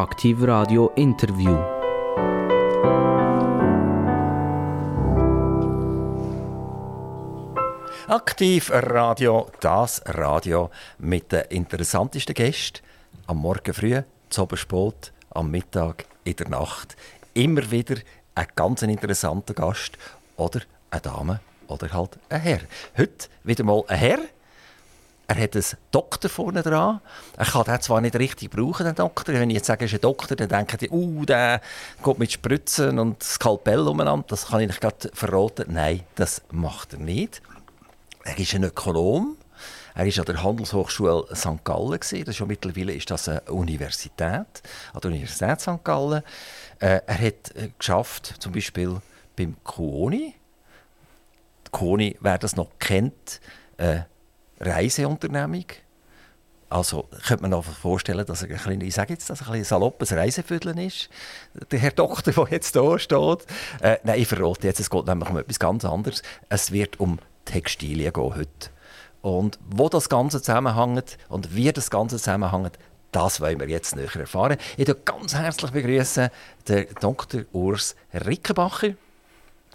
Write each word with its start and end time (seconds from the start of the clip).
Aktiv 0.00 0.42
Radio 0.44 0.90
Interview. 0.96 1.54
Aktiv 8.08 8.70
Radio, 8.72 9.50
das 9.60 10.00
Radio 10.06 10.70
mit 11.00 11.30
den 11.30 11.42
interessantesten 11.50 12.34
Gästen. 12.34 12.80
Am 13.26 13.36
Morgen 13.42 13.74
früh, 13.74 14.00
zu 14.30 14.48
spät, 14.54 15.12
am 15.32 15.50
Mittag, 15.50 16.06
in 16.24 16.36
der 16.36 16.48
Nacht. 16.48 16.96
Immer 17.34 17.70
wieder 17.70 17.96
ein 18.34 18.46
ganz 18.56 18.80
interessanter 18.80 19.52
Gast 19.52 19.98
oder 20.38 20.60
eine 20.90 21.02
Dame 21.02 21.40
oder 21.68 21.92
halt 21.92 22.18
ein 22.30 22.40
Herr. 22.40 22.60
Heute 22.96 23.28
wieder 23.44 23.64
mal 23.64 23.84
ein 23.86 23.98
Herr. 23.98 24.18
Er 25.30 25.40
hat 25.40 25.54
einen 25.54 25.64
Doktor 25.92 26.28
vorne 26.28 26.60
dran. 26.60 27.00
Er 27.36 27.46
kann 27.46 27.62
den 27.62 27.80
zwar 27.80 28.00
nicht 28.00 28.16
richtig 28.16 28.50
brauchen, 28.50 28.84
den 28.84 28.96
Doktor. 28.96 29.32
Wenn 29.34 29.48
ich 29.48 29.58
jetzt 29.58 29.68
sage, 29.68 29.84
er 29.84 29.86
ist 29.86 29.94
ein 29.94 30.00
Doktor, 30.00 30.34
dann 30.34 30.48
denken 30.48 30.76
die, 30.78 30.90
uh, 30.90 31.24
der 31.24 31.60
geht 32.02 32.18
mit 32.18 32.32
Spritzen 32.32 32.98
und 32.98 33.22
Skalpell 33.22 33.86
umeinander. 33.86 34.26
Das 34.26 34.48
kann 34.48 34.58
ich 34.58 34.66
nicht 34.66 34.80
gerade 34.80 35.08
verraten. 35.14 35.72
Nein, 35.72 36.00
das 36.16 36.42
macht 36.50 36.94
er 36.94 36.98
nicht. 36.98 37.42
Er 38.24 38.36
ist 38.36 38.56
ein 38.56 38.64
Ökonom. 38.64 39.36
Er 39.94 40.04
war 40.04 40.18
an 40.18 40.24
der 40.24 40.42
Handelshochschule 40.42 41.28
St. 41.32 41.62
Gallen. 41.62 42.00
Das 42.00 42.12
ist 42.12 42.34
schon 42.34 42.48
mittlerweile 42.48 42.92
ist 42.92 43.08
das 43.08 43.28
eine 43.28 43.40
Universität, 43.42 44.20
an 44.92 45.00
der 45.00 45.10
Universität 45.12 45.60
St. 45.60 45.84
Gallen. 45.84 46.24
Äh, 46.80 47.02
er 47.06 47.18
hat 47.20 47.54
äh, 47.54 47.70
geschafft, 47.78 48.34
zum 48.40 48.50
Beispiel 48.50 49.00
beim 49.36 49.54
Kuoni. 49.62 50.34
Kuoni, 51.70 52.16
wer 52.18 52.36
das 52.36 52.56
noch 52.56 52.70
kennt, 52.80 53.40
äh, 53.76 54.00
Reiseunternehmung. 54.60 55.64
Also 56.68 57.08
könnte 57.26 57.48
man 57.48 57.62
sich 57.62 57.72
vorstellen, 57.74 58.24
dass 58.24 58.42
er 58.42 58.48
ein 58.48 58.54
bisschen, 58.54 58.80
ich 58.80 58.94
sage 58.94 59.12
jetzt, 59.12 59.28
dass 59.28 59.48
ein 59.48 59.64
saloppes 59.64 60.12
Reiseviertel 60.12 60.78
ist. 60.78 61.08
Der 61.72 61.80
Herr 61.80 61.90
Doktor, 61.90 62.32
der 62.32 62.46
jetzt 62.50 62.74
hier 62.74 62.98
steht. 63.00 63.46
Äh, 63.80 63.98
nein, 64.04 64.20
ich 64.20 64.28
verrate 64.28 64.68
jetzt, 64.68 64.78
es 64.78 64.88
geht 64.88 65.06
nämlich 65.06 65.28
um 65.28 65.36
etwas 65.36 65.58
ganz 65.58 65.84
anderes. 65.84 66.22
Es 66.48 66.70
wird 66.70 67.00
um 67.00 67.18
Textilien 67.44 68.12
gehen 68.12 68.36
heute. 68.36 68.70
Und 69.20 69.58
wo 69.68 69.88
das 69.88 70.08
Ganze 70.08 70.40
zusammenhängt 70.40 71.18
und 71.28 71.56
wie 71.56 71.72
das 71.72 71.90
Ganze 71.90 72.18
zusammenhängt, 72.18 72.78
das 73.10 73.40
wollen 73.40 73.58
wir 73.58 73.68
jetzt 73.68 73.96
näher 73.96 74.14
erfahren. 74.14 74.56
Ich 74.76 74.86
begrüße 74.86 75.04
ganz 75.04 75.34
herzlich 75.34 76.30
den 76.68 76.86
Dr. 77.00 77.42
Urs 77.52 77.96
Rickenbacher. 78.14 78.94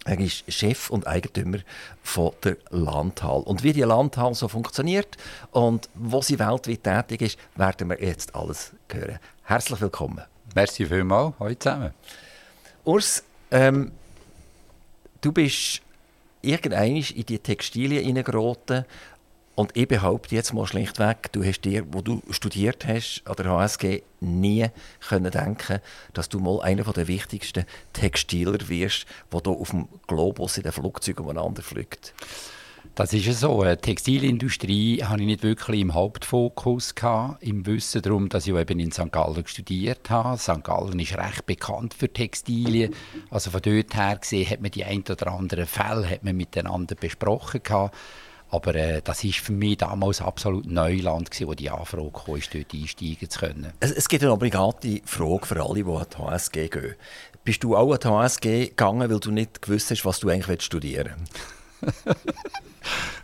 Er 0.06 0.20
ist 0.20 0.44
Chef 0.52 0.88
und 0.90 1.04
Eigentümer 1.08 1.58
von 2.00 2.30
der 2.44 2.56
Landhall. 2.70 3.40
Und 3.40 3.64
wie 3.64 3.72
die 3.72 3.82
Landhall 3.82 4.34
so 4.34 4.46
funktioniert 4.46 5.16
und 5.50 5.88
wo 5.94 6.22
sie 6.22 6.38
weltweit 6.38 6.84
tätig 6.84 7.22
ist, 7.22 7.38
werden 7.56 7.90
wir 7.90 8.00
jetzt 8.00 8.32
alles 8.36 8.70
hören. 8.88 9.18
Herzlich 9.42 9.80
willkommen. 9.80 10.22
Merci 10.54 10.86
vielmals. 10.86 11.34
Hallo 11.40 11.54
zusammen. 11.56 11.90
Urs, 12.84 13.24
ähm, 13.50 13.90
du 15.20 15.32
bist 15.32 15.82
irgendwann 16.40 16.96
in 16.96 17.26
die 17.26 17.40
Textilien 17.40 18.04
hineingeraten 18.04 18.84
und 19.56 19.74
ich 19.74 19.88
behaupte 19.88 20.34
jetzt 20.34 20.52
mal 20.52 20.66
schlichtweg, 20.66 21.32
du 21.32 21.42
hast 21.42 21.62
dir, 21.62 21.84
wo 21.90 22.02
du 22.02 22.22
studiert 22.28 22.86
hast 22.86 23.22
an 23.24 23.36
der 23.36 23.46
HSG, 23.46 24.02
nie 24.20 24.66
können 25.08 25.30
denken, 25.30 25.80
dass 26.12 26.28
du 26.28 26.38
mal 26.38 26.60
einer 26.60 26.84
der 26.84 27.08
wichtigsten 27.08 27.64
Textiler 27.94 28.68
wirst, 28.68 29.06
der 29.32 29.40
hier 29.42 29.52
auf 29.52 29.70
dem 29.70 29.88
Globus 30.06 30.58
in 30.58 30.62
den 30.62 30.72
Flugzeugen 30.72 31.24
umeinander 31.24 31.62
fliegt. 31.62 32.12
Das 32.94 33.12
ist 33.12 33.26
ja 33.26 33.32
so. 33.32 33.62
Die 33.62 33.76
Textilindustrie 33.76 35.02
hatte 35.02 35.20
ich 35.20 35.26
nicht 35.26 35.42
wirklich 35.42 35.80
im 35.80 35.94
Hauptfokus 35.94 36.94
im 37.40 37.66
Wissen 37.66 38.02
darum, 38.02 38.28
dass 38.28 38.46
ich 38.46 38.54
eben 38.54 38.78
in 38.78 38.92
St. 38.92 39.10
Gallen 39.10 39.46
studiert 39.46 40.08
habe. 40.08 40.38
St. 40.38 40.64
Gallen 40.64 40.98
ist 40.98 41.16
recht 41.16 41.46
bekannt 41.46 41.94
für 41.94 42.10
Textilien. 42.10 42.94
Also 43.30 43.50
von 43.50 43.60
dort 43.62 43.94
her 43.94 44.16
gesehen 44.18 44.48
hat 44.48 44.60
man 44.60 44.70
die 44.70 44.84
ein 44.84 45.02
oder 45.10 45.32
anderen 45.32 45.66
Fälle 45.66 46.08
hat 46.08 46.24
man 46.24 46.36
miteinander 46.36 46.94
besprochen 46.94 47.62
gehabt. 47.62 47.94
Aber 48.48 48.74
äh, 48.74 49.02
das 49.02 49.24
war 49.24 49.32
für 49.32 49.52
mich 49.52 49.78
damals 49.78 50.20
absolut 50.20 50.66
Neuland, 50.66 51.30
gewesen, 51.30 51.48
wo 51.48 51.54
die 51.54 51.70
Anfrage 51.70 52.10
kam, 52.12 52.40
dort 52.52 52.74
einsteigen 52.74 53.30
zu 53.30 53.38
können. 53.40 53.72
Es, 53.80 53.90
es 53.90 54.08
gibt 54.08 54.22
eine 54.22 54.32
obligate 54.32 55.00
Frage 55.04 55.46
für 55.46 55.62
alle, 55.62 55.84
die 55.84 55.90
an 55.90 56.06
die 56.12 56.18
HSG 56.18 56.68
gehen. 56.68 56.94
Bist 57.44 57.64
du 57.64 57.76
auch 57.76 57.92
an 57.92 57.98
die 58.02 58.08
HSG 58.08 58.66
gegangen, 58.68 59.10
weil 59.10 59.20
du 59.20 59.30
nicht 59.30 59.62
gewusst 59.62 59.90
hast, 59.90 60.04
was 60.04 60.20
du 60.20 60.28
eigentlich 60.28 60.62
studieren 60.62 61.14
willst? 61.16 61.56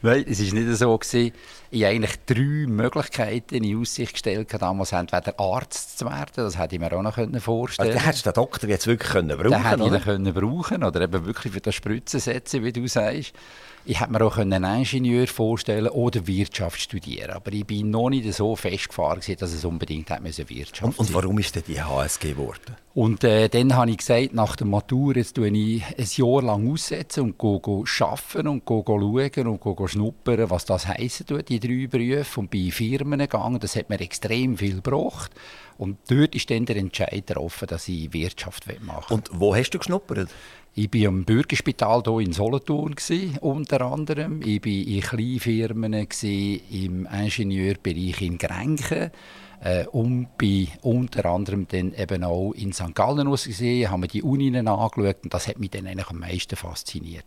Nein, 0.03 0.25
es 0.28 0.41
war 0.41 0.61
nicht 0.61 0.78
so. 0.78 0.99
Gewesen. 0.99 1.32
Ich 1.71 1.84
habe 1.84 1.94
eigentlich 1.94 2.16
drei 2.27 2.66
Möglichkeiten 2.66 3.55
in 3.55 3.81
Aussicht 3.81 4.12
gestellt, 4.12 4.53
damals 4.61 4.93
entweder 4.93 5.38
Arzt 5.38 5.99
zu 5.99 6.05
werden, 6.05 6.32
das 6.34 6.59
hätte 6.59 6.75
ich 6.75 6.81
mir 6.81 6.93
auch 6.93 7.03
noch 7.03 7.15
vorstellen 7.41 7.88
können. 7.88 7.99
Also, 7.99 8.06
hättest 8.06 8.27
du 8.27 8.31
den 8.31 8.34
Doktor 8.34 8.69
jetzt 8.69 8.87
wirklich 8.87 9.11
können 9.11 9.38
brauchen 9.38 9.62
können? 9.62 9.78
Den 9.78 9.93
hätte 9.93 9.97
ich 9.97 10.05
können 10.05 10.34
brauchen 10.34 10.84
oder 10.84 11.00
eben 11.00 11.25
wirklich 11.25 11.53
für 11.53 11.61
das 11.61 11.75
Spritzen 11.75 12.21
setzen, 12.21 12.62
wie 12.65 12.72
du 12.72 12.87
sagst. 12.87 13.32
Ich 13.84 14.00
hätte 14.00 14.12
mir 14.12 14.25
auch 14.25 14.37
einen 14.38 14.62
Ingenieur 14.62 15.26
vorstellen 15.26 15.88
oder 15.88 16.26
Wirtschaft 16.26 16.81
studieren 16.81 17.32
Aber 17.32 17.53
ich 17.53 17.66
bin 17.66 17.91
noch 17.91 18.10
nicht 18.10 18.32
so 18.32 18.54
festgefahren, 18.54 19.20
dass 19.38 19.53
es 19.53 19.65
unbedingt 19.65 20.09
Wirtschaft 20.10 20.82
und, 20.82 20.98
und 20.98 21.15
warum 21.15 21.38
ist 21.38 21.56
denn 21.56 21.65
die 21.66 21.82
HSG 21.82 22.31
geworden? 22.31 22.76
Und 22.94 23.25
äh, 23.25 23.48
dann 23.48 23.75
habe 23.75 23.91
ich 23.91 23.98
gesagt, 23.98 24.34
nach 24.34 24.54
der 24.54 24.66
Matur 24.66 25.16
jetzt 25.16 25.34
tue 25.34 25.48
ich 25.48 25.82
ein 25.84 26.09
Jahr 26.15 26.43
lang 26.43 26.70
aussetzen 26.70 27.22
und 27.22 27.38
go, 27.38 27.59
go 27.59 27.84
arbeiten 28.00 28.48
und 28.48 28.65
go, 28.66 28.82
go 28.82 29.00
schauen 29.00 29.47
und 29.47 29.60
go, 29.60 29.75
go 29.75 29.88
schnuppern, 29.88 30.50
was 30.50 30.66
das 30.66 30.87
heissen 30.87 31.26
tut, 31.26 31.49
die 31.49 31.59
drei 31.59 31.87
Berufe. 31.87 32.41
Und 32.41 32.54
in 32.54 32.70
Firmen 32.70 33.19
gegangen, 33.19 33.59
das 33.60 33.76
hat 33.76 33.88
mir 33.88 34.00
extrem 34.00 34.59
viel 34.59 34.76
gebracht. 34.76 35.32
Und 35.78 35.99
dort 36.09 36.34
ist 36.34 36.50
dann 36.50 36.66
der 36.66 36.76
Entscheid 36.76 37.26
getroffen, 37.26 37.66
dass 37.66 37.88
ich 37.88 38.12
Wirtschaft 38.12 38.66
machen 38.82 39.04
will. 39.09 39.14
Und 39.16 39.31
wo 39.32 39.56
hast 39.56 39.70
du 39.70 39.78
geschnuppert? 39.78 40.28
Ich 40.75 40.88
war 40.94 41.09
am 41.09 41.25
Bürgerspital 41.25 42.03
hier 42.03 42.21
in 42.21 42.33
Solothurn, 42.33 42.94
unter 43.43 43.83
anderem. 43.83 44.41
Ich 44.41 44.65
war 44.65 44.72
in 44.72 45.00
Kleinfirmen, 45.03 45.93
im 45.93 47.06
Ingenieurbereich 47.06 48.22
in 48.22 48.38
Grenken. 48.38 49.11
Äh, 49.62 49.87
und 49.88 50.38
bin 50.38 50.69
unter 50.81 51.27
anderem 51.27 51.69
dann 51.69 51.93
eben 51.93 52.25
auch 52.25 52.53
in 52.53 52.72
St. 52.72 52.94
Gallen 52.94 53.31
gesehen, 53.31 53.91
habe 53.91 54.00
mir 54.00 54.09
die 54.09 54.22
Unien 54.22 54.66
angeschaut 54.66 55.19
und 55.22 55.32
das 55.32 55.47
hat 55.47 55.59
mich 55.61 55.71
dann 55.71 55.87
eigentlich 55.87 56.09
am 56.09 56.19
meisten 56.19 56.56
fasziniert. 56.56 57.27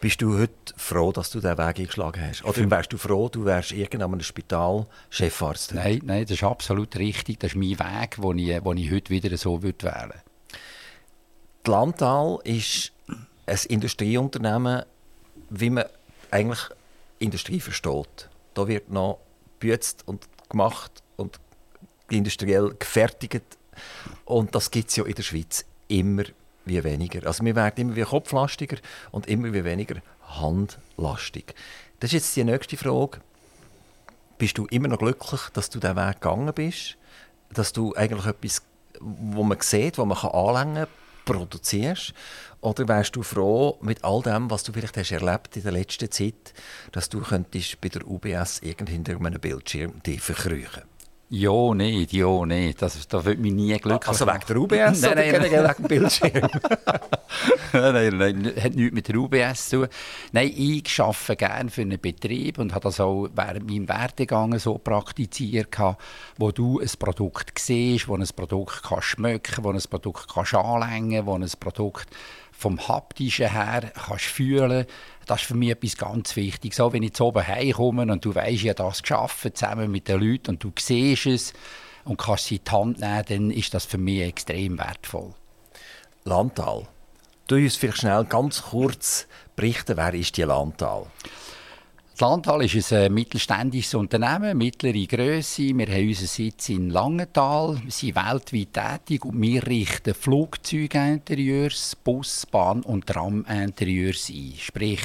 Bist 0.00 0.20
du 0.22 0.38
heute 0.38 0.74
froh, 0.76 1.12
dass 1.12 1.30
du 1.30 1.40
diesen 1.40 1.58
Weg 1.58 1.78
eingeschlagen 1.78 2.22
hast? 2.26 2.44
Oder 2.44 2.70
wärst 2.70 2.92
du 2.92 2.96
froh, 2.96 3.28
du 3.28 3.44
wärst 3.44 3.72
irgendwann 3.72 4.20
Spital 4.20 4.86
Chefarzt? 5.10 5.74
Nein, 5.74 6.00
nein, 6.02 6.22
das 6.22 6.32
ist 6.32 6.42
absolut 6.42 6.96
richtig. 6.96 7.38
Das 7.40 7.52
ist 7.52 7.56
mein 7.56 7.78
Weg, 7.78 8.16
den 8.20 8.38
ich, 8.38 8.58
den 8.60 8.76
ich 8.78 8.90
heute 8.90 9.10
wieder 9.10 9.36
so 9.36 9.62
wählen 9.62 9.74
würde. 9.80 10.23
Die 11.66 11.70
Landtal 11.70 12.38
ist 12.44 12.92
ein 13.46 13.58
Industrieunternehmen, 13.68 14.84
wie 15.48 15.70
man 15.70 15.84
eigentlich 16.30 16.60
Industrie 17.18 17.60
versteht. 17.60 18.28
Da 18.52 18.68
wird 18.68 18.90
noch 18.90 19.18
gebützt 19.58 20.06
und 20.06 20.28
gemacht 20.50 21.02
und 21.16 21.40
industriell 22.10 22.74
gefertigt. 22.78 23.44
Und 24.26 24.54
das 24.54 24.70
gibt 24.70 24.90
es 24.90 24.96
ja 24.96 25.04
in 25.04 25.14
der 25.14 25.22
Schweiz 25.22 25.64
immer 25.88 26.24
wie 26.66 26.84
weniger. 26.84 27.26
Also 27.26 27.44
wir 27.44 27.56
werden 27.56 27.80
immer 27.80 27.96
wie 27.96 28.02
kopflastiger 28.02 28.76
und 29.10 29.26
immer 29.26 29.52
wie 29.52 29.64
weniger 29.64 29.96
handlastig. 30.22 31.54
Das 32.00 32.08
ist 32.08 32.12
jetzt 32.12 32.36
die 32.36 32.44
nächste 32.44 32.76
Frage. 32.76 33.20
Bist 34.36 34.58
du 34.58 34.66
immer 34.66 34.88
noch 34.88 34.98
glücklich, 34.98 35.40
dass 35.54 35.70
du 35.70 35.78
diesen 35.78 35.96
Weg 35.96 36.20
gegangen 36.20 36.52
bist? 36.52 36.96
Dass 37.50 37.72
du 37.72 37.94
eigentlich 37.94 38.26
etwas, 38.26 38.62
wo 39.00 39.42
man 39.42 39.60
sieht, 39.60 39.96
wo 39.96 40.04
man 40.04 40.18
anlängen 40.18 40.74
kann, 40.74 41.03
produzierst? 41.24 42.14
Oder 42.60 42.88
wärst 42.88 43.16
du 43.16 43.22
froh 43.22 43.78
mit 43.82 44.02
all 44.02 44.22
dem, 44.22 44.50
was 44.50 44.62
du 44.62 44.72
vielleicht 44.72 44.96
hast 44.96 45.12
erlebt 45.12 45.56
in 45.56 45.62
der 45.62 45.72
letzten 45.72 46.10
Zeit, 46.10 46.54
dass 46.92 47.08
du 47.08 47.20
könntest 47.20 47.80
bei 47.80 47.88
der 47.88 48.06
UBS 48.06 48.60
irgend 48.60 48.88
hinter 48.88 49.16
einem 49.16 49.40
Bildschirm 49.40 50.02
dich 50.02 50.20
verkrüchen? 50.20 50.93
Ja, 51.36 51.74
nicht, 51.74 52.12
ja, 52.12 52.46
nicht. 52.46 52.80
Das, 52.80 53.08
das 53.08 53.24
wird 53.24 53.40
mich 53.40 53.52
nie 53.52 53.76
glücklich 53.76 54.06
Also 54.06 54.24
wegen 54.24 54.40
der 54.46 54.56
UBS 54.56 55.00
nein, 55.00 55.12
oder 55.12 55.40
nein, 55.40 55.52
wegen 55.52 55.74
dem 55.74 55.88
Bildschirm? 55.88 56.30
nein, 57.72 57.92
nein, 57.92 58.16
nein, 58.16 58.52
hat 58.62 58.74
nichts 58.76 58.94
mit 58.94 59.08
der 59.08 59.16
UBS 59.16 59.68
zu 59.68 59.80
tun. 59.80 59.88
Nein, 60.30 60.52
ich 60.54 61.00
arbeite 61.00 61.34
gerne 61.34 61.70
für 61.70 61.80
einen 61.80 62.00
Betrieb 62.00 62.58
und 62.60 62.72
habe 62.72 62.84
das 62.84 63.00
auch 63.00 63.26
während 63.34 63.68
meinem 63.68 63.88
Werdegang 63.88 64.56
so 64.60 64.78
praktiziert, 64.78 65.76
wo 66.38 66.52
du 66.52 66.78
ein 66.78 66.90
Produkt 67.00 67.58
siehst, 67.58 68.06
wo 68.06 68.14
ein 68.14 68.28
Produkt 68.36 68.84
kann 68.84 69.02
schmecken 69.02 69.64
wo 69.64 69.72
ein 69.72 69.82
Produkt 69.90 70.32
kann 70.32 70.60
anlängen 70.60 71.26
wo 71.26 71.34
ein 71.34 71.50
Produkt 71.58 72.08
vom 72.52 72.78
Haptischen 72.86 73.50
her 73.50 73.92
kannst 74.06 74.26
fühlen 74.26 74.86
das 75.26 75.42
ist 75.42 75.46
für 75.46 75.54
mich 75.54 75.70
etwas 75.70 75.96
ganz 75.96 76.36
Wichtiges. 76.36 76.76
So, 76.76 76.92
wenn 76.92 77.02
ich 77.02 77.14
zu 77.14 77.26
oben 77.26 77.46
heimkomme 77.46 78.10
und 78.10 78.24
du 78.24 78.34
weißt, 78.34 78.52
ich 78.52 78.68
habe 78.68 78.74
das 78.74 79.02
geschafft, 79.02 79.56
zusammen 79.56 79.90
mit 79.90 80.08
den 80.08 80.20
Leuten 80.20 80.52
und 80.52 80.64
du 80.64 80.72
siehst 80.78 81.26
es 81.26 81.52
und 82.04 82.18
kannst 82.18 82.46
sie 82.46 82.56
in 82.56 82.64
die 82.64 82.70
Hand 82.70 83.00
nehmen, 83.00 83.24
dann 83.28 83.50
ist 83.50 83.74
das 83.74 83.86
für 83.86 83.98
mich 83.98 84.22
extrem 84.22 84.78
wertvoll. 84.78 85.34
Landtal. 86.24 86.88
Du 87.46 87.56
uns 87.56 87.76
vielleicht 87.76 87.98
schnell 87.98 88.24
ganz 88.24 88.62
kurz 88.62 89.26
berichten, 89.56 89.96
wer 89.96 90.14
ist 90.14 90.36
die 90.36 90.42
Landtal? 90.42 91.06
Das 92.16 92.20
Landtal 92.20 92.64
ist 92.64 92.92
ein 92.92 93.02
äh, 93.02 93.08
mittelständisches 93.08 93.94
Unternehmen, 93.94 94.56
mittlere 94.56 95.04
Größe. 95.04 95.76
Wir 95.76 95.88
haben 95.88 96.06
unseren 96.06 96.28
Sitz 96.28 96.68
in 96.68 96.90
Langenthal, 96.90 97.80
wir 97.82 97.90
sind 97.90 98.14
weltweit 98.14 98.72
tätig 98.72 99.24
und 99.24 99.42
wir 99.42 99.66
richten 99.66 100.14
Flugzeuginterieurs, 100.14 101.96
Bus-, 102.04 102.46
Bahn- 102.46 102.84
und 102.84 103.08
Tram-Interieurs 103.08 104.30
ein. 104.30 104.52
Sprich, 104.56 105.02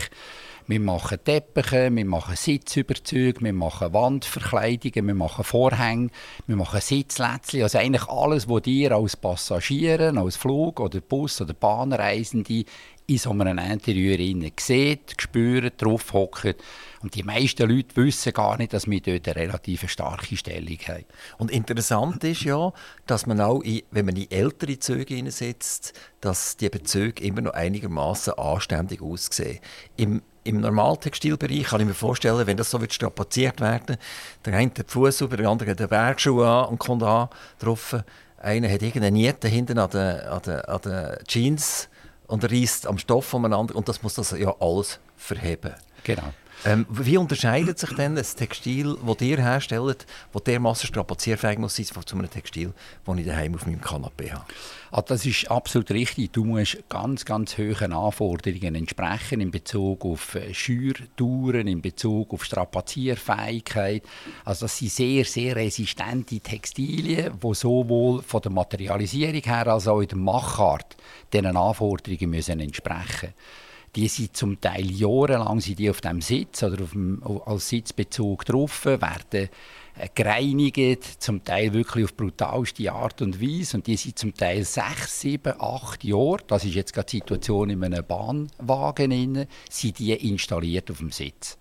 wir 0.67 0.79
machen 0.79 1.17
Teppiche, 1.23 1.89
wir 1.91 2.06
machen 2.06 2.35
Sitzüberzüge, 2.35 3.41
wir 3.41 3.53
machen 3.53 3.91
Wandverkleidungen, 3.91 5.07
wir 5.07 5.15
machen 5.15 5.44
Vorhänge, 5.44 6.11
wir 6.45 6.57
machen 6.57 6.79
Sitzlätzchen. 6.79 7.63
Also 7.63 7.79
eigentlich 7.79 8.07
alles, 8.07 8.47
was 8.47 8.67
ihr 8.67 8.91
als 8.91 9.17
Passagiere, 9.17 10.15
als 10.15 10.35
Flug- 10.35 10.79
oder 10.79 11.01
Bus- 11.01 11.41
oder 11.41 11.56
Bahnreisende 11.56 12.65
in 13.09 13.17
so 13.17 13.31
einem 13.31 13.57
Interieur 13.57 14.51
seht, 14.59 15.15
spürt, 15.19 15.81
drauf 15.81 16.13
hockt. 16.13 16.56
Und 17.01 17.15
die 17.15 17.23
meisten 17.23 17.67
Leute 17.67 17.95
wissen 17.95 18.33
gar 18.33 18.57
nicht, 18.57 18.73
dass 18.73 18.89
wir 18.89 19.01
dort 19.01 19.27
eine 19.27 19.35
relativ 19.35 19.89
starke 19.89 20.38
Stellung 20.38 20.77
haben. 20.88 21.06
Und 21.38 21.50
interessant 21.50 22.23
ist 22.23 22.44
ja, 22.44 22.71
dass 23.07 23.25
man 23.25 23.41
auch, 23.41 23.61
in, 23.61 23.81
wenn 23.91 24.06
man 24.06 24.15
in 24.15 24.29
ältere 24.29 24.77
Züge 24.77 25.15
hineinsetzt, 25.15 25.94
dass 26.21 26.57
die 26.57 26.69
Bezüge 26.69 27.23
immer 27.23 27.41
noch 27.41 27.53
einigermaßen 27.53 28.33
anständig 28.33 29.01
aussehen. 29.01 29.59
Im 29.97 30.21
im 30.45 30.61
Normaltextilbereich 30.61 31.65
kann 31.65 31.81
ich 31.81 31.88
mir 31.88 31.94
vorstellen, 31.94 32.47
wenn 32.47 32.57
das 32.57 32.71
so 32.71 32.81
wird 32.81 32.94
strapaziert 32.94 33.59
werden, 33.61 33.97
der 34.44 34.53
eine 34.53 34.67
hat 34.67 34.77
den 34.77 34.88
Fuß 34.88 35.21
über, 35.21 35.38
der 35.38 35.47
andere 35.47 35.71
hat 35.71 35.79
den 35.79 35.89
Bergschuh 35.89 36.41
an 36.41 36.69
und 36.69 36.79
kommt 36.79 37.03
an 37.03 37.27
drauf. 37.59 37.95
Einer 38.38 38.71
hat 38.71 38.81
irgendeine 38.81 39.11
Niete 39.11 39.47
hinten 39.47 39.77
an 39.77 39.89
den, 39.91 40.21
an 40.21 40.41
den, 40.41 40.61
an 40.61 40.81
den 40.81 41.17
Jeans 41.27 41.89
und 42.30 42.50
reißt 42.50 42.88
am 42.88 42.98
Stoff 42.98 43.26
voneinander 43.26 43.76
und 43.76 43.90
das 43.90 44.04
muss 44.04 44.14
das 44.14 44.31
ja 44.31 44.56
alles 44.60 45.00
verheben. 45.18 45.74
Genau. 46.04 46.34
Ähm, 46.65 46.85
wie 46.89 47.17
unterscheidet 47.17 47.79
sich 47.79 47.94
denn 47.95 48.15
das 48.15 48.35
Textil, 48.35 48.97
das 49.06 49.21
ihr 49.21 49.38
herstellt, 49.38 50.06
das 50.33 50.44
dermassen 50.44 50.88
strapazierfähig 50.88 51.57
muss 51.57 51.77
sein, 51.77 51.85
zu 51.85 52.17
einem 52.17 52.29
Textil, 52.29 52.73
das 53.06 53.17
ich 53.17 53.25
daheim 53.25 53.56
auf 53.56 53.65
meinem 53.65 53.79
Kanapee 53.79 54.31
habe? 54.31 54.44
Ah, 54.91 55.01
das 55.01 55.25
ist 55.25 55.50
absolut 55.50 55.91
richtig. 55.91 56.33
Du 56.33 56.44
musst 56.44 56.77
ganz, 56.89 57.23
ganz 57.23 57.57
hohen 57.57 57.94
Anforderungen 57.94 58.75
entsprechen 58.75 59.39
in 59.39 59.51
Bezug 59.51 60.03
auf 60.03 60.35
äh, 60.35 60.53
Schürtouren, 60.53 61.67
in 61.67 61.81
Bezug 61.81 62.33
auf 62.33 62.44
Strapazierfähigkeit. 62.44 64.03
Also 64.44 64.65
das 64.65 64.77
sind 64.77 64.91
sehr, 64.91 65.23
sehr 65.23 65.56
resistente 65.56 66.39
Textilien, 66.39 67.33
die 67.41 67.53
sowohl 67.53 68.21
von 68.21 68.41
der 68.41 68.51
Materialisierung 68.51 69.41
her 69.44 69.67
als 69.67 69.88
auch 69.88 70.01
in 70.01 70.07
der 70.07 70.17
Machart 70.17 70.97
diesen 71.31 71.56
Anforderungen 71.56 72.31
müssen 72.31 72.59
entsprechen 72.59 73.29
müssen 73.29 73.69
die 73.95 74.07
sind 74.07 74.36
zum 74.36 74.59
Teil 74.62 74.89
jahrelang 74.91 75.59
sind 75.59 75.80
die 75.80 75.89
auf 75.89 76.01
dem 76.01 76.21
Sitz 76.21 76.63
oder 76.63 76.83
auf 76.83 76.91
dem, 76.91 77.24
als 77.45 77.69
Sitzbezug 77.69 78.45
drauf, 78.45 78.86
werden 78.86 79.50
äh, 79.97 80.07
gereinigt, 80.13 81.03
zum 81.21 81.44
Teil 81.44 81.74
wirklich 81.74 82.06
auf 82.06 82.15
brutalste 82.15 82.91
Art 82.91 83.21
und 83.21 83.41
Weise. 83.41 83.77
Und 83.77 83.88
die 83.88 83.97
sind 83.97 84.18
zum 84.19 84.33
Teil 84.33 84.63
sechs, 84.63 85.21
sieben, 85.21 85.53
acht 85.59 86.03
Jahre, 86.03 86.39
das 86.47 86.65
ist 86.65 86.75
jetzt 86.75 86.94
gerade 86.94 87.09
die 87.09 87.18
Situation 87.18 87.69
in 87.69 87.83
einem 87.83 88.06
Bahnwagen, 88.06 89.47
sind 89.69 90.00
die 90.00 90.13
installiert 90.13 90.92
auf 90.92 91.00
dem 91.00 91.12
Sitz. 91.12 91.57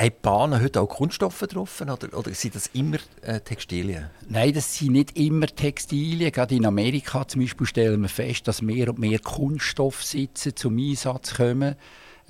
Haben 0.00 0.08
die 0.08 0.22
Bahnen 0.22 0.62
heute 0.62 0.80
auch 0.80 0.88
Kunststoffe 0.88 1.40
drauf 1.40 1.82
oder, 1.82 2.16
oder 2.16 2.32
sind 2.32 2.54
das 2.54 2.68
immer 2.72 2.96
äh, 3.20 3.38
Textilien? 3.40 4.08
Nein, 4.30 4.54
das 4.54 4.78
sind 4.78 4.92
nicht 4.92 5.18
immer 5.18 5.46
Textilien. 5.46 6.32
Gerade 6.32 6.54
in 6.54 6.64
Amerika 6.64 7.28
zum 7.28 7.42
Beispiel 7.42 7.66
stellen 7.66 8.00
wir 8.00 8.08
fest, 8.08 8.48
dass 8.48 8.62
mehr 8.62 8.88
und 8.88 8.98
mehr 8.98 9.18
Kunststoffsitze 9.18 10.54
zum 10.54 10.78
Einsatz 10.78 11.34
kommen. 11.34 11.76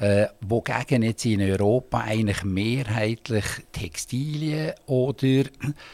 Äh, 0.00 0.28
wogegen 0.40 1.02
jetzt 1.02 1.26
in 1.26 1.42
Europa 1.42 2.00
eigentlich 2.00 2.42
mehrheitlich 2.42 3.44
Textilien 3.70 4.72
oder 4.86 5.44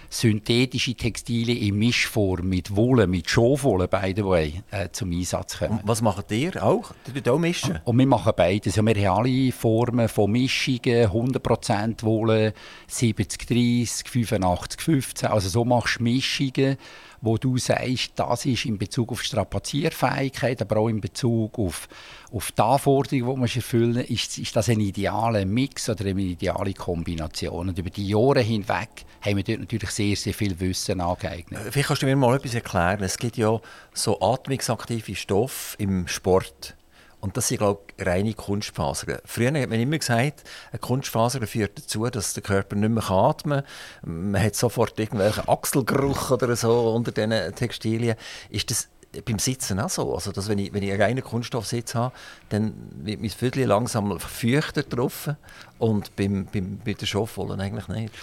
synthetische 0.09 0.95
Textilien 0.95 1.59
in 1.59 1.77
Mischform 1.77 2.49
mit 2.49 2.77
Wolle, 2.77 3.09
mit 3.09 3.29
Schofwolle, 3.29 3.89
by 3.89 4.15
the 4.15 4.25
way, 4.25 4.63
äh, 4.71 4.91
zum 4.93 5.11
Einsatz 5.11 5.59
kommen. 5.59 5.81
Und 5.81 5.89
was 5.89 6.03
macht 6.03 6.31
ihr 6.31 6.63
auch? 6.63 6.93
Ihr 7.13 7.33
auch 7.33 7.39
mischen? 7.41 7.81
Und 7.85 7.99
wir 7.99 8.07
machen 8.07 8.33
beides. 8.37 8.77
Ja, 8.77 8.87
wir 8.87 9.11
haben 9.11 9.27
alle 9.27 9.51
Formen 9.51 10.09
von 10.09 10.31
Mischungen, 10.31 11.09
100% 11.09 12.05
Wolle, 12.05 12.55
70-30, 12.89 14.07
85-15. 14.07 15.27
Also 15.27 15.49
so 15.49 15.65
machst 15.65 15.99
du 15.99 16.05
Mischungen 16.05 16.77
wo 17.21 17.37
du 17.39 17.59
sagst, 17.59 18.13
das 18.17 18.47
ist 18.47 18.65
in 18.65 18.79
Bezug 18.79 19.13
auf 19.13 19.23
Strapazierfähigkeit, 19.23 20.61
aber 20.63 20.79
auch 20.79 20.89
in 20.89 21.01
Bezug 21.01 21.59
auf, 21.59 21.89
auf 22.33 22.53
die 22.53 22.63
Anforderungen, 22.63 23.35
die 23.35 23.41
man 23.41 23.49
erfüllen 23.49 24.05
ist, 24.05 24.39
ist 24.39 24.55
das 24.57 24.69
ein 24.69 24.81
idealer 24.81 25.45
Mix 25.45 25.89
oder 25.89 26.07
eine 26.07 26.23
ideale 26.23 26.75
Kombination. 26.75 27.69
Und 27.69 27.79
über 27.79 27.91
die 27.91 28.09
Jahre 28.09 28.41
hinweg 28.41 29.05
haben 29.21 29.37
wir 29.37 29.45
dort 29.45 29.61
natürlich 29.61 29.91
sehr, 29.91 30.17
sehr 30.17 30.35
viel 30.35 30.59
Wissen 30.61 31.01
angeeignet. 31.01 31.61
Vielleicht 31.71 31.89
kannst 31.89 32.03
du 32.03 32.07
mir 32.07 32.17
mal 32.17 32.37
etwas 32.37 32.55
erklären. 32.55 33.03
Es 33.03 33.19
gibt 33.19 33.37
ja 33.37 33.61
so 33.93 34.21
atmungsaktive 34.21 35.15
Stoffe 35.15 35.77
im 35.79 36.07
Sport. 36.09 36.77
Und 37.21 37.37
das 37.37 37.49
sind, 37.49 37.59
glaube 37.59 37.81
ich, 37.97 38.07
reine 38.07 38.35
Kunstfasern. 38.35 39.19
Früher 39.25 39.49
hat 39.49 39.71
man 39.71 39.81
immer 39.81 39.99
gesagt, 39.99 40.45
eine 40.71 40.79
Kunstfaser 40.79 41.45
führt 41.47 41.79
dazu, 41.79 42.05
dass 42.07 42.35
der 42.35 42.43
Körper 42.43 42.77
nicht 42.77 42.91
mehr 42.91 43.11
atmen 43.11 43.63
kann. 44.03 44.33
Man 44.33 44.43
hat 44.43 44.55
sofort 44.55 44.99
irgendwelchen 44.99 45.49
Achselgeruch 45.49 46.31
oder 46.31 46.55
so 46.55 46.93
unter 46.95 47.13
diesen 47.13 47.55
Textilien. 47.55 48.17
Ist 48.51 48.71
das 48.71 48.89
beim 49.25 49.39
Sitzen 49.39 49.81
auch 49.81 49.91
so? 49.91 50.15
Also, 50.15 50.33
dass 50.33 50.49
wenn, 50.49 50.59
ich, 50.59 50.73
wenn 50.73 50.83
ich 50.83 50.93
einen 50.93 51.03
reinen 51.03 51.25
Kunststoffsitz 51.25 51.95
habe, 51.95 52.15
dann 52.51 52.75
wird 53.03 53.21
mein 53.21 53.31
Viertel 53.31 53.65
langsam 53.65 54.19
feuchter 54.21 54.83
drauf 54.83 55.31
und 55.79 56.15
beim, 56.17 56.47
beim, 56.53 56.79
bei 56.85 56.93
der 56.93 57.07
Schafwolle 57.07 57.61
eigentlich 57.63 57.89
nicht. 57.89 58.15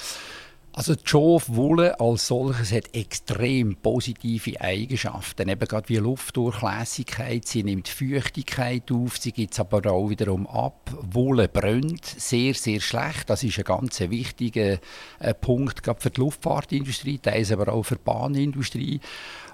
Also 0.75 0.96
die 0.96 1.08
Schafwolle 1.08 2.00
als 2.00 2.25
solches 2.25 2.72
hat 2.72 2.96
extrem 2.96 3.75
positive 3.75 4.60
Eigenschaften, 4.60 5.48
eben 5.48 5.68
gerade 5.68 5.88
wie 5.88 5.98
Luftdurchlässigkeit, 5.98 7.48
sie 7.48 7.64
nimmt 7.64 7.88
Feuchtigkeit 7.88 8.92
auf, 8.92 9.18
sie 9.18 9.34
gibt 9.34 9.54
es 9.54 9.60
aber 9.60 9.86
auch 9.92 10.10
wiederum 10.10 10.48
ab. 10.48 10.90
Wolle 11.12 11.48
brennt 11.48 12.04
sehr, 12.04 12.56
sehr 12.56 12.81
schlecht, 12.81 13.30
das 13.30 13.44
ist 13.44 13.60
ein 13.60 13.66
ganz 13.66 14.00
wichtiger 14.00 14.80
äh, 15.20 15.36
Punkt, 15.36 15.84
gerade 15.84 16.02
für 16.02 16.10
die 16.10 16.22
Luftfahrtindustrie, 16.22 17.19
teils 17.19 17.52
aber 17.52 17.72
auch 17.72 17.84
für 17.84 17.98
die 17.98 18.04
Bahnindustrie. 18.04 19.00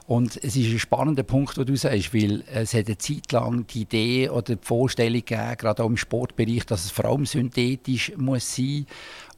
Und 0.07 0.37
es 0.37 0.55
ist 0.55 0.71
ein 0.71 0.79
spannender 0.79 1.21
Punkt, 1.21 1.57
den 1.57 1.65
du 1.65 1.75
sagst, 1.75 2.15
weil 2.15 2.43
es 2.51 2.73
hat 2.73 2.87
eine 2.87 2.97
Zeit 2.97 3.31
lang 3.31 3.67
die 3.67 3.81
Idee 3.81 4.29
oder 4.29 4.55
die 4.55 4.65
Vorstellung 4.65 5.23
gegeben, 5.23 5.57
gerade 5.57 5.83
auch 5.83 5.87
im 5.87 5.97
Sportbereich, 5.97 6.65
dass 6.65 6.85
es 6.85 6.91
vor 6.91 7.05
allem 7.05 7.27
synthetisch 7.27 8.13
muss 8.17 8.55
sein 8.55 8.87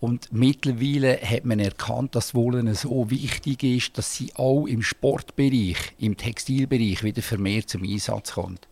und 0.02 0.34
mittlerweile 0.34 1.22
hat 1.22 1.46
man 1.46 1.60
erkannt, 1.60 2.16
dass 2.16 2.34
Wolle 2.34 2.74
so 2.74 3.10
wichtig 3.12 3.64
ist, 3.64 3.98
dass 4.00 4.16
sie 4.16 4.34
auch 4.36 4.66
im 4.66 4.82
Sportbereich, 4.82 5.78
im 6.00 6.18
Textilbereich 6.18 7.04
wieder 7.04 7.22
vermehrt 7.22 7.70
zum 7.70 7.84
Einsatz 7.84 8.34
kommt. 8.34 8.68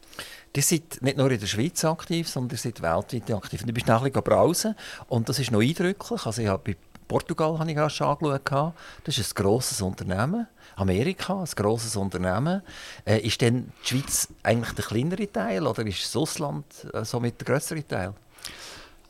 Ihr 0.55 0.63
seid 0.63 0.97
nicht 1.01 1.17
nur 1.17 1.29
in 1.29 1.39
der 1.39 1.45
Schweiz 1.47 1.85
aktiv, 1.85 2.27
sondern 2.27 2.55
ihr 2.55 2.57
seid 2.57 2.81
weltweit 2.81 3.31
aktiv. 3.31 3.63
du 3.63 3.71
bist 3.71 3.87
nachher 3.87 4.09
browsen 4.09 4.75
und 5.07 5.29
das 5.29 5.39
ist 5.39 5.51
noch 5.51 5.61
eindrücklich. 5.61 6.25
Also 6.25 6.41
ich 6.41 6.47
habe 6.47 6.73
bei 6.73 6.77
Portugal 7.07 7.59
habe 7.59 7.69
ich 7.69 7.77
gerade 7.77 8.05
angeschaut. 8.05 8.73
Das 9.03 9.17
ist 9.17 9.31
ein 9.31 9.43
grosses 9.43 9.81
Unternehmen. 9.81 10.47
Amerika, 10.75 11.39
ein 11.39 11.45
grosses 11.55 11.95
Unternehmen. 11.95 12.63
Äh, 13.05 13.19
ist 13.19 13.39
denn 13.39 13.71
die 13.83 13.87
Schweiz 13.87 14.27
eigentlich 14.41 14.73
der 14.73 14.85
kleinere 14.85 15.31
Teil 15.31 15.65
oder 15.65 15.85
ist 15.85 16.03
das 16.03 16.15
Ausland 16.15 16.65
äh, 16.91 17.05
somit 17.05 17.39
der 17.39 17.45
größere 17.45 17.87
Teil? 17.87 18.13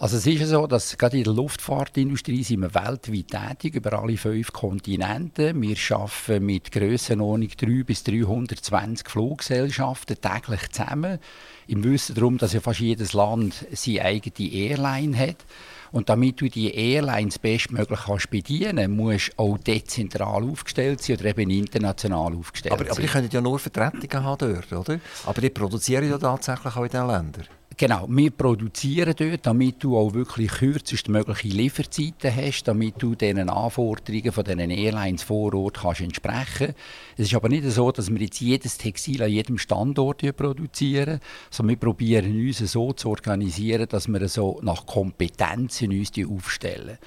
Also 0.01 0.15
es 0.15 0.25
ist 0.25 0.47
so, 0.47 0.65
dass 0.65 0.97
gerade 0.97 1.17
in 1.17 1.25
der 1.25 1.33
Luftfahrtindustrie 1.33 2.41
sind 2.41 2.61
wir 2.61 2.73
weltweit 2.73 3.27
tätig, 3.27 3.75
über 3.75 3.99
alle 3.99 4.15
fünf 4.15 4.53
Kontinente. 4.53 5.53
Wir 5.53 5.75
arbeiten 5.89 6.45
mit 6.45 6.71
Grössenordnung 6.71 7.49
3 7.49 7.83
bis 7.83 8.05
320 8.05 9.09
Fluggesellschaften 9.09 10.15
täglich 10.21 10.71
zusammen. 10.71 11.19
Im 11.67 11.83
Wissen 11.83 12.15
darum, 12.15 12.37
dass 12.37 12.53
ja 12.53 12.61
fast 12.61 12.79
jedes 12.79 13.11
Land 13.11 13.65
seine 13.73 14.05
eigene 14.05 14.49
Airline 14.49 15.17
hat. 15.17 15.45
Und 15.91 16.07
damit 16.07 16.39
du 16.39 16.47
die 16.47 16.73
Airlines 16.73 17.37
bestmöglich 17.37 17.99
kannst 18.05 18.29
bedienen 18.29 18.95
musst 18.95 19.33
du 19.35 19.43
auch 19.43 19.57
dezentral 19.57 20.43
aufgestellt 20.45 21.03
sein 21.03 21.17
oder 21.17 21.25
eben 21.25 21.49
international 21.49 22.37
aufgestellt 22.37 22.71
aber, 22.71 22.85
sein. 22.85 22.93
Aber 22.93 23.01
die 23.01 23.07
können 23.09 23.29
ja 23.29 23.41
nur 23.41 23.59
Vertretungen 23.59 24.23
haben 24.23 24.37
dort, 24.37 24.71
oder? 24.71 24.99
Aber 25.25 25.41
die 25.41 25.49
produzieren 25.49 26.09
ja 26.09 26.17
tatsächlich 26.17 26.73
auch 26.73 26.83
in 26.83 26.89
diesen 26.89 27.07
Ländern. 27.07 27.58
Genau, 27.81 28.07
wir 28.09 28.31
produzieren 28.31 29.13
dort, 29.17 29.45
damit 29.45 29.81
du 29.81 29.97
auch 29.97 30.13
wirklich 30.13 30.51
kürzestmögliche 30.51 31.47
Lieferzeiten 31.47 32.35
hast, 32.35 32.63
damit 32.63 32.95
du 33.01 33.15
den 33.15 33.49
Anforderungen 33.49 34.33
von 34.33 34.43
den 34.43 34.69
Airlines 34.69 35.23
vor 35.23 35.53
Ort 35.53 35.79
kannst 35.79 36.01
entsprechen. 36.01 36.75
Es 37.15 37.27
ist 37.27 37.35
aber 37.35 37.47
nicht 37.47 37.63
so, 37.63 37.89
dass 37.93 38.11
wir 38.11 38.19
jetzt 38.19 38.41
jedes 38.41 38.77
Textil 38.77 39.23
an 39.23 39.31
jedem 39.31 39.57
Standort 39.57 40.23
produzieren, 40.35 41.21
sondern 41.49 41.69
wir 41.69 41.79
probieren 41.79 42.25
uns 42.25 42.57
so 42.57 42.91
zu 42.91 43.11
organisieren, 43.11 43.87
dass 43.87 44.09
wir 44.09 44.27
so 44.27 44.59
nach 44.61 44.85
Kompetenzen 44.85 45.91
uns 45.91 46.11
aufstellen. 46.29 46.97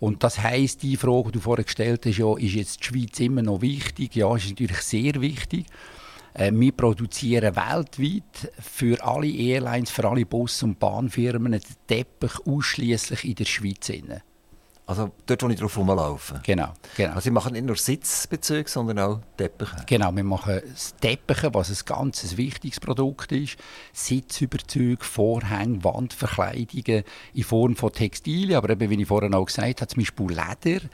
Und 0.00 0.22
das 0.22 0.42
heisst, 0.42 0.82
die 0.82 0.98
Frage, 0.98 1.28
die 1.28 1.38
du 1.38 1.40
vorher 1.40 1.64
gestellt 1.64 2.04
hast, 2.04 2.18
ja, 2.18 2.36
ist 2.36 2.54
jetzt 2.54 2.80
die 2.80 2.84
Schweiz 2.84 3.20
immer 3.20 3.40
noch 3.40 3.62
wichtig? 3.62 4.16
Ja, 4.16 4.36
ist 4.36 4.50
natürlich 4.50 4.82
sehr 4.82 5.22
wichtig. 5.22 5.64
Äh, 6.34 6.52
wir 6.52 6.72
produzieren 6.72 7.56
weltweit 7.56 8.52
für 8.60 9.02
alle 9.02 9.28
Airlines, 9.28 9.90
für 9.90 10.08
alle 10.08 10.26
Bus- 10.26 10.62
und 10.62 10.78
Bahnfirmen 10.78 11.52
den 11.52 11.62
Teppich 11.86 12.32
ausschließlich 12.46 13.24
in 13.24 13.34
der 13.34 13.44
Schweiz. 13.44 13.90
Also 14.90 15.12
dort, 15.24 15.42
wo 15.44 15.48
ich 15.48 15.60
drauf 15.60 15.76
rumlaufe? 15.76 16.40
Genau, 16.44 16.72
genau. 16.96 17.10
Also 17.10 17.20
Sie 17.20 17.30
machen 17.30 17.52
nicht 17.52 17.64
nur 17.64 17.76
Sitzbezüge, 17.76 18.68
sondern 18.68 18.98
auch 18.98 19.20
Teppiche? 19.36 19.76
Genau, 19.86 20.10
wir 20.12 20.24
machen 20.24 20.60
Teppiche, 21.00 21.54
was 21.54 21.70
ein 21.70 21.84
ganz 21.86 22.36
wichtiges 22.36 22.80
Produkt 22.80 23.30
ist. 23.30 23.56
Sitzüberzüge, 23.92 25.04
Vorhänge, 25.04 25.84
Wandverkleidungen 25.84 27.04
in 27.34 27.44
Form 27.44 27.76
von 27.76 27.92
Textilien, 27.92 28.56
aber 28.56 28.70
eben, 28.70 28.90
wie 28.90 29.00
ich 29.00 29.06
vorhin 29.06 29.32
auch 29.32 29.46
gesagt 29.46 29.80
habe, 29.80 29.86
zum 29.86 30.02
Beispiel 30.02 30.26
Leder. 30.26 30.86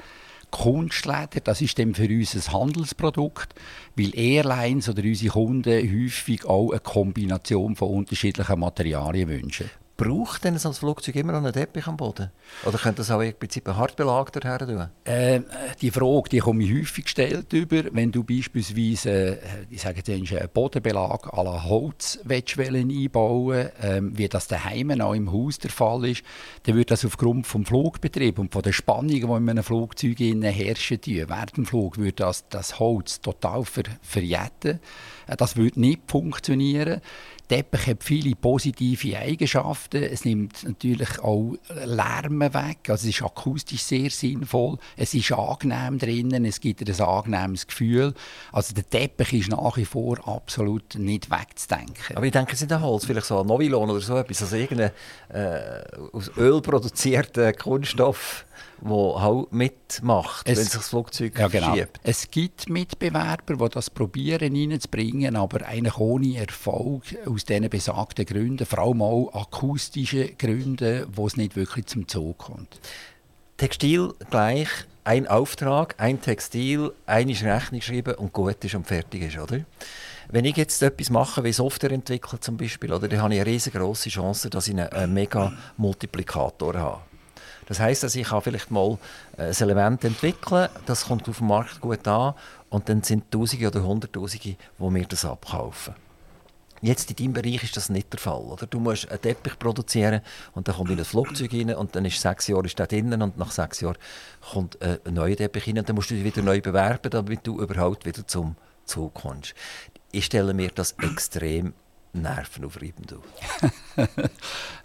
Kunstleder, 0.50 1.40
das 1.44 1.60
ist 1.60 1.78
dann 1.78 1.94
für 1.94 2.08
uns 2.08 2.34
ein 2.34 2.52
Handelsprodukt, 2.52 3.54
weil 3.96 4.16
Airlines 4.18 4.88
oder 4.88 5.02
unsere 5.02 5.32
Kunden 5.32 6.04
häufig 6.04 6.44
auch 6.44 6.70
eine 6.70 6.80
Kombination 6.80 7.76
von 7.76 7.90
unterschiedlichen 7.90 8.60
Materialien 8.60 9.28
wünschen 9.28 9.70
braucht 9.96 10.44
denn 10.44 10.58
so 10.58 10.68
ein 10.68 10.74
Flugzeug 10.74 11.16
immer 11.16 11.32
noch 11.32 11.42
einen 11.42 11.52
Teppich 11.52 11.86
am 11.86 11.96
Boden? 11.96 12.30
Oder 12.64 12.78
könnte 12.78 12.98
das 12.98 13.10
auch 13.10 13.20
im 13.20 13.34
Prinzip 13.34 13.68
ein 13.68 13.76
Hartbelag 13.76 14.30
her 14.42 14.58
tun? 14.58 14.88
Äh, 15.04 15.40
die 15.80 15.90
Frage 15.90 16.28
die 16.30 16.38
komme 16.38 16.64
ich 16.64 16.72
häufig 16.72 17.04
gestellt 17.04 17.52
über, 17.52 17.84
wenn 17.92 18.12
du 18.12 18.22
beispielsweise 18.22 19.36
äh, 19.36 19.66
ich 19.70 19.82
sage 19.82 20.02
jetzt, 20.04 20.10
einen 20.10 20.48
Bodenbelag 20.52 21.32
à 21.32 21.42
la 21.42 21.64
Holz 21.64 22.18
einbauen 22.28 23.70
äh, 23.80 24.00
wie 24.02 24.28
das 24.28 24.48
daheim 24.48 25.00
auch 25.00 25.14
im 25.14 25.32
Haus 25.32 25.58
der 25.58 25.70
Fall 25.70 26.04
ist, 26.06 26.22
dann 26.64 26.76
wird 26.76 26.90
das 26.90 27.04
aufgrund 27.04 27.46
vom 27.46 27.64
Flugbetrieb 27.64 28.38
und 28.38 28.52
von 28.52 28.62
der 28.62 28.72
Spannung, 28.72 29.08
die 29.08 29.20
in 29.20 29.30
einem 29.30 29.62
Flugzeug 29.62 30.18
herrschen, 30.18 31.00
während 31.04 31.56
dem 31.56 31.66
Flug 31.66 31.98
würde 31.98 32.12
das, 32.12 32.48
das 32.48 32.78
Holz 32.78 33.20
total 33.20 33.64
ver, 33.64 33.84
verjetten. 34.02 34.80
Äh, 35.26 35.36
das 35.36 35.56
würde 35.56 35.80
nicht 35.80 36.00
funktionieren. 36.06 37.00
Teppich 37.48 37.86
hat 37.86 38.04
viele 38.04 38.34
positive 38.34 39.18
Eigenschaften. 39.18 40.02
Es 40.02 40.24
nimmt 40.24 40.64
natürlich 40.64 41.18
auch 41.20 41.54
Lärm 41.84 42.40
weg. 42.40 42.88
Also 42.88 43.08
es 43.08 43.16
ist 43.16 43.22
akustisch 43.22 43.82
sehr 43.82 44.10
sinnvoll. 44.10 44.78
Es 44.96 45.14
ist 45.14 45.32
angenehm 45.32 45.98
drinnen. 45.98 46.44
Es 46.44 46.60
gibt 46.60 46.82
ein 46.82 47.00
angenehmes 47.00 47.66
Gefühl. 47.66 48.14
Also 48.52 48.74
der 48.74 48.88
Teppich 48.88 49.32
ist 49.32 49.50
nach 49.50 49.76
wie 49.76 49.84
vor 49.84 50.26
absolut 50.26 50.96
nicht 50.96 51.30
wegzudenken. 51.30 52.16
Aber 52.16 52.26
ich 52.26 52.32
denke, 52.32 52.52
es 52.52 52.62
ist 52.62 52.72
ein 52.72 52.82
Holz, 52.82 53.04
vielleicht 53.04 53.26
so 53.26 53.40
ein 53.40 53.46
Novilon 53.46 53.90
oder 53.90 54.00
so 54.00 54.16
etwas, 54.16 54.42
also 54.42 54.56
irgendein 54.56 54.90
äh, 55.28 55.82
aus 56.12 56.30
Öl 56.36 56.60
produzierter 56.60 57.52
Kunststoff 57.52 58.44
der 58.80 59.20
halt 59.20 59.52
mitmacht, 59.52 60.48
es, 60.48 60.58
wenn 60.58 60.64
sich 60.64 60.74
das 60.74 60.88
Flugzeug 60.88 61.38
ja, 61.38 61.48
genau. 61.48 61.74
schiebt. 61.74 62.00
Es 62.02 62.30
gibt 62.30 62.68
Mitbewerber, 62.68 63.68
die 63.68 63.74
das 63.74 63.90
probieren 63.90 64.54
reinzubringen, 64.54 65.36
aber 65.36 65.66
eigentlich 65.66 65.98
ohne 65.98 66.36
Erfolg 66.36 67.04
aus 67.36 67.44
diesen 67.44 67.68
besagten 67.68 68.24
Gründen, 68.24 68.66
vor 68.66 68.78
allem 68.78 69.02
auch 69.02 69.30
akustischen 69.34 70.36
Gründen, 70.38 71.06
wo 71.14 71.26
es 71.26 71.36
nicht 71.36 71.54
wirklich 71.54 71.86
zum 71.86 72.08
Zug 72.08 72.38
kommt. 72.38 72.80
Textil 73.58 74.14
gleich, 74.30 74.68
ein 75.04 75.26
Auftrag, 75.26 75.94
ein 75.98 76.20
Textil, 76.20 76.92
eine 77.04 77.32
Rechnung 77.32 77.80
schreiben 77.80 78.14
und 78.14 78.32
gut 78.32 78.64
ist 78.64 78.74
und 78.74 78.86
fertig 78.86 79.22
ist, 79.22 79.38
oder? 79.38 79.60
Wenn 80.28 80.44
ich 80.44 80.56
jetzt 80.56 80.82
etwas 80.82 81.10
mache, 81.10 81.44
wie 81.44 81.52
Software 81.52 81.92
entwickeln 81.92 82.40
zum 82.40 82.56
Beispiel, 82.56 82.92
oder, 82.92 83.06
dann 83.06 83.22
habe 83.22 83.34
ich 83.34 83.40
eine 83.40 83.48
riesengroße 83.50 84.08
Chance, 84.08 84.50
dass 84.50 84.66
ich 84.66 84.76
einen 84.76 85.14
mega 85.14 85.52
Multiplikator 85.76 86.74
habe. 86.74 87.00
Das 87.66 87.78
heißt, 87.78 88.02
dass 88.02 88.14
ich 88.14 88.28
vielleicht 88.28 88.70
mal 88.70 88.98
äh, 89.36 89.42
ein 89.42 89.54
Element 89.54 90.04
entwickeln, 90.04 90.68
das 90.86 91.06
kommt 91.06 91.28
auf 91.28 91.38
dem 91.38 91.48
Markt 91.48 91.80
gut 91.80 92.06
an 92.08 92.34
und 92.70 92.88
dann 92.88 93.02
sind 93.02 93.30
Tausende 93.30 93.68
oder 93.68 93.84
Hunderttausende, 93.84 94.56
die 94.78 94.90
mir 94.90 95.04
das 95.04 95.24
abkaufen. 95.24 95.94
Jetzt 96.82 97.10
in 97.10 97.16
deinem 97.16 97.32
Bereich 97.32 97.62
ist 97.64 97.76
das 97.76 97.88
nicht 97.88 98.12
der 98.12 98.20
Fall. 98.20 98.40
Oder? 98.40 98.66
Du 98.66 98.80
musst 98.80 99.10
einen 99.10 99.20
Teppich 99.20 99.58
produzieren 99.58 100.20
und 100.54 100.68
dann 100.68 100.76
kommt 100.76 100.90
in 100.90 100.98
ein 100.98 101.04
Flugzeug 101.04 101.52
rein 101.52 101.74
und 101.74 101.96
dann 101.96 102.04
ist 102.04 102.20
sechs 102.20 102.46
Jahre 102.48 102.66
ist 102.66 102.78
drinnen 102.78 103.22
und 103.22 103.38
nach 103.38 103.50
sechs 103.50 103.80
Jahren 103.80 103.96
kommt 104.52 104.80
äh, 104.82 104.98
ein 105.04 105.14
neuer 105.14 105.36
Teppich 105.36 105.66
rein 105.66 105.78
und 105.78 105.88
dann 105.88 105.96
musst 105.96 106.10
du 106.10 106.14
dich 106.14 106.24
wieder 106.24 106.42
neu 106.42 106.60
bewerben, 106.60 107.10
damit 107.10 107.46
du 107.46 107.60
überhaupt 107.60 108.04
wieder 108.04 108.26
zum 108.26 108.56
Zug 108.84 109.14
kommst. 109.14 109.54
Ich 110.12 110.26
stelle 110.26 110.54
mir 110.54 110.70
das 110.70 110.94
extrem 111.02 111.74
nervenaufreibend 112.12 113.12
auf. 113.14 113.24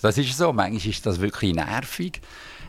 das 0.01 0.17
ist 0.17 0.37
so. 0.37 0.51
Manchmal 0.53 0.91
ist 0.91 1.05
das 1.05 1.19
wirklich 1.19 1.53
nervig. 1.53 2.21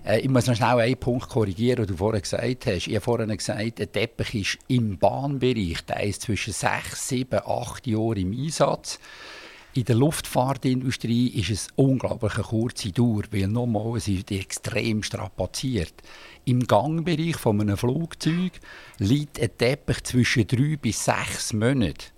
Äh, 0.04 0.20
ich 0.20 0.28
muss 0.28 0.46
noch 0.46 0.56
schnell 0.56 0.80
einen 0.80 0.96
Punkt 0.96 1.28
korrigieren, 1.28 1.76
den 1.76 1.86
du 1.86 1.96
vorhin 1.96 2.22
gesagt 2.22 2.66
hast. 2.66 2.86
Ich 2.86 2.94
habe 2.94 3.00
vorhin 3.00 3.36
gesagt, 3.36 3.78
der 3.78 3.92
Teppich 3.92 4.34
ist 4.34 4.58
im 4.68 4.98
Bahnbereich, 4.98 5.84
der 5.86 6.02
ist 6.02 6.22
zwischen 6.22 6.52
sechs, 6.52 7.08
sieben, 7.08 7.40
acht 7.44 7.86
Jahren 7.86 8.16
im 8.16 8.32
Einsatz. 8.32 8.98
In 9.74 9.84
der 9.86 9.96
Luftfahrtindustrie 9.96 11.28
ist 11.28 11.50
es 11.50 11.68
unglaublich 11.76 12.34
eine 12.34 12.44
kurze 12.44 12.92
Dauer, 12.92 13.22
weil 13.30 13.48
nochmal, 13.48 13.96
es 13.96 14.06
ist 14.06 14.30
extrem 14.30 15.02
strapaziert. 15.02 15.94
Im 16.44 16.66
Gangbereich 16.66 17.36
von 17.36 17.58
einem 17.58 17.78
Flugzeug 17.78 18.52
liegt 18.98 19.40
ein 19.40 19.56
Teppich 19.56 20.04
zwischen 20.04 20.46
drei 20.46 20.76
bis 20.76 21.06
sechs 21.06 21.54
Monaten. 21.54 22.11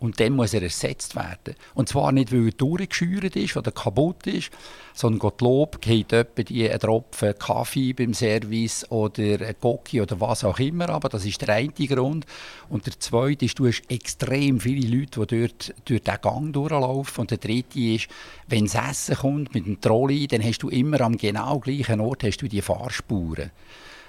Und 0.00 0.20
dann 0.20 0.34
muss 0.34 0.54
er 0.54 0.62
ersetzt 0.62 1.16
werden. 1.16 1.56
Und 1.74 1.88
zwar 1.88 2.12
nicht, 2.12 2.32
weil 2.32 2.46
er 2.46 2.52
durchgescheuert 2.52 3.34
ist 3.34 3.56
oder 3.56 3.72
kaputt 3.72 4.26
ist, 4.26 4.50
sondern 4.94 5.18
Gottlob 5.18 5.80
geht 5.80 6.12
etwa 6.12 6.42
die 6.42 6.68
einen 6.68 6.78
Tropfen 6.78 7.38
Kaffee 7.38 7.92
beim 7.92 8.14
Service 8.14 8.88
oder 8.90 9.46
ein 9.46 9.54
Gocki 9.60 10.00
oder 10.00 10.20
was 10.20 10.44
auch 10.44 10.58
immer. 10.58 10.88
Aber 10.90 11.08
das 11.08 11.24
ist 11.24 11.40
der 11.42 11.54
eine 11.54 11.72
Grund. 11.72 12.26
Und 12.68 12.86
der 12.86 12.98
zweite 13.00 13.44
ist, 13.44 13.58
du 13.58 13.66
hast 13.66 13.82
extrem 13.88 14.60
viele 14.60 14.88
Leute, 14.88 15.26
die 15.26 15.40
dort 15.40 15.74
durch 15.84 16.02
diesen 16.02 16.20
Gang 16.20 16.52
durchlaufen. 16.52 17.22
Und 17.22 17.30
der 17.32 17.38
dritte 17.38 17.80
ist, 17.80 18.08
wenn 18.46 18.66
das 18.66 18.74
Essen 18.76 19.16
kommt 19.16 19.54
mit 19.54 19.66
dem 19.66 19.80
Trolley, 19.80 20.28
dann 20.28 20.44
hast 20.44 20.62
du 20.62 20.68
immer 20.68 21.00
am 21.00 21.16
genau 21.16 21.58
gleichen 21.58 22.00
Ort 22.00 22.22
hast 22.22 22.38
du 22.38 22.48
die 22.48 22.62
Fahrspuren. 22.62 23.50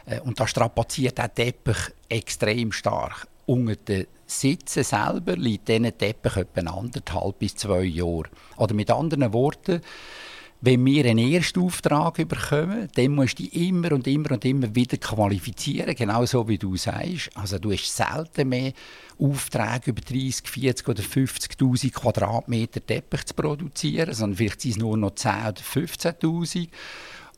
Äh, 0.06 0.20
und 0.22 0.40
das 0.40 0.52
strapaziert 0.52 1.18
der 1.18 1.34
Teppich 1.34 1.78
extrem 2.10 2.72
stark. 2.72 3.28
Unter 3.50 3.76
den 3.78 4.06
Sitzen 4.28 4.84
selber 4.84 5.36
liegt 5.36 5.70
diesen 5.70 5.98
Teppich 5.98 6.38
etwa 6.38 6.70
anderthalb 6.70 7.40
bis 7.40 7.56
zwei 7.56 7.82
Jahre. 7.82 8.30
Oder 8.58 8.76
mit 8.76 8.92
anderen 8.92 9.34
Worten, 9.34 9.82
wenn 10.62 10.86
wir 10.86 11.04
einen 11.06 11.34
Erstauftrag 11.34 12.28
bekommen, 12.28 12.90
dann 12.94 13.16
musst 13.16 13.40
du 13.40 13.44
dich 13.44 13.56
immer 13.56 13.94
und 13.94 14.06
immer 14.06 14.34
und 14.34 14.46
immer 14.46 14.76
wieder 14.76 14.98
qualifizieren, 14.98 15.96
genau 15.96 16.28
so 16.28 16.48
wie 16.48 16.60
du 16.60 16.78
sagst. 16.78 17.32
Also 17.34 17.58
du 17.58 17.72
hast 17.72 17.96
selten 17.96 18.50
mehr 18.50 18.74
Aufträge 19.18 19.90
über 19.90 20.02
30, 20.02 20.48
40 20.48 20.88
oder 20.88 21.02
50'000 21.02 21.92
Quadratmeter 21.92 22.86
Teppich 22.86 23.26
zu 23.26 23.34
produzieren, 23.34 24.14
sondern 24.14 24.38
vielleicht 24.38 24.62
sind 24.62 24.72
es 24.74 24.78
nur 24.78 24.96
noch 24.96 25.16
10 25.16 25.32
oder 25.32 25.54
15'000. 25.54 26.68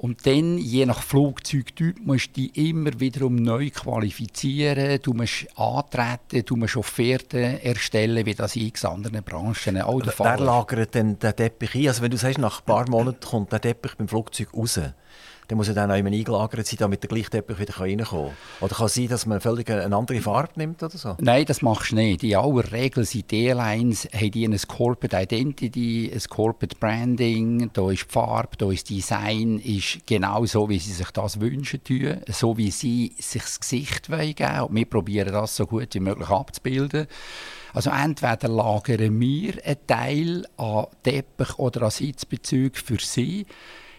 Und 0.02 0.26
dann, 0.26 0.58
je 0.58 0.88
nach 0.88 1.04
Flugzeugtyp, 1.04 2.04
musst 2.04 2.36
du 2.36 2.42
dich 2.42 2.58
immer 2.58 3.00
wiederum 3.00 3.36
neu 3.36 3.70
qualifizieren, 3.70 5.00
du 5.04 5.14
musst 5.14 5.46
antreten, 5.56 6.44
du 6.44 6.56
musst 6.56 6.76
Offerten 6.76 7.60
erstellen, 7.60 8.26
wie 8.26 8.34
das 8.34 8.56
in 8.56 8.66
x 8.66 8.84
anderen 8.84 9.22
Branchen 9.22 9.80
auch 9.80 10.02
der 10.02 10.12
Fall 10.12 10.34
ist. 10.34 10.40
Wer 10.40 10.46
lagert 10.48 10.96
denn 10.96 11.20
den 11.20 11.36
Teppich 11.36 11.76
ein? 11.76 11.88
Also 11.90 12.02
wenn 12.02 12.10
du 12.10 12.18
sagst, 12.18 12.40
nach 12.40 12.62
ein 12.62 12.66
paar 12.66 12.90
Monaten 12.90 13.20
kommt 13.24 13.52
der 13.52 13.62
Teppich 13.62 13.94
beim 13.96 14.08
Flugzeug 14.08 14.52
raus, 14.56 14.80
dann 15.52 15.58
muss 15.58 15.68
er 15.68 15.74
dann 15.74 15.92
auch 15.92 15.98
immer 15.98 16.12
eingelagert 16.12 16.66
sein, 16.66 16.78
damit 16.80 17.04
der 17.04 17.10
gleiche 17.10 17.30
Teppich 17.30 17.60
wieder 17.60 17.78
reinkommen 17.78 18.30
kann. 18.30 18.36
Oder 18.62 18.74
kann 18.74 18.86
es 18.86 18.94
sein, 18.94 19.10
dass 19.10 19.26
man 19.26 19.42
völlig 19.42 19.70
eine 19.70 19.94
andere 19.94 20.22
Farbe 20.22 20.54
nimmt 20.56 20.82
oder 20.82 20.98
so? 20.98 21.18
Nein, 21.20 21.44
das 21.44 21.62
machst 21.62 21.92
du 21.92 21.96
nicht. 21.96 22.24
In 22.24 22.38
aller 22.38 22.72
Regel 22.72 23.04
sind 23.04 23.30
die 23.32 23.48
Airlines 23.48 24.08
haben 24.14 24.32
die 24.32 24.48
ein 24.48 24.58
Corporate 24.58 25.18
Identity, 25.18 26.10
ein 26.14 26.22
Corporate 26.30 26.78
Branding, 26.80 27.70
da 27.74 27.92
ist 27.92 28.06
die 28.06 28.14
Farbe, 28.14 28.56
da 28.58 28.72
ist 28.72 28.90
Design, 28.90 29.60
ist 29.60 30.08
genau 30.08 30.46
so, 30.46 30.70
wie 30.70 30.80
sie 30.80 30.94
sich 30.94 31.12
das 31.12 31.42
wünschen 31.42 31.84
tun, 31.84 32.22
so 32.30 32.58
wie 32.58 32.72
sie 32.72 33.14
sich 33.20 33.42
das 33.42 33.60
Gesicht 33.60 34.10
wollen 34.10 34.34
geben. 34.34 34.62
Und 34.62 34.76
wir 34.76 34.86
probieren 34.86 35.34
das 35.34 35.58
so 35.58 35.68
gut 35.68 35.94
wie 35.94 36.00
möglich 36.00 36.30
abzubilden. 36.30 37.08
Also 37.74 37.90
entweder 37.90 38.48
lagern 38.48 39.20
wir 39.20 39.54
einen 39.66 39.86
Teil 39.86 40.46
an 40.56 40.86
Teppich 41.04 41.60
oder 41.60 41.84
an 41.84 41.92
Sitzbezügen 41.92 42.82
für 42.82 43.00
sie 43.00 43.46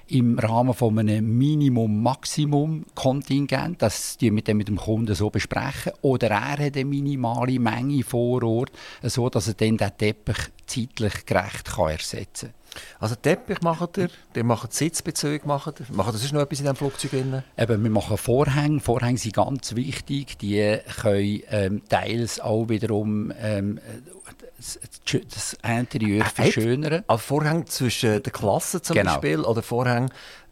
im 0.09 0.38
Rahmen 0.38 0.75
von 0.75 0.99
einem 0.99 1.38
Minimum-Maximum-Kontingent. 1.38 3.80
Das 3.82 4.16
wir 4.21 4.32
mit 4.32 4.49
dem, 4.49 4.59
mit 4.59 4.68
dem 4.68 4.76
Kunden 4.76 5.14
so 5.14 5.30
besprechen. 5.30 5.92
Oder 6.02 6.30
er 6.30 6.59
hat 6.59 6.76
eine 6.76 6.85
minimale 6.85 7.59
Menge 7.59 8.04
vor 8.04 8.42
Ort, 8.42 8.73
so 9.02 9.28
dass 9.28 9.49
er 9.49 9.54
dann 9.54 9.76
den 9.76 9.97
Teppich 9.97 10.37
zeitlich 10.66 11.26
gerecht 11.26 11.66
kann 11.66 11.90
ersetzen 11.90 12.50
kann. 12.50 12.62
Also 13.00 13.16
Teppich 13.16 13.61
macht 13.62 13.99
ihr, 13.99 14.09
ihr 14.35 14.44
macht 14.44 14.73
Sitzbezüge, 14.73 15.47
macht 15.47 15.80
ihr. 15.80 15.87
Macht 15.90 16.14
ihr 16.14 16.32
noch 16.32 16.42
etwas 16.42 16.61
in 16.61 16.64
diesem 16.64 16.76
Flugzeug? 16.76 17.11
Drin? 17.11 17.42
Eben, 17.59 17.82
wir 17.82 17.90
machen 17.90 18.16
Vorhänge. 18.16 18.80
Vorhänge 18.80 19.18
sind 19.18 19.35
ganz 19.35 19.75
wichtig. 19.75 20.38
Die 20.38 20.78
können 21.00 21.42
ähm, 21.50 21.82
teils 21.88 22.40
auch 22.40 22.68
wiederum 22.68 23.32
ähm, 23.38 23.80
das 24.62 25.57
Interieur 25.62 26.25
verschönern. 26.25 27.04
Also 27.07 27.23
Vorhänge 27.23 27.64
zwischen 27.66 28.23
den 28.23 28.33
Klassen 28.33 28.83
zum 28.83 28.97
genau. 28.97 29.12
Beispiel 29.14 29.40
oder 29.40 29.62
Vorhänge 29.62 30.09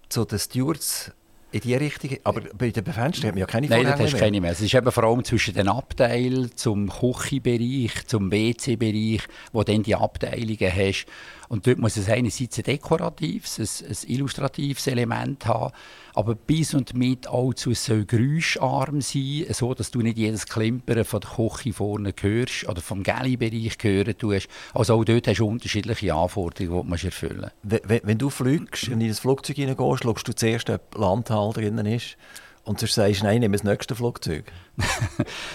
zu 0.08 0.24
den 0.24 0.38
Stewards 0.38 1.12
in 1.52 1.60
die 1.60 1.74
Richtung. 1.74 2.16
Aber 2.24 2.42
bei 2.56 2.70
den 2.70 2.84
Fenstern 2.84 3.28
hat 3.28 3.34
man 3.34 3.38
ja 3.38 3.46
keine 3.46 3.68
Nein, 3.68 3.80
Vorhänge 3.80 3.90
das 3.96 4.00
hast 4.00 4.12
du 4.12 4.16
mehr. 4.16 4.24
keine 4.24 4.40
mehr. 4.40 4.52
Es 4.52 4.60
ist 4.60 4.74
eben 4.74 4.92
vor 4.92 5.04
allem 5.04 5.24
zwischen 5.24 5.54
den 5.54 5.68
Abteilen 5.68 6.56
zum 6.56 6.88
Küchenbereich, 6.88 8.06
zum 8.06 8.30
WC-Bereich, 8.30 9.22
wo 9.52 9.62
dann 9.62 9.82
die 9.82 9.94
Abteilungen 9.94 10.72
hast. 10.74 11.06
Und 11.50 11.66
dort 11.66 11.78
muss 11.78 11.96
es 11.96 12.08
einerseits 12.08 12.58
ein 12.58 12.62
dekoratives, 12.64 13.58
ein, 13.58 13.88
ein 13.90 13.96
illustratives 14.14 14.86
Element 14.86 15.46
haben, 15.46 15.72
aber 16.14 16.36
bis 16.36 16.74
und 16.74 16.94
mit 16.94 17.26
allzu 17.26 17.74
soll 17.74 18.04
geräuscharm 18.04 19.00
sein, 19.00 19.46
so 19.50 19.74
dass 19.74 19.90
du 19.90 20.00
nicht 20.00 20.16
jedes 20.16 20.46
Klimpern 20.46 21.04
von 21.04 21.20
der 21.20 21.28
Küche 21.30 21.72
vorne 21.72 22.14
hörst 22.20 22.68
oder 22.68 22.80
vom 22.80 23.02
Galley-Bereich 23.02 23.78
hören 23.82 24.16
tust. 24.16 24.46
Also 24.74 24.94
auch 24.94 25.04
dort 25.04 25.26
hast 25.26 25.38
du 25.40 25.46
unterschiedliche 25.48 26.14
Anforderungen, 26.14 26.88
die 26.92 26.96
du 27.00 27.06
erfüllen. 27.06 27.50
Wenn, 27.64 28.00
wenn- 28.04 28.18
du 28.18 28.30
fliegst 28.30 28.86
und 28.88 29.00
in 29.00 29.08
ein 29.08 29.14
Flugzeug 29.14 29.56
hineingehst, 29.56 30.04
schaust 30.04 30.28
du 30.28 30.32
zuerst, 30.32 30.70
ob 30.70 30.94
Landhall 30.96 31.52
drinnen 31.52 31.86
ist. 31.86 32.16
Und 32.64 32.78
sonst 32.78 32.94
sagst 32.94 33.22
du, 33.22 33.24
nein, 33.24 33.40
nimm 33.40 33.52
das 33.52 33.64
nächste 33.64 33.94
Flugzeug. 33.94 34.44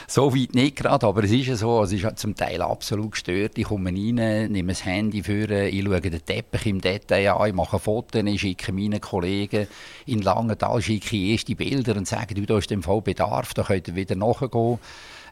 So 0.07 0.35
weit 0.35 0.53
nicht 0.53 0.75
gerade, 0.75 1.05
aber 1.05 1.23
es 1.23 1.31
ist 1.31 1.47
ja 1.47 1.55
so, 1.55 1.81
es 1.83 1.91
ist 1.91 2.05
zum 2.17 2.35
Teil 2.35 2.61
absolut 2.61 3.11
gestört. 3.11 3.57
Ich 3.57 3.65
komme 3.65 3.89
rein, 3.89 4.51
nehme 4.51 4.71
das 4.71 4.85
Handy 4.85 5.23
vor, 5.23 5.49
ich 5.49 5.83
schaue 5.83 6.01
den 6.01 6.25
Teppich 6.25 6.65
im 6.65 6.81
Detail 6.81 7.31
an, 7.31 7.49
ich 7.49 7.53
mache 7.53 7.79
Fotos, 7.79 8.23
ich 8.23 8.41
schicke 8.41 8.71
meinen 8.71 9.01
Kollegen 9.01 9.67
in 10.05 10.21
Langenthal 10.21 10.81
schicke 10.81 11.15
ich 11.15 11.31
erste 11.31 11.55
Bilder 11.55 11.95
und 11.95 12.07
sage, 12.07 12.35
du, 12.35 12.45
da 12.45 12.57
ist 12.57 12.71
im 12.71 12.83
Fall 12.83 13.01
Bedarf, 13.01 13.53
da 13.53 13.63
könnt 13.63 13.87
ihr 13.87 13.95
wieder 13.95 14.15
nachgehen. 14.15 14.79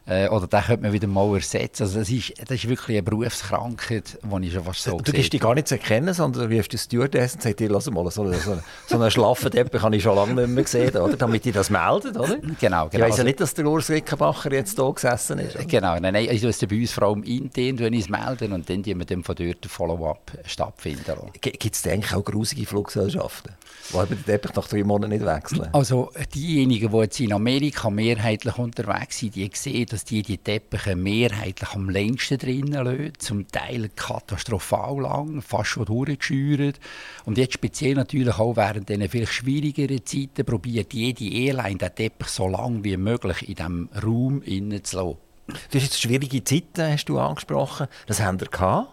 Äh, 0.06 0.28
oder 0.28 0.46
den 0.46 0.60
könnte 0.60 0.82
man 0.82 0.92
wieder 0.92 1.06
mal 1.08 1.34
ersetzen. 1.34 1.84
Also 1.84 1.98
das 2.00 2.10
ist, 2.10 2.34
das 2.38 2.50
ist 2.58 2.68
wirklich 2.68 2.96
eine 2.98 3.02
Berufskrankheit, 3.02 4.18
die 4.22 4.46
ich 4.46 4.52
schon 4.52 4.64
fast 4.64 4.82
so 4.82 4.98
du 4.98 5.12
gibst 5.12 5.32
dich 5.32 5.40
gar 5.40 5.54
nicht 5.54 5.66
zu 5.68 5.76
erkennen, 5.76 6.12
sondern 6.12 6.50
du 6.50 6.56
rufst 6.56 6.72
die 6.72 6.78
Stewardess 6.78 7.34
und 7.36 7.42
sagst 7.42 7.60
dir, 7.60 7.70
lass 7.70 7.90
mal, 7.90 8.04
so, 8.10 8.30
so, 8.32 8.58
so 8.86 8.96
einen 8.96 9.10
schlaffen 9.10 9.50
Teppich 9.50 9.80
habe 9.80 9.96
ich 9.96 10.02
schon 10.02 10.14
lange 10.14 10.34
nicht 10.34 10.48
mehr 10.48 10.64
gesehen, 10.64 10.94
oder? 10.96 11.16
damit 11.16 11.44
die 11.46 11.52
das 11.52 11.70
melden, 11.70 12.16
oder? 12.16 12.36
Genau, 12.60 12.86
Ich 12.86 12.90
genau. 12.92 12.92
weiss 12.92 12.92
ja 12.98 13.04
Also- 13.06 13.22
nicht, 13.22 13.40
dass 13.40 13.54
der 13.54 13.66
Urs 13.66 13.88
Rickenbacher 13.88 14.52
jetzt 14.52 14.76
hier 14.78 14.92
gesessen 14.92 15.38
ist. 15.38 15.56
oder? 15.56 15.64
Genau, 15.64 15.98
nein, 15.98 16.12
nein, 16.12 16.28
also 16.28 16.48
es 16.48 16.58
bei 16.58 16.76
uns 16.80 16.92
vor 16.92 17.04
allem 17.04 17.22
intern, 17.22 17.78
wenn 17.78 17.92
ich 17.94 18.02
es 18.02 18.08
melden 18.10 18.52
und 18.52 18.68
dann 18.68 18.82
die 18.82 18.94
wir 18.94 19.06
dann 19.06 19.24
von 19.24 19.34
dort 19.36 19.64
Follow-up 19.66 20.32
stattfinden. 20.44 21.14
Gibt 21.40 21.74
es 21.74 21.86
eigentlich 21.86 22.14
auch 22.14 22.24
grusige 22.24 22.66
Fluggesellschaften, 22.66 23.52
die 23.92 23.96
eben 23.96 24.08
den 24.08 24.24
Teppich 24.24 24.54
nach 24.54 24.68
drei 24.68 24.84
Monaten 24.84 25.12
nicht 25.12 25.24
wechseln? 25.24 25.68
Also 25.72 26.10
diejenigen, 26.34 26.90
die 26.90 26.98
jetzt 26.98 27.20
in 27.20 27.32
Amerika 27.32 27.90
mehrheitlich 27.90 28.58
unterwegs 28.58 29.18
sind, 29.18 29.34
die 29.34 29.50
sehen, 29.52 29.86
dass 29.86 30.04
die 30.04 30.22
die 30.22 30.38
Teppiche 30.38 30.96
mehrheitlich 30.96 31.70
am 31.72 31.90
längsten 31.90 32.38
drinnen 32.38 32.84
lassen, 32.84 33.12
zum 33.18 33.48
Teil 33.48 33.90
katastrophal 33.94 35.00
lang, 35.00 35.42
fast 35.42 35.70
schon 35.70 35.84
durchgescheuert. 35.84 36.80
Und 37.24 37.38
jetzt 37.38 37.54
speziell 37.54 37.94
natürlich 37.94 38.38
auch 38.38 38.56
während 38.56 38.88
diesen 38.88 39.08
viel 39.08 39.26
schwierigeren 39.26 40.04
Zeiten 40.04 40.44
probiert 40.44 40.94
jede 40.94 41.24
Airline 41.24 41.78
den 41.78 41.94
Teppich 41.94 42.28
so 42.28 42.48
lang 42.48 42.84
wie 42.84 42.96
möglich 42.96 43.48
in 43.48 43.54
diesem 43.54 43.88
Raum 44.02 44.42
innen 44.42 44.82
zu 44.82 44.96
lassen. 44.96 45.16
Du 45.46 45.78
hast 45.78 45.84
jetzt 45.84 46.00
schwierige 46.00 46.42
Zeiten, 46.42 46.90
hast 46.90 47.04
du 47.04 47.18
angesprochen. 47.18 47.86
Das 48.06 48.20
haben 48.20 48.40
wir 48.40 48.48
gehabt. 48.48 48.88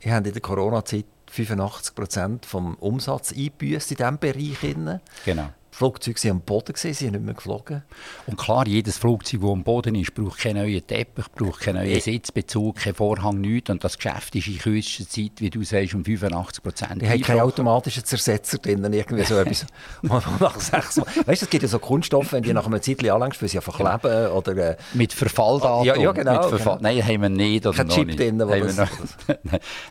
Ihr 0.00 0.14
habt 0.14 0.26
in 0.26 0.32
der 0.32 0.42
Corona-Zeit 0.42 1.06
85% 1.44 2.46
vom 2.46 2.74
Umsatz 2.76 3.32
eingebüßt 3.32 3.92
in 3.92 3.96
diesem 3.96 4.18
Bereich. 4.18 5.00
Genau. 5.24 5.50
Flugzeuge 5.78 6.20
waren 6.24 6.30
am 6.32 6.40
Boden, 6.40 6.72
sie 6.76 6.92
sind 6.92 7.12
nicht 7.12 7.24
mehr 7.24 7.34
geflogen. 7.34 7.84
Und 8.26 8.36
klar, 8.36 8.66
jedes 8.66 8.98
Flugzeug, 8.98 9.40
das 9.42 9.50
am 9.50 9.62
Boden 9.62 9.94
ist, 9.94 10.12
braucht 10.12 10.40
keinen 10.40 10.56
neuen 10.64 10.84
Teppich, 10.84 11.26
braucht 11.36 11.60
keinen 11.60 11.84
neuen 11.84 12.00
Sitzbezug, 12.00 12.76
keinen 12.76 12.96
Vorhang, 12.96 13.40
nichts. 13.40 13.70
Und 13.70 13.84
das 13.84 13.96
Geschäft 13.96 14.34
ist 14.34 14.48
in 14.48 14.58
kürzester 14.58 15.08
Zeit, 15.08 15.32
wie 15.36 15.50
du 15.50 15.62
sagst, 15.62 15.94
um 15.94 16.04
85 16.04 16.62
Prozent. 16.64 17.02
Die 17.02 17.08
haben 17.08 17.20
keinen 17.20 17.40
automatischen 17.42 18.04
Zersetzer 18.04 18.58
drin, 18.58 18.92
irgendwie 18.92 19.22
so 19.22 19.36
etwas. 19.36 19.66
Nach 20.02 20.58
sechs 20.60 20.96
Mal. 20.96 21.06
Weißt 21.26 21.42
du, 21.42 21.46
es 21.46 21.50
gibt 21.50 21.62
ja 21.62 21.68
so 21.68 21.78
Kunststoffe, 21.78 22.32
wenn 22.32 22.42
die 22.42 22.52
nach 22.52 22.66
einem 22.66 22.82
Zeitchen 22.82 23.10
anlängst, 23.10 23.40
weil 23.40 23.48
sie 23.48 23.58
einfach 23.58 23.76
kleben 23.76 24.32
oder... 24.32 24.56
Äh, 24.56 24.76
Mit 24.94 25.12
Verfalldatum. 25.12 25.84
Ja, 25.86 25.96
ja, 25.96 26.10
genau, 26.10 26.40
Mit 26.40 26.44
Verfall 26.48 26.78
genau. 26.78 26.88
Nein, 26.88 27.06
haben 27.06 27.22
wir 27.22 27.28
nicht. 27.28 27.66
Oder 27.66 27.76
Kein 27.76 27.88
Chip 27.88 28.16
drin, 28.16 28.38
das- 28.38 28.48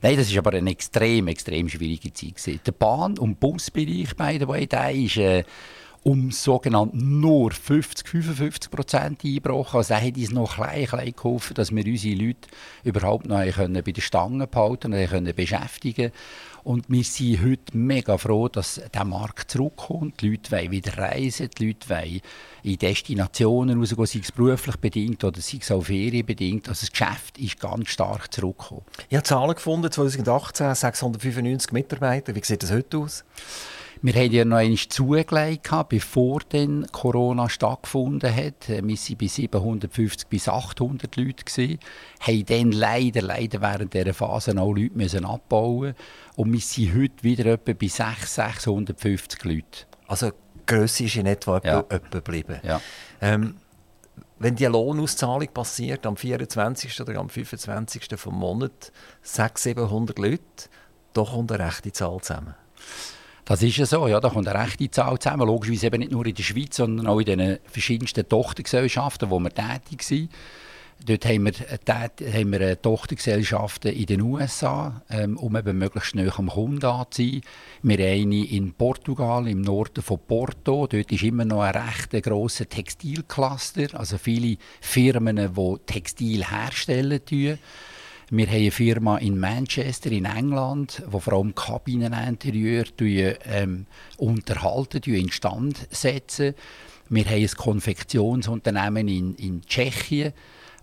Nein, 0.02 0.18
das 0.18 0.30
ist 0.30 0.38
aber 0.38 0.52
eine 0.52 0.70
extrem, 0.70 1.28
extrem 1.30 1.70
schwierige 1.70 2.12
Zeit. 2.12 2.36
Gewesen. 2.36 2.60
Der 2.66 2.72
Bahn- 2.74 3.18
und 3.18 3.40
Busbereich, 3.40 4.16
by 4.18 4.38
the 4.40 4.48
way, 4.48 4.68
der 4.68 4.92
ist 4.92 5.16
äh, 5.18 5.44
um 6.04 6.32
sogenannt 6.32 6.94
nur 6.94 7.52
50, 7.52 8.08
55 8.08 8.72
Prozent 8.72 9.26
eingebrochen. 9.26 9.78
Also 9.78 9.96
hat 9.96 10.18
uns 10.18 10.32
noch 10.32 10.56
klein, 10.56 10.86
klein 10.86 11.14
geholfen, 11.16 11.54
dass 11.56 11.76
wir 11.76 11.86
unsere 11.86 12.16
Leute 12.16 12.48
überhaupt 12.84 13.28
noch 13.28 13.40
bei 13.40 13.92
der 13.92 14.02
Stange 14.02 14.48
behalten 14.48 14.92
können 14.92 15.36
beschäftigen 15.36 16.12
und 16.68 16.84
wir 16.90 17.04
sind 17.06 17.42
heute 17.46 17.78
mega 17.78 18.18
froh, 18.18 18.50
dass 18.50 18.82
der 18.94 19.06
Markt 19.06 19.52
zurückkommt. 19.52 20.20
Die 20.20 20.32
Leute 20.32 20.52
wollen 20.52 20.72
wieder 20.72 20.98
reisen, 20.98 21.50
die 21.58 21.68
Leute 21.68 21.90
wollen 21.90 22.20
in 22.62 22.78
Destinationen 22.78 23.80
rausgehen, 23.80 24.06
sei 24.06 24.20
es 24.20 24.34
beruflich 24.34 24.76
bedingt 24.76 25.24
oder 25.24 25.40
sei 25.40 25.60
es 25.62 25.72
auch 25.72 25.84
ferienbedingt. 25.84 26.68
Also 26.68 26.82
das 26.82 26.92
Geschäft 26.92 27.38
ist 27.38 27.62
ganz 27.62 27.88
stark 27.88 28.34
zurückgekommen. 28.34 28.82
ich 29.08 29.16
habe 29.16 29.24
Zahlen 29.24 29.56
gefunden, 29.56 29.90
2018, 29.90 30.76
695 30.76 31.72
Mitarbeiter. 31.72 32.36
Wie 32.36 32.44
sieht 32.44 32.64
das 32.64 32.72
heute 32.72 32.98
aus? 32.98 33.24
Wir 34.02 34.14
haben 34.14 34.32
ja 34.32 34.46
noch 34.46 34.58
einmal 34.58 34.78
zugelegt, 34.78 35.70
bevor 35.90 36.42
dann 36.50 36.88
Corona 36.92 37.50
stattgefunden 37.50 38.34
hat. 38.34 38.70
Äh, 38.70 38.84
Wir 38.84 38.96
waren 38.98 39.18
bei 39.18 39.28
750 39.28 40.28
bis 40.28 40.48
800 40.48 41.16
Leuten. 41.16 41.46
Gewesen, 41.46 41.80
haben 42.20 42.46
dann 42.46 42.72
leider, 42.72 43.22
leider 43.22 43.62
während 43.62 43.94
dieser 43.94 44.14
Phase 44.14 44.60
auch 44.60 44.74
Leute 44.74 44.96
müssen 44.98 45.26
abbauen 45.26 45.96
Und 46.36 46.52
wir 46.54 46.60
sind 46.60 46.96
heute 46.96 47.24
wieder 47.24 47.46
etwa 47.54 47.74
bei 47.74 47.88
600, 47.88 49.00
650 49.00 49.44
Leuten. 49.44 49.64
Also 50.08 50.30
die 50.30 50.66
Grösse 50.66 51.06
ist 51.06 51.16
in 51.16 51.26
etwa 51.26 51.62
Ja. 51.64 51.82
geblieben. 52.12 52.60
Ja. 52.64 52.82
Ähm, 53.22 53.56
wenn 54.40 54.56
die 54.56 54.66
Lohnauszahlung 54.66 55.48
passiert, 55.52 56.06
am 56.06 56.16
24. 56.16 57.02
oder 57.02 57.18
am 57.18 57.30
25. 57.30 58.08
vom 58.18 58.36
Monat, 58.38 58.92
600, 59.24 59.58
700 59.58 60.20
Leute, 60.20 60.44
da 61.14 61.24
kommt 61.24 61.52
eine 61.52 61.66
rechte 61.66 61.92
Zahl 61.92 62.22
zusammen. 62.22 62.54
Das 63.48 63.64
ist 63.64 63.78
ja 63.78 63.86
so, 63.86 64.10
ja, 64.10 64.20
da 64.20 64.28
kommt 64.28 64.46
eine 64.50 64.60
rechte 64.62 64.92
Zahl 64.92 65.18
zusammen. 65.20 65.48
Logischerweise 65.48 65.88
eben 65.88 66.00
nicht 66.00 66.12
nur 66.12 66.26
in 66.26 66.36
der 66.36 66.44
Schweiz, 66.44 66.76
sondern 66.76 67.08
auch 67.08 67.20
in 67.20 67.26
den 67.26 67.60
verschiedensten 67.64 68.28
Tochtergesellschaften, 68.28 69.30
wo 69.30 69.40
wir 69.40 69.52
tätig 69.54 70.04
sind. 70.04 70.30
Dort 71.06 71.26
haben 71.26 71.46
wir, 71.46 71.54
äh, 71.72 71.78
tät- 71.86 72.34
haben 72.34 72.52
wir 72.52 72.60
äh, 72.60 72.76
Tochtergesellschaften 72.76 73.94
in 73.94 74.06
den 74.08 74.22
USA, 74.22 75.02
ähm, 75.10 75.38
um 75.38 75.56
eben 75.56 75.78
möglichst 75.78 76.10
schnell 76.10 76.30
am 76.36 76.50
Kunden 76.50 76.84
anzuziehen. 76.86 77.42
Wir 77.84 77.98
haben 78.00 78.22
eine 78.24 78.46
in 78.48 78.74
Portugal, 78.74 79.48
im 79.48 79.62
Norden 79.62 80.04
von 80.04 80.20
Porto. 80.28 80.86
Dort 80.88 81.10
ist 81.12 81.24
immer 81.24 81.46
noch 81.46 81.62
ein 81.62 81.74
recht 81.74 82.22
grosser 82.24 82.68
Textilcluster, 82.68 83.98
also 83.98 84.18
viele 84.18 84.58
Firmen, 84.82 85.38
die 85.38 85.76
Textil 85.86 86.44
herstellen. 86.44 87.24
Tun. 87.24 87.60
Wir 88.30 88.48
haben 88.48 88.56
eine 88.56 88.72
Firma 88.72 89.18
in 89.20 89.40
Manchester 89.40 90.12
in 90.12 90.26
England, 90.26 91.02
die 91.14 91.20
vor 91.20 91.32
allem 91.32 91.56
Kabineninterieur 91.56 92.84
ähm, 93.00 93.86
unterhalten, 94.18 95.02
instand 95.04 95.88
setzen. 95.92 96.54
Wir 97.08 97.24
haben 97.24 97.42
ein 97.42 97.48
Konfektionsunternehmen 97.48 99.08
in, 99.08 99.36
in 99.36 99.62
Tschechien. 99.62 100.34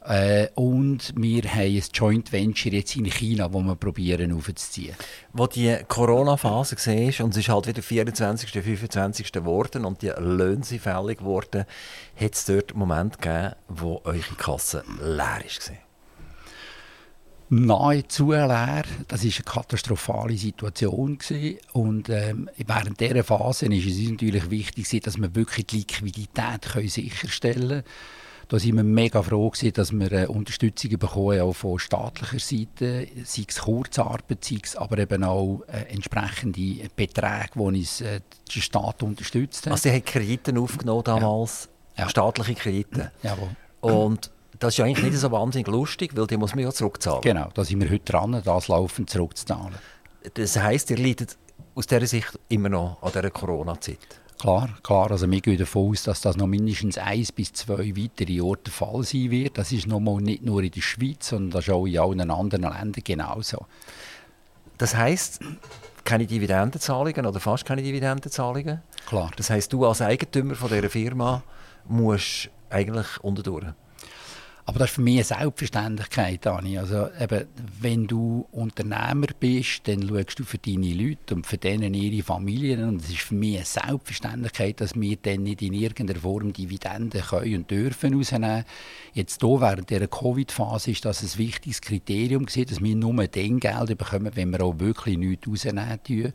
Äh, 0.06 0.48
und 0.54 1.12
wir 1.16 1.42
haben 1.42 1.60
ein 1.60 1.82
Joint 1.92 2.32
Venture 2.32 2.72
jetzt 2.72 2.96
in 2.96 3.04
China, 3.06 3.48
das 3.48 3.62
wir 3.62 3.74
probieren 3.74 4.32
aufzuziehen. 4.32 4.94
Wo 5.34 5.46
die 5.46 5.76
Corona-Phase 5.86 6.76
war, 6.76 7.24
und 7.24 7.32
es 7.32 7.36
ist 7.36 7.48
halt 7.50 7.66
wieder 7.66 7.82
24., 7.82 8.50
25. 8.50 9.32
geworden 9.32 9.84
und 9.84 10.00
die 10.00 10.12
Löhne 10.18 10.64
sind 10.64 10.80
fällig 10.80 11.18
geworden, 11.18 11.64
hat 12.18 12.34
es 12.34 12.46
dort 12.46 12.70
einen 12.70 12.78
Moment 12.78 13.20
gegeben, 13.20 13.54
wo 13.68 14.00
eure 14.04 14.34
Kasse 14.38 14.82
leer 14.98 15.42
war. 15.42 15.83
Nahezu 17.48 18.32
leer. 18.32 18.84
Das 19.08 19.24
war 19.24 19.30
eine 19.32 19.44
katastrophale 19.44 20.36
Situation. 20.36 21.18
Gewesen. 21.18 21.58
Und 21.72 22.08
ähm, 22.08 22.48
während 22.56 23.00
dieser 23.00 23.24
Phase 23.24 23.66
ist 23.66 23.86
es 23.86 24.10
natürlich 24.10 24.50
wichtig, 24.50 25.02
dass 25.02 25.16
wir 25.18 25.34
wirklich 25.34 25.66
die 25.66 25.78
Liquidität 25.78 26.62
können 26.62 26.88
sicherstellen 26.88 27.68
können. 27.68 27.84
Da 28.48 28.58
sind 28.58 28.76
wir 28.76 28.84
mega 28.84 29.22
froh, 29.22 29.48
gewesen, 29.48 29.72
dass 29.72 29.90
wir 29.92 30.12
äh, 30.12 30.26
Unterstützung 30.26 30.98
bekommen 30.98 31.40
auch 31.40 31.54
von 31.54 31.78
staatlicher 31.78 32.38
Seite, 32.38 33.08
sei 33.24 33.44
es 33.48 33.58
Kurzarbeit, 33.58 34.44
sei 34.44 34.58
es 34.62 34.76
aber 34.76 34.98
eben 34.98 35.24
auch 35.24 35.62
äh, 35.66 35.90
entsprechende 35.92 36.88
Beträge, 36.94 37.48
die 37.54 37.58
uns 37.60 38.00
äh, 38.02 38.20
der 38.54 38.60
Staat 38.60 39.02
unterstützt 39.02 39.64
hat. 39.66 39.72
Also, 39.72 39.88
sie 39.88 39.94
haben 39.94 40.04
Kredite 40.04 40.58
aufgenommen 40.60 41.04
damals, 41.04 41.70
Ja. 41.96 42.08
staatliche 42.08 42.54
Kredite. 42.54 43.12
Jawohl. 43.22 43.50
Und 43.80 44.30
das 44.58 44.74
ist 44.74 44.78
ja 44.78 44.84
eigentlich 44.84 45.10
nicht 45.10 45.18
so 45.18 45.30
wahnsinnig 45.30 45.66
lustig, 45.68 46.16
weil 46.16 46.26
die 46.26 46.36
muss 46.36 46.54
man 46.54 46.64
ja 46.64 46.72
zurückzahlen. 46.72 47.22
Genau, 47.22 47.48
da 47.54 47.64
sind 47.64 47.80
wir 47.80 47.90
heute 47.90 48.04
dran, 48.04 48.40
das 48.44 48.68
laufend 48.68 49.10
zurückzuzahlen. 49.10 49.74
Das 50.34 50.56
heisst, 50.56 50.90
ihr 50.90 50.98
leidet 50.98 51.36
aus 51.74 51.86
dieser 51.86 52.06
Sicht 52.06 52.38
immer 52.48 52.68
noch 52.68 53.02
an 53.02 53.12
dieser 53.12 53.30
Corona-Zeit. 53.30 54.20
Klar, 54.40 54.68
klar. 54.82 55.10
Also 55.10 55.30
wir 55.30 55.40
gehen 55.40 55.58
davon 55.58 55.90
aus, 55.90 56.02
dass 56.02 56.20
das 56.20 56.36
noch 56.36 56.46
mindestens 56.46 56.98
eins 56.98 57.32
bis 57.32 57.52
zwei 57.52 57.96
weitere 57.96 58.40
Orte 58.40 58.64
der 58.64 58.72
Fall 58.72 59.02
sein 59.02 59.30
wird. 59.30 59.58
Das 59.58 59.72
ist 59.72 59.86
nochmal 59.86 60.20
nicht 60.20 60.44
nur 60.44 60.62
in 60.62 60.70
der 60.70 60.80
Schweiz, 60.80 61.28
sondern 61.28 61.50
das 61.50 61.68
ist 61.68 61.72
auch 61.72 61.86
in 61.86 61.98
allen 61.98 62.30
anderen 62.30 62.62
Ländern 62.62 63.02
genauso. 63.04 63.66
Das 64.76 64.96
heisst, 64.96 65.40
keine 66.04 66.26
Dividendenzahlungen 66.26 67.26
oder 67.26 67.40
fast 67.40 67.64
keine 67.64 67.82
Dividendenzahlungen. 67.82 68.82
Klar. 69.06 69.30
Das 69.36 69.50
heißt, 69.50 69.72
du 69.72 69.86
als 69.86 70.02
Eigentümer 70.02 70.54
von 70.54 70.68
dieser 70.68 70.90
Firma 70.90 71.42
musst 71.86 72.50
eigentlich 72.70 73.06
unterdurch. 73.22 73.66
Aber 74.66 74.78
das 74.78 74.90
ist 74.90 74.94
für 74.94 75.02
mich 75.02 75.16
eine 75.16 75.24
Selbstverständlichkeit, 75.24 76.46
Dani. 76.46 76.78
Also 76.78 77.08
eben, 77.20 77.44
wenn 77.80 78.06
du 78.06 78.46
Unternehmer 78.50 79.26
bist, 79.38 79.86
dann 79.86 80.08
schaust 80.08 80.38
du 80.38 80.44
für 80.44 80.56
deine 80.56 80.94
Leute 80.94 81.34
und 81.34 81.46
für 81.46 81.58
denen 81.58 81.92
ihre 81.92 82.22
Familien. 82.22 82.88
Und 82.88 83.02
es 83.02 83.10
ist 83.10 83.20
für 83.20 83.34
mich 83.34 83.56
eine 83.56 83.66
Selbstverständlichkeit, 83.66 84.80
dass 84.80 84.94
wir 84.98 85.16
dann 85.20 85.42
nicht 85.42 85.60
in 85.60 85.74
irgendeiner 85.74 86.18
Form 86.18 86.54
Dividenden 86.54 87.20
können 87.20 87.56
und 87.56 87.70
dürfen 87.70 88.14
rausnehmen. 88.14 88.64
Jetzt 89.12 89.42
hier 89.42 89.60
während 89.60 89.90
dieser 89.90 90.08
Covid-Phase 90.08 90.92
ist 90.92 91.04
das 91.04 91.22
ein 91.22 91.38
wichtiges 91.38 91.82
Kriterium 91.82 92.46
gewesen, 92.46 92.68
dass 92.70 92.82
wir 92.82 92.96
nur 92.96 93.26
dann 93.26 93.60
Geld 93.60 93.98
bekommen, 93.98 94.30
wenn 94.34 94.50
wir 94.50 94.62
auch 94.62 94.78
wirklich 94.78 95.18
nichts 95.18 95.46
rausnehmen. 95.46 96.32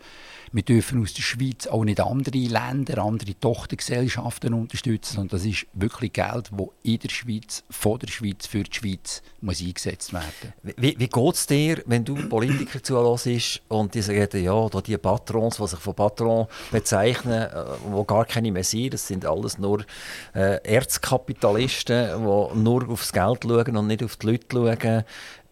Wir 0.52 0.64
dürfen 0.64 1.02
aus 1.02 1.14
der 1.14 1.22
Schweiz 1.22 1.68
auch 1.68 1.84
nicht 1.84 2.00
andere 2.00 2.38
Länder, 2.38 3.04
andere 3.04 3.40
Tochtergesellschaften 3.40 4.54
unterstützen. 4.54 5.20
Und 5.20 5.34
das 5.34 5.46
ist 5.46 5.68
wirklich 5.74 6.14
Geld, 6.14 6.50
das 6.52 6.68
in 6.84 7.00
der 7.00 7.10
Schweiz, 7.10 7.64
von 7.70 8.00
der 8.00 8.08
Schweiz, 8.08 8.48
für 8.48 8.64
die 8.64 8.74
Schweiz 8.74 9.22
muss 9.42 9.62
eingesetzt 9.62 10.12
werden 10.12 10.54
Wie, 10.78 10.96
wie 10.98 11.08
geht 11.08 11.36
es 11.36 11.46
dir, 11.46 11.84
wenn 11.86 12.04
du 12.04 12.16
Politiker 12.16 12.82
zuhörst 12.82 13.62
und 13.68 13.94
die 13.94 14.02
sagen, 14.02 14.44
ja, 14.44 14.70
da 14.70 14.82
die 14.82 14.98
Patrons, 14.98 15.58
die 15.58 15.68
sich 15.68 15.80
von 15.80 15.94
Patron 15.94 16.48
bezeichnen, 16.72 17.48
die 17.52 18.00
äh, 18.00 18.04
gar 18.06 18.26
keine 18.26 18.52
mehr 18.52 18.64
sind, 18.64 18.94
das 18.94 19.08
sind 19.08 19.26
alles 19.26 19.58
nur 19.58 19.86
äh, 20.34 20.62
Erzkapitalisten, 20.64 22.10
die 22.18 22.60
nur 22.60 22.90
aufs 22.90 23.14
Geld 23.14 23.44
schauen 23.44 23.78
und 23.78 23.88
nicht 23.88 24.04
auf 24.04 24.16
die 24.18 24.28
Leute 24.28 24.80
schauen. 24.82 25.04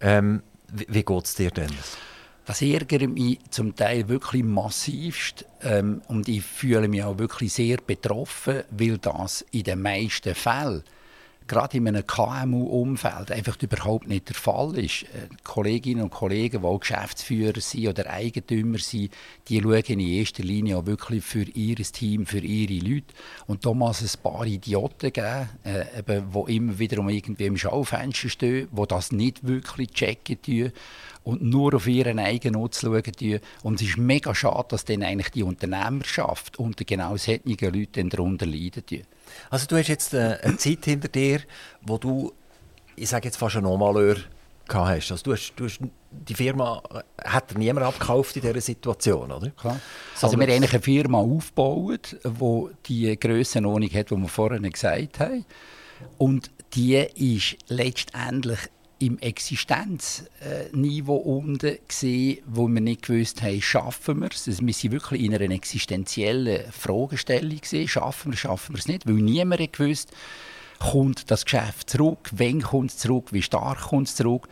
Ähm, 0.01 0.43
wie 0.73 0.85
wie 0.89 1.03
geht 1.03 1.25
es 1.25 1.35
dir 1.35 1.51
denn? 1.51 1.71
Das 2.47 2.61
ärgert 2.61 3.09
mich 3.09 3.39
zum 3.49 3.75
Teil 3.75 4.07
wirklich 4.07 4.41
massivst 4.41 5.43
ähm, 5.63 6.01
und 6.07 6.29
ich 6.29 6.43
fühle 6.43 6.87
mich 6.87 7.03
auch 7.03 7.17
wirklich 7.17 7.51
sehr 7.51 7.75
betroffen, 7.85 8.63
weil 8.69 8.97
das 8.99 9.45
in 9.51 9.63
den 9.63 9.81
meisten 9.81 10.33
Fällen 10.33 10.83
gerade 11.47 11.77
in 11.77 11.87
einem 11.87 12.05
KMU-Umfeld 12.05 13.31
einfach 13.31 13.57
überhaupt 13.61 14.07
nicht 14.07 14.29
der 14.29 14.35
Fall 14.35 14.77
ist. 14.77 15.03
Äh, 15.03 15.29
Kolleginnen 15.43 16.03
und 16.03 16.09
Kollegen, 16.09 16.61
die 16.61 16.67
auch 16.67 16.79
Geschäftsführer 16.79 17.59
sind 17.59 17.87
oder 17.87 18.09
Eigentümer 18.09 18.77
sind, 18.77 19.11
die 19.47 19.61
schauen 19.61 19.83
in 19.87 19.99
erster 19.99 20.43
Linie 20.43 20.77
auch 20.77 20.85
wirklich 20.85 21.23
für 21.23 21.43
ihr 21.43 21.75
Team, 21.77 22.25
für 22.25 22.39
ihre 22.39 22.85
Leute. 22.85 23.13
Und 23.47 23.65
da 23.65 23.73
muss 23.73 24.01
es 24.01 24.17
ein 24.17 24.23
paar 24.23 24.45
Idioten 24.45 25.11
geben, 25.11 25.49
äh, 25.63 26.03
die 26.05 26.55
immer 26.55 26.79
wieder 26.79 26.97
irgendwie 26.97 27.45
im 27.45 27.57
Schaufenster 27.57 28.29
stehen, 28.29 28.67
die 28.71 28.87
das 28.87 29.11
nicht 29.11 29.47
wirklich 29.47 29.91
checken 29.91 30.41
tun 30.41 30.71
und 31.23 31.41
nur 31.41 31.73
auf 31.73 31.87
ihren 31.87 32.19
Eigennutz 32.19 32.81
schauen. 32.81 33.03
Und 33.63 33.81
es 33.81 33.87
ist 33.89 33.97
mega 33.97 34.33
schade, 34.33 34.67
dass 34.69 34.85
dann 34.85 35.03
eigentlich 35.03 35.31
die 35.31 35.43
Unternehmerschaft 35.43 36.57
unter 36.57 36.85
genau 36.85 37.17
solchen 37.17 37.41
Leuten 37.73 38.09
darunter 38.09 38.45
leiden. 38.45 38.83
Also 39.49 39.67
du 39.67 39.77
hast 39.77 39.87
jetzt 39.87 40.13
äh, 40.13 40.37
eine 40.41 40.57
Zeit 40.57 40.85
hinter 40.85 41.07
dir, 41.07 41.41
wo 41.81 41.97
du, 41.97 42.33
ich 42.95 43.09
sage 43.09 43.27
jetzt 43.27 43.37
fast 43.37 43.55
einen 43.55 43.65
Normaleur 43.65 44.17
hast. 44.69 45.11
Also 45.11 45.23
du 45.23 45.33
hast, 45.33 45.53
du 45.55 45.65
hast 45.65 45.79
die 46.11 46.33
Firma 46.33 46.81
äh, 46.93 47.29
hat 47.29 47.57
niemand 47.57 47.85
abgekauft 47.85 48.35
in 48.35 48.41
dieser 48.41 48.61
Situation, 48.61 49.31
oder? 49.31 49.49
Klar. 49.51 49.79
Also 50.21 50.37
wir 50.37 50.47
haben 50.47 50.63
eine 50.63 50.81
Firma 50.81 51.19
aufgebaut, 51.19 52.17
die 52.23 52.67
die 52.85 53.19
Grössenordnung 53.19 53.89
hat, 53.93 54.11
die 54.11 54.15
wir 54.15 54.27
vorhin 54.27 54.69
gesagt 54.69 55.19
haben. 55.19 55.45
Und 56.17 56.51
die 56.73 56.95
ist 56.95 57.57
letztendlich 57.69 58.59
im 58.99 59.19
Existenzniveau 59.19 61.15
unten 61.15 61.77
gesehen, 61.87 62.39
wo 62.45 62.67
wir 62.67 62.81
nicht 62.81 63.03
gewusst 63.03 63.41
haben, 63.41 63.61
schaffen 63.61 64.19
wir 64.21 64.29
es. 64.31 64.47
Also 64.47 64.65
wir 64.65 64.73
sind 64.73 64.91
wirklich 64.91 65.21
in 65.23 65.35
einer 65.35 65.51
existenziellen 65.51 66.71
Fragestellung 66.71 67.59
gesehen, 67.59 67.87
schaffen 67.87 68.31
wir 68.31 68.35
es, 68.35 68.39
schaffen 68.39 68.75
wir 68.75 68.79
es 68.79 68.87
nicht, 68.87 69.07
weil 69.07 69.15
niemand 69.15 69.73
gewusst, 69.73 70.11
kommt 70.79 71.31
das 71.31 71.45
Geschäft 71.45 71.89
zurück, 71.89 72.29
wann 72.33 72.61
kommt 72.61 72.91
es 72.91 72.97
zurück, 72.97 73.33
wie 73.33 73.41
stark 73.41 73.81
kommt 73.81 74.07
es 74.07 74.15
zurück. 74.15 74.47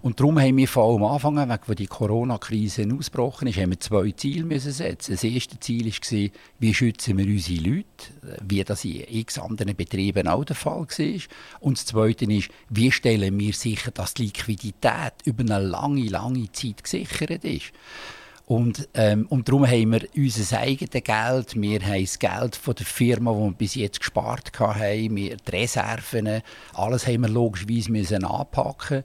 Und 0.00 0.20
darum 0.20 0.38
haben 0.38 0.56
wir 0.56 0.68
vor 0.68 0.92
allem 0.92 1.02
am 1.02 1.12
Anfang, 1.12 1.38
als 1.38 1.76
die 1.76 1.86
Corona-Krise 1.86 2.86
ausgebrochen 2.96 3.48
ist, 3.48 3.58
haben 3.58 3.70
wir 3.70 3.80
zwei 3.80 4.10
Ziele 4.12 4.44
müssen 4.44 4.72
setzen. 4.72 5.12
Das 5.12 5.24
erste 5.24 5.58
Ziel 5.58 5.86
war, 5.86 6.30
wie 6.60 6.74
schützen 6.74 7.18
wir 7.18 7.26
unsere 7.26 7.60
Leute, 7.60 7.86
wie 8.46 8.62
das 8.62 8.84
in 8.84 9.04
x 9.08 9.38
anderen 9.38 9.74
Betrieben 9.74 10.28
auch 10.28 10.44
der 10.44 10.56
Fall 10.56 10.86
war. 10.86 11.20
Und 11.60 11.78
das 11.78 11.86
zweite 11.86 12.32
ist, 12.32 12.50
wie 12.68 12.92
stellen 12.92 13.38
wir 13.38 13.52
sicher, 13.52 13.90
dass 13.90 14.14
die 14.14 14.26
Liquidität 14.26 15.14
über 15.24 15.42
eine 15.42 15.58
lange, 15.66 16.08
lange 16.08 16.50
Zeit 16.52 16.84
gesichert 16.84 17.44
ist. 17.44 17.72
Und, 18.46 18.88
ähm, 18.94 19.26
und 19.28 19.46
darum 19.46 19.66
haben 19.66 19.92
wir 19.92 20.08
unser 20.16 20.60
eigenes 20.60 21.04
Geld, 21.04 21.60
wir 21.60 21.80
haben 21.82 22.00
das 22.00 22.18
Geld 22.18 22.56
von 22.56 22.74
der 22.74 22.86
Firma, 22.86 23.32
die 23.32 23.40
wir 23.40 23.50
bis 23.52 23.74
jetzt 23.74 24.00
gespart 24.00 24.58
haben, 24.58 25.16
wir 25.16 25.36
die 25.36 25.50
Reserven, 25.50 26.40
alles 26.72 27.06
haben 27.06 27.22
wir 27.22 27.28
logischerweise 27.28 27.92
müssen 27.92 28.24
anpacken 28.24 29.04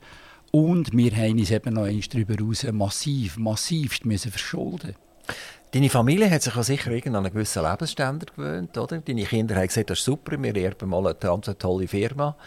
und 0.56 0.96
wir 0.96 1.12
haben 1.16 1.40
uns 1.40 1.50
eben 1.50 1.74
noch 1.74 1.86
eins 1.86 2.08
darüber 2.10 2.36
hinaus 2.36 2.64
massiv, 2.72 3.38
massivst 3.38 4.06
müssen 4.06 4.32
verschulden 4.32 4.96
Deine 5.72 5.90
Familie 5.90 6.30
hat 6.30 6.44
sich 6.44 6.54
ja 6.56 6.62
sicher 6.62 6.92
an 6.92 7.16
einen 7.16 7.34
gewissen 7.34 7.64
Lebensstandard 7.64 8.36
gewöhnt, 8.36 8.78
oder? 8.78 9.00
Deine 9.00 9.24
Kinder 9.24 9.56
haben 9.56 9.66
gesagt, 9.66 9.90
das 9.90 10.00
ist 10.00 10.06
super, 10.06 10.40
wir 10.40 10.56
erben 10.56 10.90
mal 10.90 11.08
eine 11.08 11.58
tolle 11.58 11.88
Firma. 11.88 12.38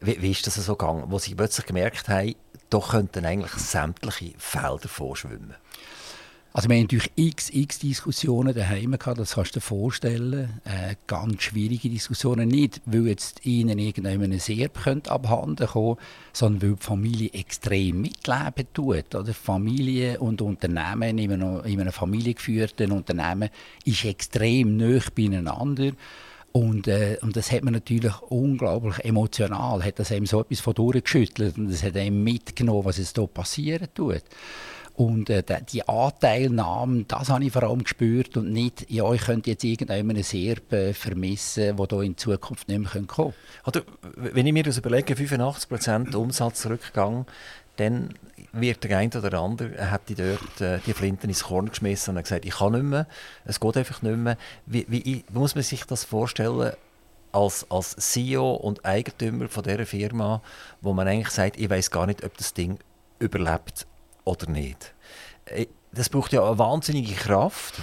Wie, 0.00 0.20
wie 0.20 0.32
ist 0.32 0.46
das 0.46 0.56
so 0.56 0.76
gegangen, 0.76 1.04
wo 1.06 1.18
sie 1.18 1.34
plötzlich 1.34 1.64
gemerkt 1.64 2.10
haben, 2.10 2.34
doch 2.68 2.90
könnten 2.90 3.24
eigentlich 3.24 3.52
sämtliche 3.52 4.34
Felder 4.36 4.88
vorschwimmen? 4.88 5.54
Also 6.56 6.68
wir 6.68 6.76
haben 6.76 6.82
natürlich 6.82 7.10
x, 7.16 7.50
x 7.50 7.80
Diskussionen 7.80 8.54
daheim 8.54 8.92
gehabt, 8.92 9.18
das 9.18 9.34
kannst 9.34 9.56
du 9.56 9.58
dir 9.58 9.66
vorstellen. 9.66 10.60
Äh, 10.64 10.94
ganz 11.08 11.42
schwierige 11.42 11.88
Diskussionen, 11.88 12.46
nicht 12.46 12.80
weil 12.86 13.08
jetzt 13.08 13.44
ihnen 13.44 13.76
irgendjemand 13.76 14.40
Serb 14.40 14.78
abhanden 15.08 15.66
kommen 15.66 15.96
sondern 16.32 16.62
weil 16.62 16.76
die 16.76 16.84
Familie 16.84 17.30
extrem 17.32 18.02
mitleben 18.02 18.68
tut. 18.72 19.16
Oder? 19.16 19.34
Familie 19.34 20.20
und 20.20 20.42
Unternehmen 20.42 21.18
in 21.18 21.32
einem, 21.32 21.64
in 21.64 21.80
einem 21.80 21.92
familiengeführten 21.92 22.92
Unternehmen 22.92 23.50
ist 23.84 24.04
extrem 24.04 24.76
nah 24.76 25.00
beieinander. 25.12 25.90
Und, 26.52 26.86
äh, 26.86 27.18
und 27.20 27.34
das 27.34 27.50
hat 27.50 27.64
man 27.64 27.72
natürlich 27.72 28.14
unglaublich 28.28 29.04
emotional, 29.04 29.82
hat 29.82 29.98
das 29.98 30.12
einem 30.12 30.26
so 30.26 30.42
etwas 30.42 30.60
von 30.60 30.74
durchgeschüttelt 30.74 31.58
und 31.58 31.68
das 31.68 31.82
hat 31.82 31.96
einem 31.96 32.22
mitgenommen, 32.22 32.84
was 32.84 32.98
jetzt 32.98 33.16
hier 33.16 33.26
passieren 33.26 33.88
tut. 33.92 34.22
Und 34.96 35.28
äh, 35.28 35.42
die 35.72 35.88
Anteilnahme, 35.88 37.04
das 37.08 37.28
habe 37.28 37.44
ich 37.44 37.52
vor 37.52 37.64
allem 37.64 37.82
gespürt 37.82 38.36
und 38.36 38.52
nicht, 38.52 38.88
ja, 38.88 39.12
ich 39.12 39.22
könnte 39.22 39.50
jetzt 39.50 39.64
irgendeinen 39.64 40.22
Serb 40.22 40.72
äh, 40.72 40.94
vermissen, 40.94 41.76
der 41.76 41.86
hier 41.90 42.02
in 42.02 42.16
Zukunft 42.16 42.68
nicht 42.68 42.78
mehr 42.78 42.90
kommen 42.90 43.06
könnte. 43.08 43.34
Oder, 43.66 43.82
wenn 44.14 44.46
ich 44.46 44.52
mir 44.52 44.62
das 44.62 44.78
überlege, 44.78 45.14
85% 45.14 46.14
Umsatzrückgang, 46.14 47.26
dann 47.76 48.14
wird 48.52 48.84
der 48.84 48.98
eine 48.98 49.10
oder 49.18 49.40
andere, 49.40 49.74
er 49.74 49.90
hat 49.90 50.08
die 50.08 50.14
dort 50.14 50.60
äh, 50.60 50.78
die 50.86 50.92
Flinten 50.92 51.28
ins 51.28 51.42
Korn 51.42 51.70
geschmissen 51.70 52.12
und 52.12 52.18
hat 52.18 52.24
gesagt, 52.26 52.44
ich 52.44 52.54
kann 52.54 52.72
nicht 52.72 52.84
mehr, 52.84 53.08
es 53.44 53.58
geht 53.58 53.76
einfach 53.76 54.00
nicht 54.00 54.16
mehr. 54.16 54.36
Wie, 54.64 54.86
wie, 54.88 55.04
wie 55.04 55.24
muss 55.32 55.56
man 55.56 55.64
sich 55.64 55.84
das 55.84 56.04
vorstellen, 56.04 56.72
als, 57.32 57.68
als 57.68 57.96
CEO 57.96 58.54
und 58.54 58.84
Eigentümer 58.84 59.48
von 59.48 59.64
dieser 59.64 59.86
Firma, 59.86 60.40
wo 60.80 60.92
man 60.92 61.08
eigentlich 61.08 61.30
sagt, 61.30 61.58
ich 61.58 61.68
weiß 61.68 61.90
gar 61.90 62.06
nicht, 62.06 62.22
ob 62.22 62.36
das 62.36 62.54
Ding 62.54 62.78
überlebt 63.18 63.88
oder 64.24 64.50
nicht. 64.50 64.94
Äh, 65.46 65.66
das 65.92 66.08
braucht 66.08 66.32
ja 66.32 66.44
eine 66.44 66.58
wahnsinnige 66.58 67.14
Kraft, 67.14 67.82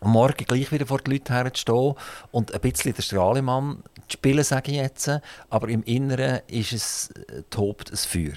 am 0.00 0.12
Morgen 0.12 0.44
gleich 0.44 0.70
wieder 0.70 0.86
vor 0.86 0.98
die 0.98 1.12
Leute 1.12 1.32
herzustehen 1.32 1.94
und 2.30 2.54
ein 2.54 2.60
bisschen 2.60 2.94
der 2.94 3.02
Strahlemann 3.02 3.82
zu 4.08 4.14
spielen, 4.14 4.44
sage 4.44 4.70
ich 4.70 4.76
jetzt. 4.78 5.10
Aber 5.50 5.68
im 5.68 5.82
Inneren 5.82 6.40
ist 6.46 6.72
es, 6.72 7.10
äh, 7.10 7.42
tobt 7.50 7.90
ein 7.90 7.96
Feuer. 7.96 8.36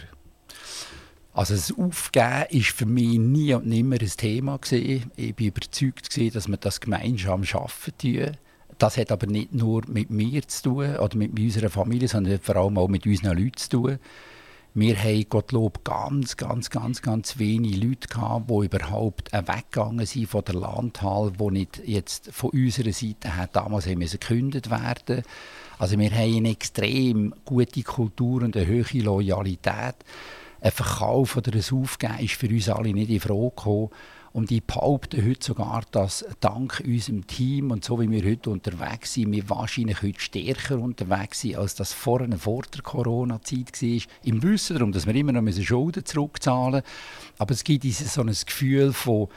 Also 1.34 1.56
das 1.56 1.72
Aufgeben 1.78 2.26
war 2.26 2.62
für 2.62 2.86
mich 2.86 3.18
nie 3.18 3.54
und 3.54 3.66
nimmer 3.66 3.96
ein 4.02 4.12
Thema 4.18 4.58
gewesen. 4.58 5.12
Ich 5.16 5.36
bin 5.36 5.48
überzeugt 5.48 6.10
gewesen, 6.10 6.34
dass 6.34 6.48
wir 6.48 6.58
das 6.58 6.82
gemeinsam 6.82 7.44
tun. 7.44 8.38
Das 8.78 8.98
hat 8.98 9.12
aber 9.12 9.28
nicht 9.28 9.54
nur 9.54 9.84
mit 9.88 10.10
mir 10.10 10.46
zu 10.48 10.64
tun 10.64 10.98
oder 10.98 11.16
mit 11.16 11.40
unserer 11.40 11.70
Familie, 11.70 12.08
sondern 12.08 12.40
vor 12.40 12.56
allem 12.56 12.78
auch 12.78 12.88
mit 12.88 13.06
unseren 13.06 13.38
Leuten 13.38 13.58
zu 13.58 13.70
tun. 13.70 14.00
Wir 14.74 14.98
haben 14.98 15.26
Gottlob 15.28 15.84
ganz, 15.84 16.38
ganz, 16.38 16.70
ganz, 16.70 17.02
ganz 17.02 17.38
wenige 17.38 17.86
Leute 17.86 18.08
gehabt, 18.08 18.50
die 18.50 18.66
überhaupt 18.66 19.34
weggegangen 19.34 20.06
sind 20.06 20.30
von 20.30 20.46
der 20.46 20.56
Landhalle, 20.56 21.34
die 21.34 21.52
nicht 21.52 21.82
jetzt 21.86 22.32
von 22.32 22.52
unserer 22.52 22.94
Seite 22.94 23.36
her 23.36 23.50
damals 23.52 23.86
haben 23.86 24.00
gekündigt 24.00 24.70
werden. 24.70 25.24
Also 25.78 26.00
wir 26.00 26.10
haben 26.12 26.38
eine 26.38 26.52
extrem 26.52 27.34
gute 27.44 27.84
Kultur 27.84 28.44
und 28.44 28.56
eine 28.56 28.66
hohe 28.66 29.02
Loyalität. 29.02 29.96
Ein 30.62 30.72
Verkauf 30.72 31.36
oder 31.36 31.52
ein 31.54 31.78
Aufgeben 31.78 32.20
ist 32.20 32.36
für 32.36 32.48
uns 32.48 32.70
alle 32.70 32.94
nicht 32.94 33.10
in 33.10 33.20
Frage 33.20 33.50
gekommen. 33.50 33.90
Und 34.34 34.50
ich 34.50 34.64
behaupte 34.64 35.26
heute 35.26 35.46
sogar, 35.46 35.84
dass 35.92 36.26
dank 36.40 36.82
unserem 36.86 37.28
Team 37.28 37.72
und 37.72 37.84
so 37.84 38.00
wie 38.00 38.10
wir 38.10 38.24
heute 38.24 38.50
unterwegs 38.50 39.14
sind, 39.14 39.32
wir 39.34 39.50
wahrscheinlich 39.50 40.02
heute 40.02 40.20
stärker 40.20 40.80
unterwegs 40.80 41.42
sind, 41.42 41.58
als 41.58 41.76
das 41.76 41.92
vorne 41.92 42.38
vor 42.38 42.64
der 42.74 42.82
Corona-Zeit 42.82 43.82
war. 43.82 44.02
Im 44.24 44.42
Wissen 44.42 44.78
darum, 44.78 44.94
dass 44.94 45.06
wir 45.06 45.16
immer 45.16 45.34
noch 45.34 45.52
Schulden 45.52 46.06
zurückzahlen 46.06 46.76
müssen. 46.76 46.86
Aber 47.40 47.52
es 47.52 47.64
gibt 47.64 47.84
dieses, 47.84 48.14
so 48.14 48.22
ein 48.22 48.28
Gefühl 48.28 48.94
von, 48.94 49.28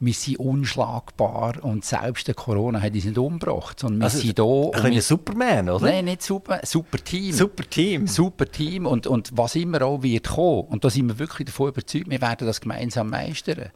wir 0.00 0.12
sind 0.12 0.40
unschlagbar 0.40 1.62
und 1.62 1.84
selbst 1.84 2.26
der 2.26 2.34
Corona 2.34 2.82
hat 2.82 2.92
uns 2.92 3.04
nicht 3.04 3.16
umgebracht, 3.16 3.78
sondern 3.78 4.00
wir 4.00 4.04
Also, 4.06 4.18
sind 4.18 4.38
da. 4.38 4.80
Ein 4.84 4.92
wir, 4.94 5.00
Superman, 5.02 5.70
oder? 5.70 5.86
Nein, 5.86 6.06
nicht 6.06 6.22
super, 6.22 6.60
super 6.64 6.98
Team. 6.98 7.32
Super 7.32 7.62
Team. 7.70 8.06
Super 8.08 8.46
Team 8.46 8.86
und, 8.86 9.06
und 9.06 9.30
was 9.32 9.54
immer 9.54 9.80
auch 9.82 10.02
wird 10.02 10.28
kommen, 10.28 10.68
und 10.68 10.84
da 10.84 10.90
sind 10.90 11.06
wir 11.06 11.20
wirklich 11.20 11.46
davon 11.46 11.68
überzeugt, 11.68 12.10
wir 12.10 12.20
werden 12.20 12.46
das 12.46 12.60
gemeinsam 12.60 13.10
meistern. 13.10 13.70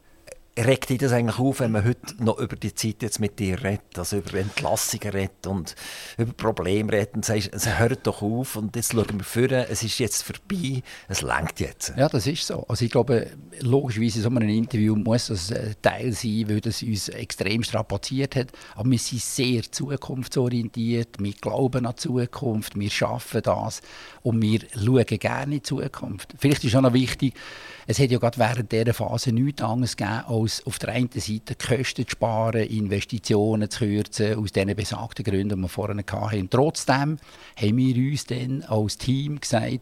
Regt 0.57 0.89
dich 0.89 0.97
das 0.97 1.11
eigentlich 1.11 1.37
auf, 1.37 1.59
wenn 1.59 1.71
man 1.71 1.85
heute 1.85 2.15
noch 2.17 2.39
über 2.39 2.55
die 2.55 2.73
Zeit 2.73 3.03
jetzt 3.03 3.19
mit 3.19 3.37
dir 3.37 3.63
redet, 3.63 3.99
also 3.99 4.17
über 4.17 4.39
Entlassungen 4.39 5.09
redet 5.09 5.45
und 5.45 5.75
über 6.17 6.33
Probleme 6.33 6.91
redet 6.91 7.13
und 7.13 7.25
sagst, 7.25 7.51
es 7.53 7.77
hört 7.77 8.07
doch 8.07 8.23
auf 8.23 8.55
und 8.55 8.75
jetzt 8.75 8.93
schauen 8.93 9.19
wir 9.19 9.23
vor, 9.23 9.51
es 9.51 9.83
ist 9.83 9.99
jetzt 9.99 10.23
vorbei, 10.23 10.81
es 11.07 11.21
längt 11.21 11.59
jetzt. 11.59 11.93
Ja, 11.95 12.09
das 12.09 12.25
ist 12.25 12.47
so. 12.47 12.65
Also 12.67 12.85
ich 12.85 12.91
glaube, 12.91 13.27
logischerweise 13.59 14.17
in 14.17 14.23
so 14.23 14.29
einem 14.29 14.49
Interview 14.49 14.95
muss 14.95 15.27
das 15.27 15.53
Teil 15.83 16.11
sein, 16.13 16.45
weil 16.47 16.59
das 16.59 16.81
uns 16.81 17.09
extrem 17.09 17.63
strapaziert 17.63 18.35
hat. 18.35 18.47
Aber 18.75 18.89
wir 18.89 18.97
sind 18.97 19.21
sehr 19.21 19.61
zukunftsorientiert, 19.61 21.17
wir 21.19 21.33
glauben 21.33 21.85
an 21.85 21.93
die 21.95 22.01
Zukunft, 22.01 22.79
wir 22.79 22.89
schaffen 22.89 23.41
das 23.43 23.81
und 24.23 24.41
wir 24.41 24.61
schauen 24.73 25.05
gerne 25.05 25.43
in 25.43 25.51
die 25.59 25.61
Zukunft. 25.61 26.33
Vielleicht 26.39 26.63
ist 26.63 26.75
auch 26.75 26.81
noch 26.81 26.93
wichtig, 26.93 27.35
es 27.89 27.99
hat 27.99 28.11
ja 28.11 28.19
gerade 28.19 28.37
während 28.37 28.71
dieser 28.73 28.93
Phase 28.93 29.31
nichts 29.31 29.61
anderes 29.61 29.95
gegeben, 29.95 30.23
als 30.27 30.65
auf 30.65 30.77
der 30.77 30.89
einen 30.89 31.09
Seite 31.09 31.55
Kosten 31.55 32.05
zu 32.05 32.11
sparen, 32.11 32.67
Investitionen 32.67 33.69
zu 33.69 33.85
kürzen, 33.85 34.35
aus 34.35 34.51
den 34.51 34.75
besagten 34.75 35.23
Gründen, 35.23 35.55
die 35.55 35.61
wir 35.61 35.69
vorhin 35.69 36.03
hatten. 36.05 36.49
Trotzdem 36.49 37.17
haben 37.55 37.77
wir 37.77 38.11
uns 38.11 38.25
dann 38.25 38.63
als 38.63 38.97
Team 38.97 39.39
gesagt, 39.39 39.79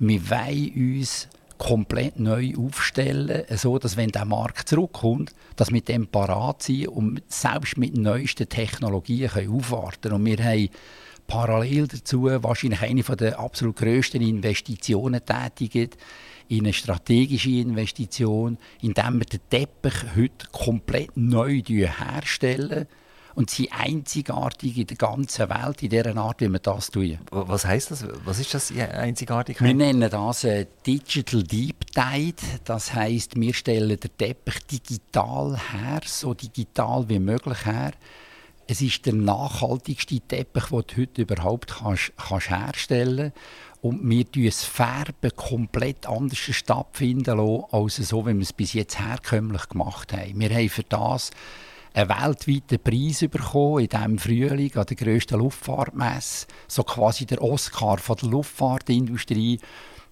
wir 0.00 0.30
wollen 0.30 0.98
uns 0.98 1.28
komplett 1.56 2.18
neu 2.18 2.54
aufstellen, 2.58 3.44
so 3.56 3.78
dass 3.78 3.96
wenn 3.96 4.10
der 4.10 4.24
Markt 4.24 4.68
zurückkommt, 4.68 5.32
dass 5.54 5.72
wir 5.72 5.80
dem 5.80 6.08
parat 6.08 6.64
sind 6.64 6.88
und 6.88 7.22
selbst 7.28 7.78
mit 7.78 7.96
neuesten 7.96 8.48
Technologien 8.48 9.30
können 9.30 9.54
aufwarten. 9.54 10.12
Und 10.12 10.26
wir 10.26 10.38
haben 10.38 10.68
parallel 11.28 11.86
dazu 11.86 12.24
wahrscheinlich 12.24 12.82
eine 12.82 13.02
der 13.02 13.38
absolut 13.38 13.76
grössten 13.76 14.20
Investitionen 14.22 15.20
tätigt 15.24 15.96
in 16.48 16.60
eine 16.60 16.72
strategische 16.72 17.50
Investition, 17.50 18.58
indem 18.80 19.20
wir 19.20 19.26
den 19.26 19.40
Teppich 19.50 19.94
heute 20.16 20.46
komplett 20.52 21.16
neu 21.16 21.62
herstellen 21.62 22.86
und 23.34 23.50
sie 23.50 23.70
einzigartig 23.72 24.78
in 24.78 24.86
der 24.86 24.96
ganzen 24.96 25.48
Welt 25.48 25.82
in 25.82 25.90
dieser 25.90 26.16
Art, 26.16 26.40
wie 26.40 26.48
wir 26.48 26.58
das 26.58 26.90
tun. 26.90 27.18
Was 27.30 27.64
heißt 27.64 27.90
das? 27.90 28.06
Was 28.24 28.38
ist 28.38 28.54
das 28.54 28.72
einzigartig? 28.72 29.60
Wir 29.60 29.74
nennen 29.74 30.08
das 30.08 30.44
äh, 30.44 30.66
Digital 30.86 31.42
Deep 31.42 31.86
Tide. 31.92 32.36
Das 32.64 32.94
heißt, 32.94 33.38
wir 33.40 33.54
stellen 33.54 33.98
den 33.98 34.10
Teppich 34.16 34.58
digital 34.66 35.58
her, 35.72 36.00
so 36.06 36.34
digital 36.34 37.08
wie 37.08 37.18
möglich 37.18 37.66
her. 37.66 37.92
Es 38.66 38.80
ist 38.80 39.04
der 39.04 39.14
nachhaltigste 39.14 40.20
Teppich, 40.20 40.66
den 40.66 40.82
du 40.86 40.96
heute 40.96 41.22
überhaupt 41.22 41.74
kannst, 41.80 42.12
kannst 42.16 42.50
herstellen 42.50 43.32
kannst. 43.32 43.73
Und 43.84 44.08
wir 44.08 44.24
lassen 44.24 44.46
das 44.46 44.64
Färben 44.64 45.36
komplett 45.36 46.06
anders 46.06 46.38
stattfinden 46.38 47.36
lassen, 47.36 47.64
als 47.70 47.96
so, 47.96 48.26
wie 48.26 48.32
wir 48.32 48.40
es 48.40 48.54
bis 48.54 48.72
jetzt 48.72 48.98
herkömmlich 48.98 49.68
gemacht 49.68 50.10
haben. 50.14 50.40
Wir 50.40 50.48
haben 50.48 50.70
für 50.70 50.84
das 50.84 51.30
einen 51.92 52.08
weltweiten 52.08 52.78
Preis 52.82 53.20
bekommen 53.30 53.80
in 53.80 53.88
diesem 53.90 54.18
Frühling 54.18 54.74
an 54.74 54.86
der 54.86 54.96
grössten 54.96 55.38
Luftfahrtmesse. 55.38 56.46
So 56.66 56.82
quasi 56.82 57.26
der 57.26 57.42
Oscar 57.42 57.98
von 57.98 58.16
der 58.16 58.30
Luftfahrtindustrie. 58.30 59.60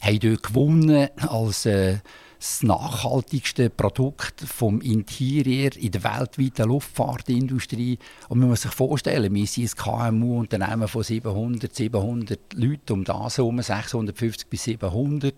Haben 0.01 0.21
dort 0.21 0.43
gewonnen 0.43 1.09
als 1.27 1.65
äh, 1.65 2.01
das 2.43 2.63
nachhaltigste 2.65 3.71
Produkt 3.71 4.41
vom 4.41 4.81
Interieur 4.81 5.71
in 5.77 5.93
der 5.93 6.03
weltweiten 6.03 6.67
Luftfahrtindustrie. 6.67 8.01
Und 8.29 8.41
man 8.41 8.49
muss 8.49 8.63
sich 8.63 8.73
vorstellen, 8.73 9.33
wir 9.33 9.47
sind 9.47 9.71
ein 9.71 9.77
KMU-Unternehmen 9.77 10.89
von 10.89 11.05
700, 11.05 11.73
700 11.73 12.41
Leuten, 12.55 12.95
um 12.95 13.05
das 13.05 13.39
herum, 13.39 13.63
650 13.63 14.49
bis 14.49 14.65
700. 14.65 15.37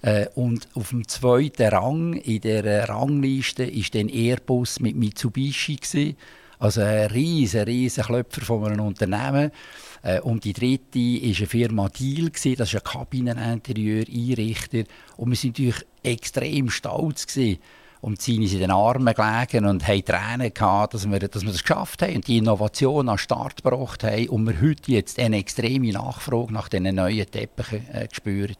Äh, 0.00 0.28
und 0.34 0.66
auf 0.72 0.88
dem 0.88 1.06
zweiten 1.06 1.68
Rang 1.68 2.14
in 2.14 2.40
der 2.40 2.88
Rangliste 2.88 3.64
ist 3.64 3.94
dann 3.94 4.08
Airbus 4.08 4.80
mit 4.80 4.96
Mitsubishi 4.96 5.76
gewesen. 5.76 6.16
Also 6.58 6.80
ein 6.80 7.10
riesen, 7.10 7.64
riesen 7.64 8.02
Klöpfer 8.02 8.40
von 8.40 8.64
einem 8.64 8.80
Unternehmen. 8.80 9.50
Äh, 10.02 10.20
und 10.20 10.44
die 10.44 10.54
dritte 10.54 10.98
war 10.98 11.36
eine 11.36 11.46
Firma 11.46 11.90
Deal, 11.90 12.30
das 12.30 12.46
ist 12.46 12.74
ein 12.74 12.82
Kabineninterieur-Einrichter. 12.82 14.84
Und 15.18 15.30
wir 15.30 15.36
waren 15.36 15.48
natürlich 15.48 15.84
extrem 16.04 16.70
stolz. 16.70 17.26
Gewesen. 17.26 17.58
Und 18.00 18.20
sie 18.20 18.34
sind 18.34 18.52
in 18.52 18.60
den 18.60 18.70
Armen 18.70 19.14
gelegen 19.14 19.64
und 19.64 19.88
haben 19.88 20.04
Tränen 20.04 20.52
gehabt, 20.52 20.92
dass 20.92 21.10
wir, 21.10 21.18
dass 21.20 21.42
wir 21.42 21.52
das 21.52 21.62
geschafft 21.62 22.02
haben 22.02 22.16
und 22.16 22.26
die 22.26 22.36
Innovation 22.36 23.08
an 23.08 23.14
den 23.14 23.18
Start 23.18 23.62
gebracht 23.62 24.04
haben 24.04 24.28
und 24.28 24.46
wir 24.46 24.60
heute 24.60 24.92
jetzt 24.92 25.18
eine 25.18 25.38
extreme 25.38 25.90
Nachfrage 25.90 26.52
nach 26.52 26.68
diesen 26.68 26.94
neuen 26.94 27.24
Teppichen 27.30 27.88
äh, 27.88 28.06
spüren. 28.12 28.54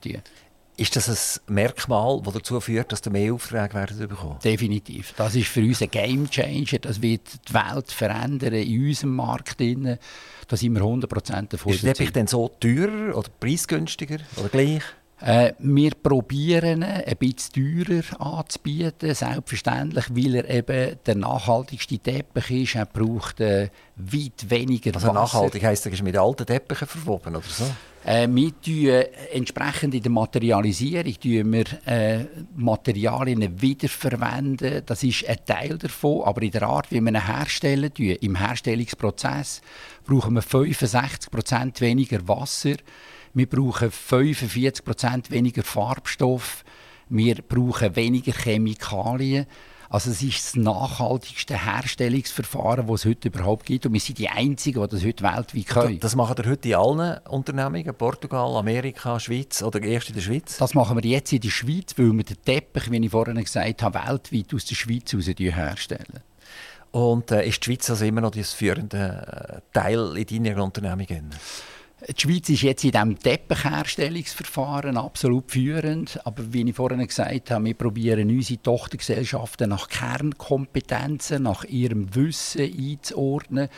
Ist 0.78 0.96
das 0.96 1.42
ein 1.46 1.54
Merkmal, 1.54 2.22
das 2.24 2.32
dazu 2.32 2.58
führt, 2.58 2.90
dass 2.90 3.02
du 3.02 3.10
mehr 3.10 3.34
Aufträge 3.34 3.74
werden 3.74 4.08
bekommen? 4.08 4.38
Definitiv. 4.42 5.12
Das 5.18 5.34
ist 5.34 5.48
für 5.48 5.60
uns 5.60 5.82
ein 5.82 5.90
Game 5.90 6.28
Changer. 6.30 6.78
Das 6.80 7.02
wird 7.02 7.20
die 7.48 7.52
Welt 7.52 7.92
verändern 7.92 8.54
in 8.54 8.86
unserem 8.86 9.14
Markt. 9.14 9.60
Da 9.60 10.56
sind 10.56 10.74
wir 10.74 10.82
100% 10.82 11.48
davon 11.48 11.72
Ist 11.72 11.84
der 11.84 11.92
Teppich 11.92 12.12
denn 12.12 12.26
so 12.26 12.48
teurer 12.48 13.14
oder 13.14 13.28
preisgünstiger 13.38 14.18
oder 14.38 14.48
gleich? 14.48 14.82
Äh, 15.20 15.52
wir 15.58 15.92
probieren 15.92 16.82
ein 16.82 17.16
bisschen 17.18 17.84
teurer 17.84 18.20
anzubieten, 18.20 19.14
selbstverständlich, 19.14 20.06
weil 20.10 20.34
er 20.34 20.50
eben 20.50 20.96
der 21.06 21.14
nachhaltigste 21.14 21.98
Teppich 21.98 22.50
ist. 22.50 22.74
Er 22.74 22.86
braucht 22.86 23.40
äh, 23.40 23.70
weit 23.96 24.50
weniger 24.50 24.94
also 24.94 25.08
Wasser. 25.08 25.14
nachhaltig 25.14 25.64
heisst, 25.64 25.86
er 25.86 25.92
ist 25.92 26.02
mit 26.02 26.16
alten 26.16 26.44
Teppichen 26.44 26.88
verwoben 26.88 27.36
oder 27.36 27.46
so? 27.46 27.64
Äh, 28.04 28.28
wir 28.28 28.50
tun 28.60 28.86
äh, 28.86 29.02
entsprechend 29.32 29.94
in 29.94 30.02
der 30.02 30.12
Materialisierung 30.12 31.14
tun 31.14 31.52
wir, 31.52 31.64
äh, 31.86 32.26
Materialien 32.54 33.62
wiederverwenden. 33.62 34.82
Das 34.84 35.02
ist 35.02 35.26
ein 35.26 35.38
Teil 35.46 35.78
davon. 35.78 36.22
Aber 36.24 36.42
in 36.42 36.50
der 36.50 36.64
Art, 36.64 36.90
wie 36.90 37.00
wir 37.00 37.08
ihn 37.08 37.26
herstellen, 37.26 37.94
tun, 37.94 38.16
im 38.20 38.36
Herstellungsprozess, 38.36 39.62
brauchen 40.04 40.34
wir 40.34 40.42
65% 40.42 41.80
weniger 41.80 42.28
Wasser. 42.28 42.74
Wir 43.34 43.48
brauchen 43.48 43.90
45% 43.90 45.30
weniger 45.30 45.64
Farbstoff. 45.64 46.64
Wir 47.08 47.34
brauchen 47.34 47.96
weniger 47.96 48.32
Chemikalien. 48.32 49.46
Also 49.90 50.10
es 50.10 50.22
ist 50.22 50.44
das 50.44 50.56
nachhaltigste 50.56 51.64
Herstellungsverfahren, 51.64 52.86
das 52.86 53.00
es 53.00 53.06
heute 53.06 53.28
überhaupt 53.28 53.66
gibt. 53.66 53.86
Und 53.86 53.92
wir 53.92 54.00
sind 54.00 54.18
die 54.18 54.28
Einzigen, 54.28 54.80
die 54.82 54.88
das 54.88 55.04
heute 55.04 55.24
weltweit 55.24 55.66
können. 55.66 56.00
Das 56.00 56.14
machen 56.14 56.38
wir 56.38 56.50
heute 56.50 56.68
in 56.68 56.74
allen 56.76 57.18
Unternehmungen? 57.28 57.94
Portugal, 57.94 58.56
Amerika, 58.56 59.18
Schweiz 59.18 59.62
oder 59.62 59.82
erst 59.82 60.08
in 60.08 60.14
der 60.14 60.22
Schweiz? 60.22 60.56
Das 60.56 60.74
machen 60.74 60.96
wir 61.00 61.08
jetzt 61.08 61.32
in 61.32 61.40
der 61.40 61.50
Schweiz, 61.50 61.94
weil 61.96 62.12
wir 62.12 62.24
den 62.24 62.42
Teppich, 62.44 62.90
wie 62.90 63.04
ich 63.04 63.10
vorhin 63.10 63.36
gesagt 63.36 63.82
habe, 63.82 63.98
weltweit 64.06 64.54
aus 64.54 64.64
der 64.64 64.74
Schweiz 64.74 65.12
heraus 65.12 65.26
herstellen. 65.26 66.20
Und 66.92 67.32
äh, 67.32 67.46
ist 67.46 67.60
die 67.60 67.64
Schweiz 67.64 67.90
also 67.90 68.04
immer 68.04 68.20
noch 68.20 68.30
das 68.30 68.52
führende 68.52 69.62
Teil 69.72 70.16
in 70.16 70.44
deinen 70.44 70.60
Unternehmungen? 70.60 71.30
Die 72.06 72.20
Schweiz 72.20 72.50
ist 72.50 72.60
jetzt 72.60 72.84
in 72.84 72.90
diesem 72.90 73.18
Teppichherstellungsverfahren 73.18 74.98
absolut 74.98 75.50
führend. 75.50 76.20
Aber 76.26 76.52
wie 76.52 76.68
ich 76.68 76.76
vorhin 76.76 77.06
gesagt 77.06 77.50
habe, 77.50 77.64
wir 77.64 77.74
probieren 77.74 78.28
unsere 78.28 78.60
Tochtergesellschaften 78.60 79.70
nach 79.70 79.88
Kernkompetenzen, 79.88 81.44
nach 81.44 81.64
ihrem 81.64 82.14
Wissen 82.14 82.60
einzuordnen. 82.60 83.68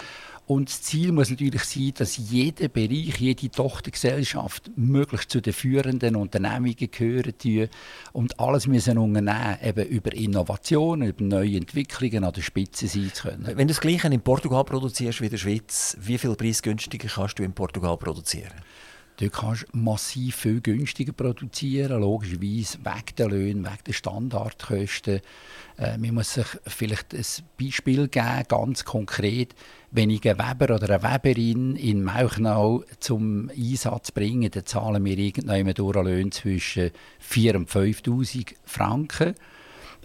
Und 0.47 0.69
das 0.69 0.83
Ziel 0.83 1.11
muss 1.11 1.29
natürlich 1.29 1.65
sein, 1.65 1.93
dass 1.97 2.17
jeder 2.17 2.69
Bereich, 2.69 3.19
jede 3.19 3.51
Tochtergesellschaft 3.51 4.71
möglichst 4.77 5.31
zu 5.31 5.41
den 5.41 5.53
führenden 5.53 6.15
Unternehmungen 6.15 6.77
gehören 6.77 7.37
tun 7.37 7.69
und 8.13 8.39
alles 8.39 8.69
müssen 8.69 8.97
unternehmen, 8.97 9.59
eben 9.61 9.87
über 9.89 10.15
Innovationen, 10.15 11.09
über 11.09 11.25
neue 11.25 11.57
Entwicklungen 11.57 12.23
an 12.23 12.33
der 12.33 12.43
Spitze 12.43 12.87
sein 12.87 13.11
zu 13.13 13.29
können. 13.29 13.47
Wenn 13.47 13.67
du 13.67 13.75
das 13.75 13.81
Gleiche 13.81 14.07
in 14.07 14.21
Portugal 14.21 14.63
produzierst 14.63 15.21
wie 15.21 15.25
in 15.25 15.31
der 15.31 15.39
Schweiz, 15.39 15.97
wie 16.01 16.17
viel 16.17 16.37
preisgünstiger 16.37 17.09
kannst 17.09 17.41
du 17.41 17.43
in 17.43 17.53
Portugal 17.53 17.97
produzieren? 17.97 18.55
Dort 19.19 19.33
kannst 19.33 19.63
du 19.73 19.79
massiv 19.79 20.37
viel 20.37 20.61
günstiger 20.61 21.13
produzieren, 21.13 22.01
logischerweise 22.01 22.79
wegen 22.85 23.17
der 23.17 23.29
Löhne, 23.29 23.65
wegen 23.65 23.85
der 23.87 23.93
Standardkosten. 23.95 25.21
Äh, 25.79 25.97
man 25.97 26.15
muss 26.15 26.35
sich 26.35 26.47
vielleicht 26.67 27.15
ein 27.15 27.25
Beispiel 27.59 28.09
geben, 28.09 28.43
ganz 28.49 28.85
konkret. 28.85 29.55
Wenn 29.91 30.11
ich 30.11 30.29
einen 30.29 30.39
Weber 30.39 30.75
oder 30.75 30.91
eine 30.91 31.03
Weberin 31.03 31.77
in 31.77 32.05
Mauchnau 32.05 32.85
zum 33.01 33.51
Einsatz 33.57 34.11
bringe, 34.11 34.51
dann 34.51 34.67
zahlen 34.67 35.03
wir 35.05 35.17
irgendwann 35.17 35.73
durch 35.73 35.97
Löhne 35.97 36.31
zwischen 36.31 36.91
4.000 37.27 37.57
und 37.57 37.71
5'000 37.71 38.55
Franken. 38.65 39.35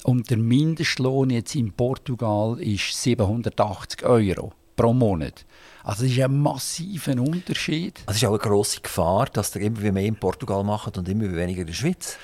Und 0.04 0.30
der 0.30 0.38
Mindestlohn 0.38 1.32
jetzt 1.32 1.56
in 1.56 1.74
Portugal 1.74 2.60
ist 2.62 2.94
780 3.04 4.04
Euro 4.04 4.54
pro 4.76 4.94
Monat. 4.94 5.46
Also 5.84 6.06
es 6.06 6.12
ist 6.12 6.20
ein 6.22 6.40
massiver 6.40 7.14
Unterschied. 7.14 8.00
Also 8.06 8.12
es 8.12 8.18
ist 8.18 8.26
auch 8.26 8.30
eine 8.32 8.40
grosse 8.40 8.82
Gefahr, 8.82 9.26
dass 9.28 9.56
ihr 9.56 9.62
immer 9.62 9.92
mehr 9.92 10.06
in 10.06 10.16
Portugal 10.16 10.64
macht 10.64 10.98
und 10.98 11.08
immer 11.10 11.32
weniger 11.36 11.62
in 11.62 11.68
der 11.68 11.74
Schweiz. 11.74 12.18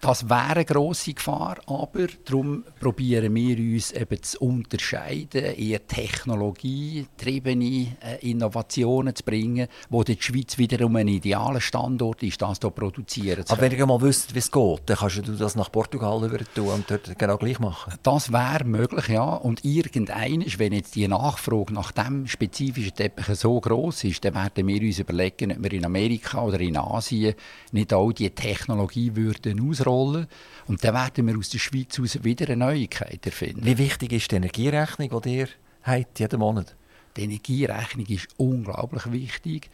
Das 0.00 0.28
wäre 0.28 0.50
eine 0.50 0.64
grosse 0.64 1.14
Gefahr, 1.14 1.58
aber 1.66 2.06
darum 2.24 2.64
probieren 2.78 3.34
wir 3.34 3.58
uns 3.58 3.90
eben 3.92 4.22
zu 4.22 4.38
unterscheiden, 4.38 5.56
eher 5.56 5.86
technologietriebene 5.86 7.96
äh, 8.00 8.30
Innovationen 8.30 9.14
zu 9.14 9.24
bringen, 9.24 9.68
wo 9.88 10.04
die 10.04 10.16
Schweiz 10.18 10.58
wiederum 10.58 10.96
ein 10.96 11.08
idealer 11.08 11.60
Standort 11.60 12.22
ist, 12.22 12.40
das 12.40 12.58
hier 12.60 12.70
produzieren 12.70 13.44
zu 13.44 13.54
können. 13.54 13.60
Aber 13.60 13.60
wenn 13.62 13.78
ihr 13.78 13.86
mal 13.86 14.00
wisst, 14.00 14.34
wie 14.34 14.38
es 14.38 14.50
geht, 14.50 14.80
dann 14.86 14.96
kannst 14.96 15.26
du 15.26 15.32
das 15.32 15.56
nach 15.56 15.72
Portugal 15.72 16.24
über 16.24 16.38
tun 16.54 16.68
und 16.68 16.90
dort 16.90 17.18
genau 17.18 17.36
gleich 17.36 17.58
machen. 17.58 17.94
Das 18.02 18.32
wäre 18.32 18.64
möglich, 18.64 19.08
ja. 19.08 19.34
Und 19.34 19.64
irgendeines, 19.64 20.58
wenn 20.58 20.72
jetzt 20.72 20.94
die 20.94 21.08
Nachfrage 21.08 21.74
nach 21.74 21.92
dem 21.92 22.26
spezifischen 22.26 22.94
Teppich 22.94 23.26
so 23.36 23.60
groß 23.60 24.04
ist, 24.04 24.24
dann 24.24 24.34
werden 24.34 24.66
wir 24.66 24.80
uns 24.80 24.98
überlegen, 24.98 25.52
ob 25.52 25.62
wir 25.62 25.72
in 25.72 25.84
Amerika 25.84 26.42
oder 26.42 26.60
in 26.60 26.76
Asien 26.76 27.34
nicht 27.72 27.92
all 27.92 28.12
diese 28.12 28.30
Technologie 28.30 29.14
würden 29.14 29.58
ausrollen 29.80 30.26
und 30.66 30.84
dann 30.84 30.94
werden 30.94 31.26
wir 31.26 31.38
aus 31.38 31.50
der 31.50 31.58
Schweiz 31.58 31.98
aus 31.98 32.22
wieder 32.22 32.46
eine 32.46 32.56
Neuigkeit 32.56 33.24
erfinden. 33.24 33.64
Wie 33.64 33.78
wichtig 33.78 34.12
ist 34.12 34.30
die 34.30 34.36
Energierechnung, 34.36 35.20
die 35.22 35.38
ihr 35.38 35.48
habt, 35.82 36.20
jeden 36.20 36.40
Monat? 36.40 36.76
Die 37.16 37.22
Energierechnung 37.22 38.06
ist 38.06 38.28
unglaublich 38.36 39.10
wichtig, 39.10 39.70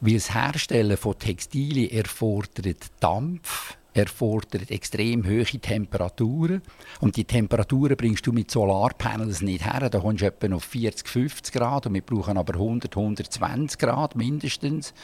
weil 0.00 0.14
das 0.14 0.34
Herstellen 0.34 0.96
von 0.96 1.18
Textilien 1.18 1.90
erfordert 1.90 2.86
Dampf, 2.98 3.76
erfordert 3.92 4.70
extrem 4.70 5.26
hohe 5.26 5.44
Temperaturen. 5.44 6.62
Und 7.00 7.16
die 7.16 7.24
Temperaturen 7.24 7.96
bringst 7.96 8.26
du 8.26 8.32
mit 8.32 8.50
Solarpanels 8.50 9.42
nicht 9.42 9.64
her. 9.64 9.90
Da 9.90 9.98
kommst 9.98 10.22
du 10.22 10.26
etwa 10.26 10.54
auf 10.54 10.64
40, 10.64 11.06
50 11.06 11.54
Grad 11.54 11.86
und 11.86 11.94
wir 11.94 12.02
brauchen 12.02 12.38
aber 12.38 12.54
100, 12.54 12.96
120 12.96 13.78
Grad 13.78 14.16
mindestens. 14.16 14.94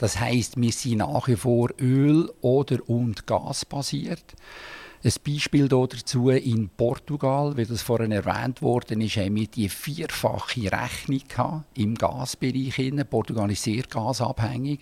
Das 0.00 0.18
heißt, 0.18 0.58
wir 0.58 0.72
sind 0.72 0.98
nach 0.98 1.28
wie 1.28 1.36
vor 1.36 1.68
Öl- 1.78 2.32
oder 2.40 2.78
und 2.88 3.26
Gas 3.26 3.66
basiert. 3.66 4.34
Ein 5.04 5.12
Beispiel 5.26 5.68
dazu 5.68 6.30
in 6.30 6.70
Portugal, 6.70 7.54
wie 7.58 7.66
das 7.66 7.82
vorhin 7.82 8.10
erwähnt 8.10 8.62
worden 8.62 9.02
ist, 9.02 9.18
haben 9.18 9.36
wir 9.36 9.46
die 9.46 9.68
vierfache 9.68 10.72
Rechnung 10.72 11.64
im 11.74 11.94
Gasbereich. 11.96 12.92
Portugal 13.10 13.50
ist 13.50 13.62
sehr 13.62 13.82
gasabhängig 13.82 14.80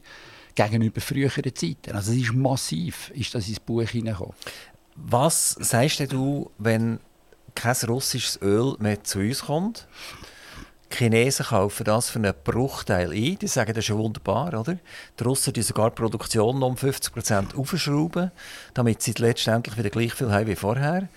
gegenüber 0.54 1.00
früheren 1.00 1.52
Zeiten. 1.52 1.96
Also 1.96 2.12
es 2.12 2.18
ist 2.18 2.34
massiv, 2.34 3.10
ist 3.10 3.34
das 3.34 3.48
ins 3.48 3.58
Buch 3.58 3.88
hineingekommen. 3.88 4.34
Was 4.94 5.50
sagst 5.50 6.12
du, 6.12 6.52
wenn 6.58 7.00
kein 7.56 7.76
russisches 7.88 8.40
Öl 8.40 8.76
mehr 8.78 9.02
zu 9.02 9.18
uns 9.18 9.42
kommt? 9.42 9.88
Chinesen 10.90 11.46
kaufen 11.46 11.84
das 11.84 12.10
für 12.10 12.18
einen 12.18 12.34
Bruchteil 12.44 13.12
ein. 13.12 13.38
Die 13.38 13.46
sagen, 13.46 13.74
das 13.74 13.84
ist 13.84 13.88
ja 13.88 13.96
wunderbar, 13.96 14.58
oder? 14.58 14.78
Die 15.18 15.24
Russen 15.24 15.52
die 15.52 15.62
sogar 15.62 15.90
die 15.90 15.96
Produktion 15.96 16.62
um 16.62 16.74
50% 16.74 17.56
aufschrauben, 17.56 18.30
damit 18.74 19.02
sie 19.02 19.14
letztendlich 19.18 19.76
wieder 19.76 19.90
gleich 19.90 20.14
viel 20.14 20.32
haben 20.32 20.46
wie 20.46 20.56
vorher, 20.56 21.08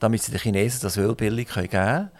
damit 0.00 0.22
sie 0.22 0.32
den 0.32 0.40
Chinesen 0.40 0.80
das 0.82 0.96
Öl 0.96 1.14
billig 1.14 1.52
geben 1.52 1.70
können. 1.70 2.10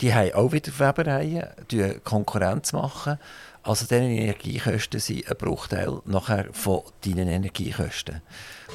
Die 0.00 0.14
haben 0.14 0.32
auch 0.32 0.52
wieder 0.52 0.72
Webereien, 0.78 1.48
die 1.70 1.98
Konkurrenz 2.04 2.72
machen. 2.72 3.18
Also 3.62 3.84
diese 3.84 4.00
Energiekosten 4.00 5.00
sind 5.00 5.30
ein 5.30 5.36
Bruchteil 5.36 6.00
nachher 6.06 6.48
von 6.52 6.82
deinen 7.04 7.28
Energiekosten 7.28 8.22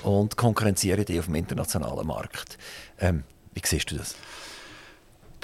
und 0.04 0.38
konkurrenzieren 0.38 1.06
die 1.06 1.18
auf 1.18 1.26
dem 1.26 1.36
internationalen 1.36 2.06
Markt. 2.06 2.60
Ähm, 3.00 3.24
wie 3.54 3.62
siehst 3.64 3.90
du 3.92 3.98
das? 3.98 4.16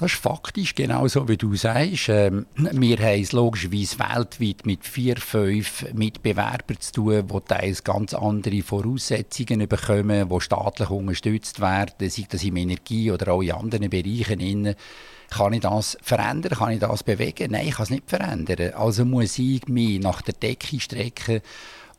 Das 0.02 0.14
ist 0.14 0.20
faktisch 0.20 0.74
genauso, 0.74 1.28
wie 1.28 1.38
du 1.38 1.56
sagst. 1.56 2.10
Ähm, 2.10 2.48
wir 2.56 2.98
haben 2.98 3.22
es 3.22 3.34
logischerweise 3.34 4.00
weltweit 4.00 4.66
mit 4.66 4.84
vier, 4.84 5.16
fünf 5.18 5.86
Mitbewerbern 5.94 6.80
zu 6.80 6.92
tun, 6.94 7.28
die 7.28 7.40
teils 7.48 7.84
ganz 7.84 8.16
andere 8.16 8.64
Voraussetzungen 8.64 9.68
bekommen, 9.68 10.28
die 10.28 10.42
staatlich 10.42 10.90
unterstützt 10.90 11.62
werden, 11.62 12.10
sei 12.10 12.26
das 12.28 12.44
im 12.44 12.58
Energie- 12.58 13.12
oder 13.12 13.32
auch 13.32 13.44
in 13.44 13.52
anderen 13.52 13.92
Bereichen. 13.92 14.76
Kann 15.30 15.54
ich 15.54 15.62
das 15.62 16.00
verändern? 16.02 16.58
Kann 16.58 16.72
ich 16.72 16.80
das 16.80 17.04
bewegen? 17.04 17.52
Nein, 17.52 17.68
ich 17.68 17.76
kann 17.76 17.84
es 17.84 17.92
nicht 17.92 18.10
verändern. 18.10 18.74
Also 18.74 19.06
muss 19.06 19.38
ich 19.38 19.68
mich 19.68 20.00
nach 20.00 20.24
der 20.24 20.34
Decke 20.34 20.80
strecken 20.80 21.42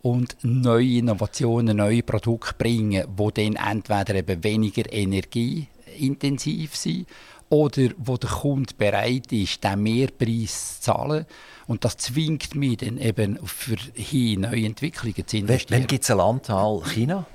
und 0.02 0.38
neue 0.42 0.98
Innovationen, 0.98 1.76
neue 1.76 2.02
Produkte 2.02 2.54
bringen, 2.58 3.06
die 3.16 3.32
dann 3.32 3.70
entweder 3.70 4.16
eben 4.16 4.42
weniger 4.42 4.92
energieintensiv 4.92 6.74
sind 6.74 7.06
oder 7.52 7.90
wo 7.98 8.16
der 8.16 8.30
Kunde 8.30 8.72
bereit 8.78 9.30
ist, 9.30 9.62
den 9.62 9.82
Mehrpreis 9.82 10.80
zu 10.80 10.92
zahlen. 10.92 11.26
Und 11.66 11.84
das 11.84 11.98
zwingt 11.98 12.54
mich 12.54 12.78
dann 12.78 12.96
eben 12.96 13.38
für 13.46 13.76
hier 13.92 14.38
neue 14.38 14.64
Entwicklungen 14.64 15.26
zu 15.26 15.36
investieren. 15.36 15.82
Wann 15.82 15.86
gibt 15.86 16.02
es 16.02 16.10
ein 16.10 16.16
Landteil 16.16 16.80
China? 16.86 17.26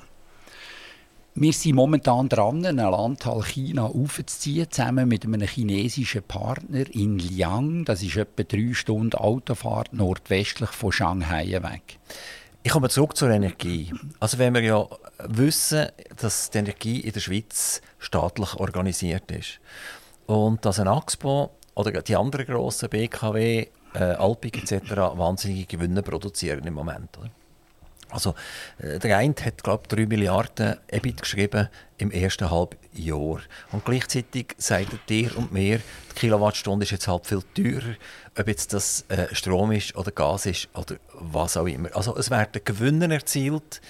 Wir 1.35 1.53
sind 1.53 1.75
momentan 1.75 2.29
dran, 2.29 2.65
ein 2.65 2.77
Landteil 2.77 3.43
China 3.43 3.85
aufzuziehen, 3.85 4.71
zusammen 4.71 5.07
mit 5.07 5.23
einem 5.23 5.47
chinesischen 5.47 6.23
Partner 6.23 6.85
in 6.95 7.19
Liang. 7.19 7.85
Das 7.85 8.01
ist 8.01 8.17
etwa 8.17 8.41
drei 8.41 8.73
Stunden 8.73 9.13
Autofahrt 9.13 9.93
nordwestlich 9.93 10.71
von 10.71 10.91
Shanghai 10.91 11.51
weg. 11.61 11.99
Ich 12.63 12.71
komme 12.71 12.89
zurück 12.89 13.15
zur 13.15 13.29
Energie. 13.29 13.93
Also 14.19 14.39
wenn 14.39 14.55
wir 14.55 14.61
ja 14.61 14.87
wissen, 15.27 15.89
dass 16.19 16.49
die 16.49 16.57
Energie 16.57 17.01
in 17.01 17.13
der 17.13 17.19
Schweiz 17.19 17.83
staatlich 17.99 18.55
organisiert 18.55 19.29
ist 19.29 19.59
und 20.27 20.63
dass 20.65 20.79
ein 20.79 20.87
Axpo 20.87 21.51
oder 21.73 21.91
die 22.01 22.15
anderen 22.15 22.45
grossen 22.45 22.89
BKW, 22.89 23.67
äh, 23.93 23.99
Alpig 23.99 24.57
etc. 24.57 24.91
wahnsinnige 25.15 25.65
Gewinne 25.65 26.03
produzieren 26.03 26.65
im 26.65 26.73
Moment. 26.73 27.17
Oder? 27.17 27.31
Also, 28.09 28.35
äh, 28.77 28.99
der 28.99 29.17
eine 29.17 29.35
hat, 29.43 29.63
glaube 29.63 29.83
ich, 29.83 29.89
3 29.89 30.05
Milliarden 30.05 30.77
EBIT 30.87 31.21
geschrieben 31.21 31.67
im 31.97 32.11
ersten 32.11 32.49
Halbjahr. 32.49 33.41
Und 33.71 33.85
gleichzeitig 33.85 34.55
sagt 34.57 35.09
dir 35.09 35.35
und 35.37 35.51
mir, 35.51 35.79
die 36.11 36.15
Kilowattstunde 36.15 36.85
ist 36.85 36.91
jetzt 36.91 37.07
halt 37.07 37.27
viel 37.27 37.41
teurer, 37.53 37.95
ob 38.37 38.47
jetzt 38.47 38.73
das 38.73 39.03
äh, 39.09 39.33
Strom 39.33 39.71
ist 39.71 39.95
oder 39.95 40.11
Gas 40.11 40.45
ist 40.45 40.69
oder 40.73 40.95
was 41.13 41.57
auch 41.57 41.65
immer. 41.65 41.93
Also, 41.95 42.15
es 42.15 42.29
werden 42.29 42.61
Gewinne 42.63 43.13
erzielt, 43.13 43.81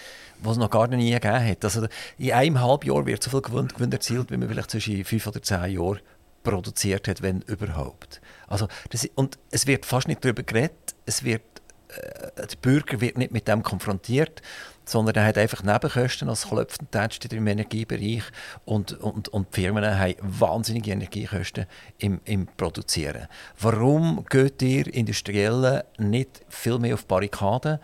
die 0.44 0.50
es 0.50 0.58
noch 0.58 0.72
gar 0.72 0.88
nie 0.88 1.12
gegeben 1.12 1.48
hat. 1.48 1.64
Also, 1.64 1.88
in 2.18 2.32
einem 2.32 2.60
Halbjahr 2.60 3.06
wird 3.06 3.22
so 3.22 3.30
viel 3.30 3.42
Gewinn, 3.42 3.68
Gewinn 3.68 3.92
erzielt, 3.92 4.32
wie 4.32 4.38
man 4.38 4.50
vielleicht 4.50 4.72
zwischen 4.72 5.06
5 5.06 5.28
oder 5.28 5.44
10 5.44 5.72
Jahren 5.72 6.00
produziert 6.48 7.10
hat, 7.10 7.22
wenn 7.22 7.42
überhaupt. 7.42 8.22
Also, 8.48 8.70
das, 8.92 9.08
und 9.16 9.38
es 9.52 9.68
wird 9.68 9.86
fast 9.86 10.08
nicht 10.08 10.24
darüber 10.24 10.44
geredet, 10.44 10.96
es 11.06 11.24
wird, 11.24 11.44
äh, 11.90 12.32
der 12.38 12.56
Bürger 12.62 13.02
wird 13.02 13.18
nicht 13.18 13.34
mit 13.34 13.50
dem 13.50 13.64
konfrontiert, 13.64 14.42
sondern 14.86 15.16
er 15.16 15.26
hat 15.26 15.38
einfach 15.38 15.62
Nebenkosten 15.62 16.30
als 16.30 16.48
klopfend 16.48 17.34
im 17.34 17.48
Energiebereich 17.48 18.24
und, 18.64 18.94
und, 18.94 19.28
und 19.28 19.54
die 19.54 19.62
Firmen 19.62 20.00
haben 20.00 20.16
wahnsinnige 20.22 20.92
Energiekosten 20.92 21.66
im, 21.98 22.22
im 22.24 22.48
Produzieren. 22.48 23.28
Warum 23.60 24.24
geht 24.30 24.62
ihr 24.62 24.88
Industriellen 24.94 25.84
nicht 25.98 26.46
viel 26.48 26.80
mehr 26.80 26.94
auf 26.94 27.06
Barrikaden 27.06 27.80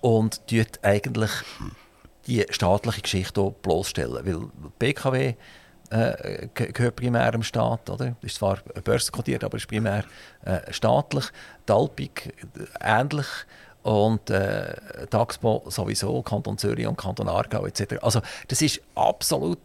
und 0.00 0.44
tut 0.48 0.80
eigentlich 0.82 1.30
die 2.26 2.44
staatliche 2.50 3.02
Geschichte 3.02 3.54
bloßstellen? 3.62 4.26
Weil 4.26 4.48
BKW 4.80 5.34
äh, 5.90 6.48
gehört 6.54 6.96
primär 6.96 7.30
dem 7.32 7.42
Staat. 7.42 7.90
Oder? 7.90 8.16
Ist 8.22 8.36
zwar 8.36 8.58
börsenkodiert, 8.84 9.44
aber 9.44 9.56
ist 9.56 9.68
primär 9.68 10.04
äh, 10.44 10.72
staatlich. 10.72 11.26
Die 11.68 11.72
Alpik 11.72 12.34
äh, 12.82 13.00
ähnlich. 13.00 13.26
Und 13.82 14.28
äh, 14.28 14.74
Taxpo 15.08 15.64
sowieso, 15.68 16.22
Kanton 16.22 16.58
Zürich 16.58 16.86
und 16.86 16.98
Kanton 16.98 17.28
Aargau 17.28 17.64
etc. 17.64 17.94
Also 18.02 18.20
das 18.48 18.60
ist 18.60 18.82
absolut 18.94 19.58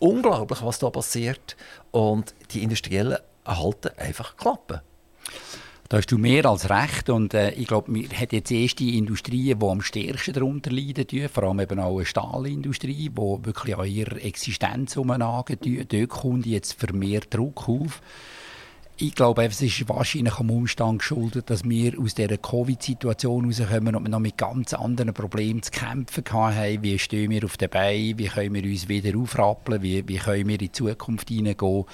unglaublich, 0.00 0.62
was 0.62 0.80
da 0.80 0.90
passiert. 0.90 1.56
Und 1.92 2.34
die 2.50 2.62
Industriellen 2.62 3.18
halten 3.46 3.90
einfach 3.96 4.36
Klappen. 4.36 4.80
Da 5.92 5.98
hast 5.98 6.06
du 6.06 6.16
mehr 6.16 6.46
als 6.46 6.70
recht 6.70 7.10
und 7.10 7.34
äh, 7.34 7.50
ich 7.50 7.66
glaube, 7.66 7.92
wir 7.92 8.08
haben 8.08 8.28
jetzt 8.30 8.50
erste 8.50 8.82
Industrien, 8.82 9.58
die 9.58 9.66
am 9.66 9.82
stärksten 9.82 10.32
darunter 10.32 10.70
leiden, 10.70 11.28
vor 11.28 11.42
allem 11.42 11.60
eben 11.60 11.78
auch 11.80 11.98
eine 11.98 12.06
Stahlindustrie, 12.06 13.10
die 13.10 13.14
wirklich 13.14 13.76
an 13.76 13.84
ihrer 13.84 14.24
Existenz 14.24 14.96
umnagen. 14.96 15.58
Dort 15.60 16.08
kommt 16.08 16.46
jetzt 16.46 16.80
vermehrt 16.80 17.34
Druck 17.34 17.68
auf. 17.68 18.00
Ich 18.96 19.14
glaube, 19.14 19.44
es 19.44 19.60
ist 19.60 19.86
wahrscheinlich 19.86 20.38
am 20.38 20.50
Umstand 20.50 21.00
geschuldet, 21.00 21.50
dass 21.50 21.68
wir 21.68 22.00
aus 22.00 22.14
dieser 22.14 22.38
Covid-Situation 22.38 23.44
rauskommen 23.44 23.94
und 23.94 24.04
wir 24.04 24.08
noch 24.08 24.18
mit 24.18 24.38
ganz 24.38 24.72
anderen 24.72 25.12
Problemen 25.12 25.62
zu 25.62 25.72
kämpfen 25.72 26.24
haben. 26.32 26.82
Wie 26.82 26.98
stehen 26.98 27.30
wir 27.30 27.44
auf 27.44 27.58
den 27.58 27.68
Beinen? 27.68 28.18
Wie 28.18 28.28
können 28.28 28.54
wir 28.54 28.64
uns 28.64 28.88
wieder 28.88 29.18
aufrappeln? 29.18 29.82
Wie, 29.82 30.08
wie 30.08 30.16
können 30.16 30.48
wir 30.48 30.54
in 30.54 30.58
die 30.58 30.72
Zukunft 30.72 31.28
hineingehen? 31.28 31.84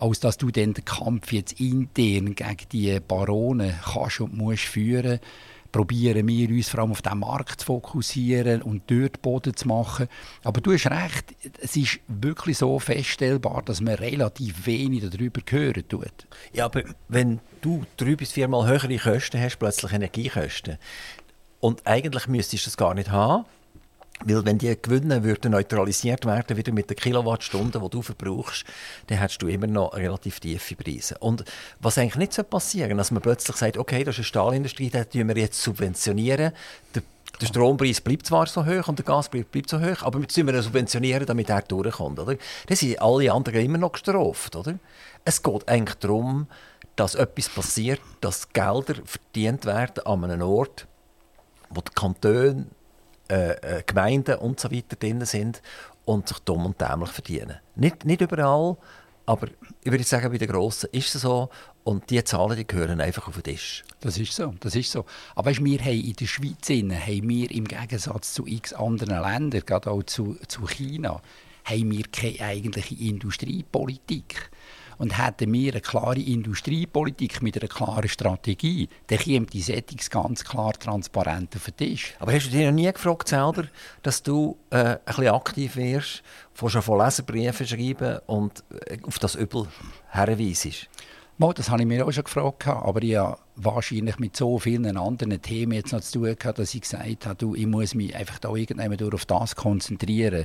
Als 0.00 0.20
dass 0.20 0.36
du 0.36 0.50
den 0.50 0.74
Kampf 0.74 1.32
jetzt 1.32 1.60
intern 1.60 2.34
gegen 2.34 2.68
die 2.72 2.98
Barone 3.00 3.78
kannst 3.84 4.20
und 4.20 4.36
musst 4.36 4.64
führen 4.64 5.20
probieren 5.72 6.26
wir 6.26 6.48
uns 6.48 6.68
vor 6.68 6.80
allem 6.80 6.90
auf 6.92 7.02
den 7.02 7.18
Markt 7.18 7.60
zu 7.60 7.66
fokussieren 7.66 8.62
und 8.62 8.90
dort 8.90 9.22
Boden 9.22 9.54
zu 9.54 9.68
machen. 9.68 10.08
Aber 10.42 10.60
du 10.60 10.72
hast 10.72 10.86
recht, 10.86 11.34
es 11.60 11.76
ist 11.76 12.00
wirklich 12.08 12.58
so 12.58 12.78
feststellbar, 12.78 13.62
dass 13.62 13.80
man 13.80 13.94
relativ 13.94 14.66
wenig 14.66 15.08
darüber 15.08 15.40
hören 15.48 15.84
tut. 15.88 16.26
Ja, 16.52 16.66
aber 16.66 16.82
wenn 17.08 17.40
du 17.60 17.84
drei 17.96 18.16
bis 18.16 18.32
viermal 18.32 18.66
höhere 18.66 18.96
Kosten 18.98 19.40
hast, 19.40 19.58
plötzlich 19.58 19.92
Energiekosten, 19.92 20.78
und 21.60 21.86
eigentlich 21.86 22.26
müsstest 22.26 22.64
du 22.64 22.68
das 22.68 22.76
gar 22.76 22.94
nicht 22.94 23.10
haben, 23.10 23.44
Weil 24.24 24.44
wenn 24.44 24.58
die 24.58 24.76
Gewinne 24.80 25.24
würden 25.24 25.52
neutralisiert 25.52 26.26
werden 26.26 26.56
wieder 26.56 26.72
mit 26.72 26.90
den 26.90 26.96
Kilowattstunden, 26.96 27.82
die 27.82 27.88
du 27.88 28.02
verbrauchst, 28.02 28.64
dann 29.06 29.18
hättest 29.18 29.40
du 29.40 29.46
immer 29.46 29.66
noch 29.66 29.94
relativ 29.94 30.40
tiefe 30.40 30.76
Preise. 30.76 31.16
Und 31.18 31.44
was 31.80 31.96
eigentlich 31.96 32.16
nicht 32.16 32.34
so 32.34 32.42
passieren, 32.42 32.98
dass 32.98 33.10
man 33.10 33.22
plötzlich 33.22 33.56
sagt, 33.56 33.78
okay, 33.78 34.04
das 34.04 34.16
ist 34.16 34.18
eine 34.18 34.24
Stahlindustrie, 34.24 34.90
die 34.90 35.26
wir 35.26 35.36
jetzt 35.36 35.62
subventionieren. 35.62 36.52
Der, 36.94 37.02
der 37.40 37.46
Strompreis 37.46 38.02
bleibt 38.02 38.26
zwar 38.26 38.46
so 38.46 38.66
hoch 38.66 38.88
und 38.88 38.98
der 38.98 39.06
Gaspreis 39.06 39.46
bleibt 39.46 39.70
so 39.70 39.80
hoch, 39.80 40.02
aber 40.02 40.20
wir 40.20 40.26
müssen 40.26 40.48
ihn 40.48 40.62
subventionieren, 40.62 41.24
damit 41.24 41.48
er 41.48 41.62
durchkommt. 41.62 42.18
Oder? 42.18 42.36
Dann 42.66 42.76
sind 42.76 43.00
alle 43.00 43.32
anderen 43.32 43.64
immer 43.64 43.78
noch 43.78 43.92
gestraft. 43.92 44.54
Oder? 44.54 44.78
Es 45.24 45.42
geht 45.42 45.66
eigentlich 45.66 45.96
darum, 45.96 46.46
dass 46.96 47.14
etwas 47.14 47.48
passiert, 47.48 48.00
dass 48.20 48.52
Gelder 48.52 48.96
verdient 49.06 49.64
werden 49.64 50.04
an 50.04 50.24
einem 50.24 50.42
Ort, 50.42 50.86
wo 51.70 51.80
die 51.80 51.92
Kantone 51.94 52.66
äh, 53.30 53.78
äh, 53.78 53.82
Gemeinden 53.86 54.36
und 54.36 54.60
so 54.60 54.70
weiter 54.70 54.96
drin 54.96 55.24
sind 55.24 55.62
und 56.04 56.28
sich 56.28 56.38
dumm 56.40 56.66
und 56.66 56.80
dämlich 56.80 57.10
verdienen. 57.10 57.56
Nicht, 57.76 58.04
nicht 58.04 58.20
überall, 58.20 58.76
aber 59.26 59.46
ich 59.84 59.92
würde 59.92 60.02
sagen, 60.02 60.32
bei 60.32 60.38
den 60.38 60.48
Grossen 60.48 60.88
ist 60.92 61.14
es 61.14 61.22
so. 61.22 61.50
Und 61.84 62.10
die 62.10 62.22
Zahlen 62.24 62.56
die 62.56 62.66
gehören 62.66 63.00
einfach 63.00 63.28
auf 63.28 63.34
den 63.34 63.44
Tisch. 63.44 63.84
Das 64.00 64.18
ist 64.18 64.34
so, 64.34 64.52
das 64.60 64.74
ist 64.74 64.90
so. 64.90 65.06
Aber 65.34 65.50
weißt, 65.50 65.64
wir 65.64 65.78
haben 65.78 66.00
in 66.00 66.12
der 66.14 66.26
Schweiz 66.26 66.68
haben 66.68 67.28
wir 67.28 67.50
im 67.50 67.64
Gegensatz 67.66 68.34
zu 68.34 68.46
x 68.46 68.72
anderen 68.72 69.22
Ländern, 69.22 69.62
gerade 69.64 69.90
auch 69.90 70.02
zu, 70.02 70.36
zu 70.48 70.66
China, 70.66 71.22
haben 71.64 71.90
wir 71.90 72.04
keine 72.12 72.40
eigentliche 72.40 72.96
Industriepolitik. 72.96 74.50
Und 75.00 75.16
hätten 75.16 75.50
wir 75.50 75.72
eine 75.72 75.80
klare 75.80 76.20
Industriepolitik 76.20 77.40
mit 77.40 77.56
einer 77.56 77.68
klaren 77.68 78.06
Strategie, 78.06 78.86
dann 79.06 79.18
käme 79.18 79.46
die 79.46 79.62
Settings 79.62 80.10
ganz 80.10 80.44
klar 80.44 80.74
transparent 80.74 81.56
auf 81.56 81.64
den 81.64 81.76
Tisch. 81.76 82.12
Aber 82.18 82.34
hast 82.34 82.48
du 82.48 82.50
dich 82.50 82.66
noch 82.66 82.72
nie 82.72 82.92
gefragt 82.92 83.28
selber, 83.28 83.64
dass 84.02 84.22
du 84.22 84.58
äh, 84.68 84.76
ein 84.76 84.98
bisschen 85.06 85.28
aktiv 85.28 85.76
wirst, 85.76 86.22
schon 86.54 86.82
von 86.82 86.98
Leserbriefen 86.98 87.66
schreiben 87.66 88.18
und 88.26 88.62
äh, 88.88 88.98
auf 89.02 89.18
das 89.18 89.36
Übel 89.36 89.68
herweisest? 90.10 90.90
Mal, 91.38 91.54
das 91.54 91.70
habe 91.70 91.80
ich 91.80 91.88
mir 91.88 92.06
auch 92.06 92.12
schon 92.12 92.24
gefragt, 92.24 92.66
aber 92.66 93.02
ich 93.02 93.16
habe 93.16 93.38
wahrscheinlich 93.56 94.18
mit 94.18 94.36
so 94.36 94.58
vielen 94.58 94.98
anderen 94.98 95.40
Themen 95.40 95.72
jetzt 95.72 95.94
noch 95.94 96.02
zu 96.02 96.18
tun 96.18 96.36
gehabt, 96.38 96.58
dass 96.58 96.74
ich 96.74 96.82
gesagt 96.82 97.24
habe, 97.24 97.36
du, 97.36 97.54
ich 97.54 97.66
muss 97.66 97.94
mich 97.94 98.14
einfach 98.14 98.38
da 98.38 98.54
irgendwann 98.54 99.14
auf 99.14 99.24
das 99.24 99.56
konzentrieren, 99.56 100.44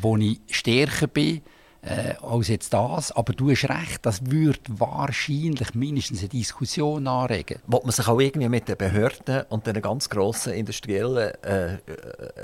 wo 0.00 0.16
ich 0.18 0.38
stärker 0.48 1.08
bin 1.08 1.42
äh, 1.82 2.14
als 2.22 2.48
jetzt 2.48 2.72
das. 2.72 3.12
Aber 3.12 3.32
du 3.32 3.50
hast 3.50 3.68
recht, 3.68 3.98
das 4.02 4.30
würde 4.30 4.60
wahrscheinlich 4.68 5.74
mindestens 5.74 6.20
eine 6.20 6.28
Diskussion 6.28 7.06
anregen. 7.06 7.58
Wollt 7.66 7.84
man 7.84 7.92
sich 7.92 8.08
auch 8.08 8.20
irgendwie 8.20 8.48
mit 8.48 8.68
den 8.68 8.76
Behörden 8.76 9.42
und 9.48 9.66
den 9.66 9.82
ganz 9.82 10.08
grossen 10.08 10.54
industriellen 10.54 11.32
äh, 11.42 11.74
äh, 11.74 11.78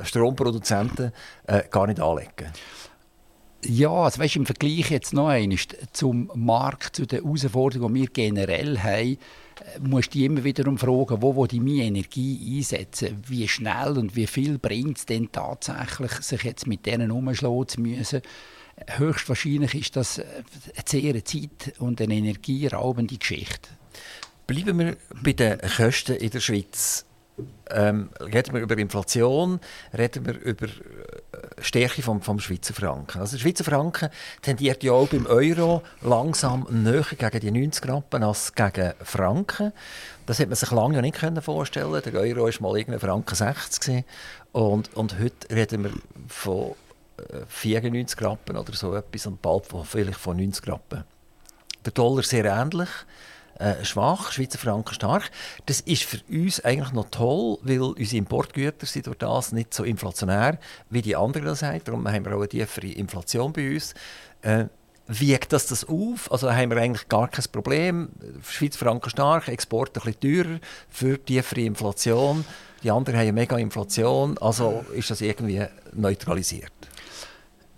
Stromproduzenten 0.02 1.12
äh, 1.46 1.62
gar 1.70 1.86
nicht 1.86 2.00
anlegen? 2.00 2.52
Ja, 3.64 3.90
also 3.90 4.20
weißt, 4.20 4.36
im 4.36 4.46
Vergleich 4.46 4.90
jetzt 4.90 5.12
noch 5.12 5.28
einmal 5.28 5.58
zum 5.92 6.30
Markt, 6.34 6.94
zu 6.94 7.06
den 7.06 7.24
Herausforderungen, 7.24 7.94
die 7.94 8.00
wir 8.02 8.08
generell 8.08 8.78
haben, 8.78 9.18
äh, 9.18 9.18
musst 9.80 10.14
du 10.14 10.20
immer 10.20 10.44
wiederum 10.44 10.78
fragen, 10.78 11.22
wo, 11.22 11.34
wo 11.34 11.46
die 11.46 11.58
meine 11.58 11.84
Energie 11.84 12.58
einsetzen, 12.58 13.22
wie 13.26 13.48
schnell 13.48 13.98
und 13.98 14.14
wie 14.14 14.28
viel 14.28 14.58
bringt 14.58 14.98
es 14.98 15.06
denn 15.06 15.30
tatsächlich, 15.32 16.12
sich 16.12 16.42
jetzt 16.42 16.66
mit 16.68 16.86
denen 16.86 17.10
umschlagen 17.10 17.68
zu 17.68 17.80
müssen 17.80 18.22
höchstwahrscheinlich 18.86 19.74
ist 19.74 19.96
das 19.96 20.18
eine 20.20 20.84
sehr 20.84 21.24
Zeit- 21.24 21.74
und 21.78 22.00
eine 22.00 22.14
energieraubende 22.14 23.16
Geschichte. 23.16 23.68
Bleiben 24.46 24.78
wir 24.78 24.96
bei 25.22 25.32
den 25.32 25.58
Kosten 25.60 26.16
in 26.16 26.30
der 26.30 26.40
Schweiz. 26.40 27.04
Ähm, 27.70 28.08
reden 28.20 28.54
wir 28.54 28.62
über 28.62 28.76
Inflation, 28.78 29.60
reden 29.96 30.26
wir 30.26 30.40
über 30.40 30.66
äh, 30.66 30.70
Stärke 31.60 32.02
vom, 32.02 32.20
vom 32.22 32.40
Schweizer 32.40 32.74
Franken. 32.74 33.20
Also 33.20 33.36
der 33.36 33.42
Schweizer 33.42 33.62
Franken 33.62 34.08
tendiert 34.42 34.82
ja 34.82 34.92
auch 34.92 35.08
beim 35.08 35.26
Euro 35.26 35.82
langsam 36.00 36.66
näher 36.70 37.04
gegen 37.16 37.40
die 37.40 37.50
90 37.50 37.88
Rappen 37.88 38.24
als 38.24 38.54
gegen 38.54 38.94
Franken. 39.04 39.72
Das 40.26 40.38
hätte 40.38 40.48
man 40.48 40.56
sich 40.56 40.70
lange 40.70 41.00
nicht 41.00 41.18
vorstellen 41.44 42.02
Der 42.04 42.14
Euro 42.14 42.44
war 42.44 42.52
mal 42.60 42.78
irgendwie 42.78 42.98
Franken 42.98 43.34
60 43.34 44.04
und, 44.52 44.94
und 44.96 45.18
heute 45.20 45.54
reden 45.54 45.84
wir 45.84 45.92
von 46.26 46.74
94 47.48 48.20
Rappen 48.22 48.56
oder 48.56 48.72
so 48.72 48.94
etwas 48.94 49.26
und 49.26 49.40
bald 49.42 49.66
von, 49.66 49.84
vielleicht 49.84 50.18
von 50.18 50.36
90 50.36 50.66
Rappen. 50.68 51.04
Der 51.84 51.92
Dollar 51.92 52.22
sehr 52.22 52.44
ähnlich, 52.44 52.88
äh, 53.58 53.84
schwach, 53.84 54.32
Schweizer 54.32 54.58
Franken 54.58 54.94
stark. 54.94 55.30
Das 55.66 55.80
ist 55.80 56.04
für 56.04 56.20
uns 56.28 56.64
eigentlich 56.64 56.92
noch 56.92 57.10
toll, 57.10 57.58
weil 57.62 57.80
unsere 57.80 58.16
Importgüter 58.18 58.86
sind 58.86 59.06
durch 59.06 59.18
das 59.18 59.52
nicht 59.52 59.74
so 59.74 59.84
inflationär, 59.84 60.58
wie 60.90 61.02
die 61.02 61.16
anderen 61.16 61.46
das 61.46 61.62
haben. 61.62 61.82
Darum 61.84 62.06
haben 62.06 62.24
wir 62.24 62.32
auch 62.32 62.40
eine 62.40 62.48
tiefere 62.48 62.88
Inflation 62.88 63.52
bei 63.52 63.74
uns. 63.74 63.94
Äh, 64.42 64.66
wiegt 65.08 65.52
das 65.52 65.66
das 65.66 65.84
auf? 65.84 66.30
Also 66.30 66.52
haben 66.52 66.70
wir 66.70 66.78
eigentlich 66.78 67.08
gar 67.08 67.28
kein 67.28 67.44
Problem. 67.50 68.10
Schweizer 68.46 68.78
Franken 68.78 69.10
stark, 69.10 69.48
Export 69.48 69.96
ein 69.96 70.12
bisschen 70.12 70.44
teurer 70.44 70.60
für 70.88 71.22
tiefere 71.22 71.62
Inflation. 71.62 72.44
Die 72.82 72.90
anderen 72.90 73.18
haben 73.18 73.34
mega 73.34 73.56
Inflation, 73.56 74.38
also 74.38 74.84
ist 74.94 75.10
das 75.10 75.20
irgendwie 75.20 75.64
neutralisiert. 75.94 76.72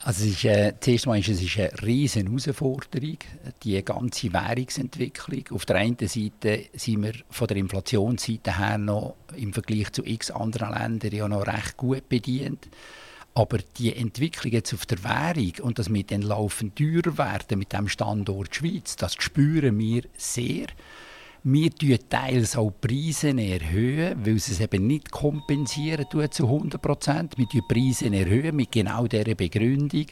Also 0.03 0.24
es 0.24 0.31
ist, 0.31 0.45
äh, 0.45 0.72
zuerst 0.81 1.07
mal 1.07 1.18
ist 1.18 1.28
es 1.28 1.59
eine 1.59 1.70
riesige 1.83 2.26
Herausforderung, 2.26 3.18
die 3.62 3.85
ganze 3.85 4.33
Währungsentwicklung. 4.33 5.45
Auf 5.51 5.66
der 5.66 5.76
einen 5.76 5.99
Seite 5.99 6.64
sind 6.72 7.03
wir 7.03 7.12
von 7.28 7.47
der 7.47 7.59
Inflationsseite 7.59 8.59
her 8.59 8.78
noch 8.78 9.16
im 9.37 9.53
Vergleich 9.53 9.93
zu 9.93 10.03
x 10.03 10.31
anderen 10.31 10.72
Ländern 10.72 11.12
ja 11.12 11.28
noch 11.28 11.47
recht 11.47 11.76
gut 11.76 12.09
bedient. 12.09 12.68
Aber 13.41 13.57
die 13.78 13.97
Entwicklung 13.97 14.53
jetzt 14.53 14.74
auf 14.74 14.84
der 14.84 15.03
Währung 15.03 15.55
und 15.62 15.78
dass 15.78 15.91
wir 15.91 16.05
dann 16.05 16.20
laufend 16.20 16.76
teurer 16.76 17.16
werden 17.16 17.59
mit 17.59 17.72
dem 17.72 17.88
Standort 17.88 18.55
Schweiz, 18.55 18.97
das 18.97 19.14
spüren 19.14 19.78
wir 19.78 20.03
sehr. 20.14 20.66
Wir 21.43 21.70
erhöhen 21.70 22.07
teils 22.11 22.55
auch 22.55 22.70
Preise, 22.82 23.28
erhöhen, 23.30 24.26
weil 24.26 24.38
sie 24.38 24.53
es 24.53 24.61
eben 24.61 24.86
nicht 24.86 25.11
kompensieren 25.11 26.05
tun 26.11 26.30
zu 26.30 26.45
100 26.45 26.82
Prozent. 26.82 27.38
Wir 27.38 27.47
erhöhen 27.47 27.66
Preise 27.66 28.14
erhöhen 28.14 28.57
mit 28.57 28.72
genau 28.72 29.07
dieser 29.07 29.34
Begründung. 29.34 30.05